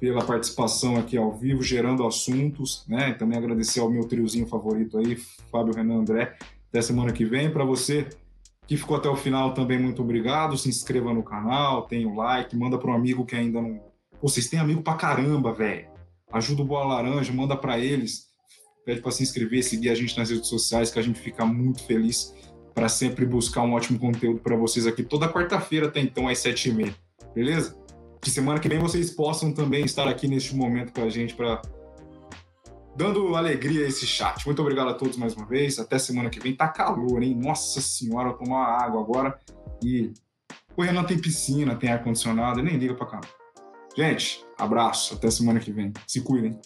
pela 0.00 0.24
participação 0.24 0.96
aqui 0.96 1.16
ao 1.16 1.32
vivo, 1.32 1.62
gerando 1.62 2.06
assuntos, 2.06 2.84
né? 2.88 3.12
Também 3.14 3.38
agradecer 3.38 3.80
ao 3.80 3.90
meu 3.90 4.04
triozinho 4.04 4.46
favorito 4.46 4.98
aí, 4.98 5.16
Fábio 5.50 5.74
Renan 5.74 6.00
André, 6.00 6.36
até 6.68 6.82
semana 6.82 7.12
que 7.12 7.24
vem. 7.24 7.50
Para 7.50 7.64
você 7.64 8.08
que 8.66 8.76
ficou 8.76 8.96
até 8.96 9.08
o 9.08 9.16
final 9.16 9.54
também, 9.54 9.78
muito 9.78 10.02
obrigado. 10.02 10.56
Se 10.56 10.68
inscreva 10.68 11.12
no 11.12 11.22
canal, 11.22 11.82
tem 11.82 12.06
o 12.06 12.14
like, 12.14 12.56
manda 12.56 12.78
para 12.78 12.90
um 12.90 12.94
amigo 12.94 13.24
que 13.24 13.36
ainda 13.36 13.60
não. 13.60 13.80
Pô, 14.20 14.28
vocês 14.28 14.48
têm 14.48 14.58
amigo 14.58 14.82
pra 14.82 14.94
caramba, 14.94 15.52
velho. 15.52 15.86
Ajuda 16.32 16.62
o 16.62 16.64
Boa 16.64 16.84
Laranja, 16.84 17.32
manda 17.32 17.56
para 17.56 17.78
eles 17.78 18.31
pede 18.84 19.00
para 19.00 19.10
se 19.10 19.22
inscrever, 19.22 19.62
seguir 19.62 19.90
a 19.90 19.94
gente 19.94 20.16
nas 20.16 20.30
redes 20.30 20.48
sociais, 20.48 20.90
que 20.90 20.98
a 20.98 21.02
gente 21.02 21.20
fica 21.20 21.44
muito 21.44 21.84
feliz 21.84 22.34
para 22.74 22.88
sempre 22.88 23.26
buscar 23.26 23.62
um 23.62 23.72
ótimo 23.74 23.98
conteúdo 23.98 24.40
para 24.40 24.56
vocês 24.56 24.86
aqui 24.86 25.02
toda 25.02 25.28
quarta-feira 25.28 25.86
até 25.86 26.00
então 26.00 26.28
às 26.28 26.38
sete 26.38 26.70
e 26.70 26.72
meia, 26.72 26.94
beleza? 27.34 27.76
Que 28.20 28.30
semana 28.30 28.60
que 28.60 28.68
vem 28.68 28.78
vocês 28.78 29.10
possam 29.10 29.52
também 29.52 29.84
estar 29.84 30.08
aqui 30.08 30.28
neste 30.28 30.54
momento 30.54 30.92
com 30.92 31.02
a 31.02 31.08
gente 31.08 31.34
para 31.34 31.60
dando 32.96 33.34
alegria 33.34 33.84
a 33.84 33.88
esse 33.88 34.06
chat. 34.06 34.44
Muito 34.46 34.62
obrigado 34.62 34.90
a 34.90 34.94
todos 34.94 35.16
mais 35.16 35.34
uma 35.34 35.46
vez. 35.46 35.78
Até 35.78 35.98
semana 35.98 36.30
que 36.30 36.38
vem. 36.38 36.54
Tá 36.54 36.68
calor, 36.68 37.22
hein? 37.22 37.34
Nossa 37.34 37.80
senhora, 37.80 38.28
vou 38.28 38.38
tomar 38.38 38.82
água 38.82 39.00
agora. 39.00 39.38
E 39.82 40.12
o 40.76 40.82
Renan 40.82 41.04
tem 41.04 41.18
piscina, 41.18 41.74
tem 41.74 41.90
ar 41.90 42.02
condicionado, 42.02 42.62
nem 42.62 42.76
liga 42.76 42.94
para 42.94 43.06
cá. 43.06 43.20
Gente, 43.96 44.44
abraço. 44.58 45.14
Até 45.14 45.30
semana 45.30 45.58
que 45.58 45.72
vem. 45.72 45.92
Se 46.06 46.20
cuidem. 46.20 46.58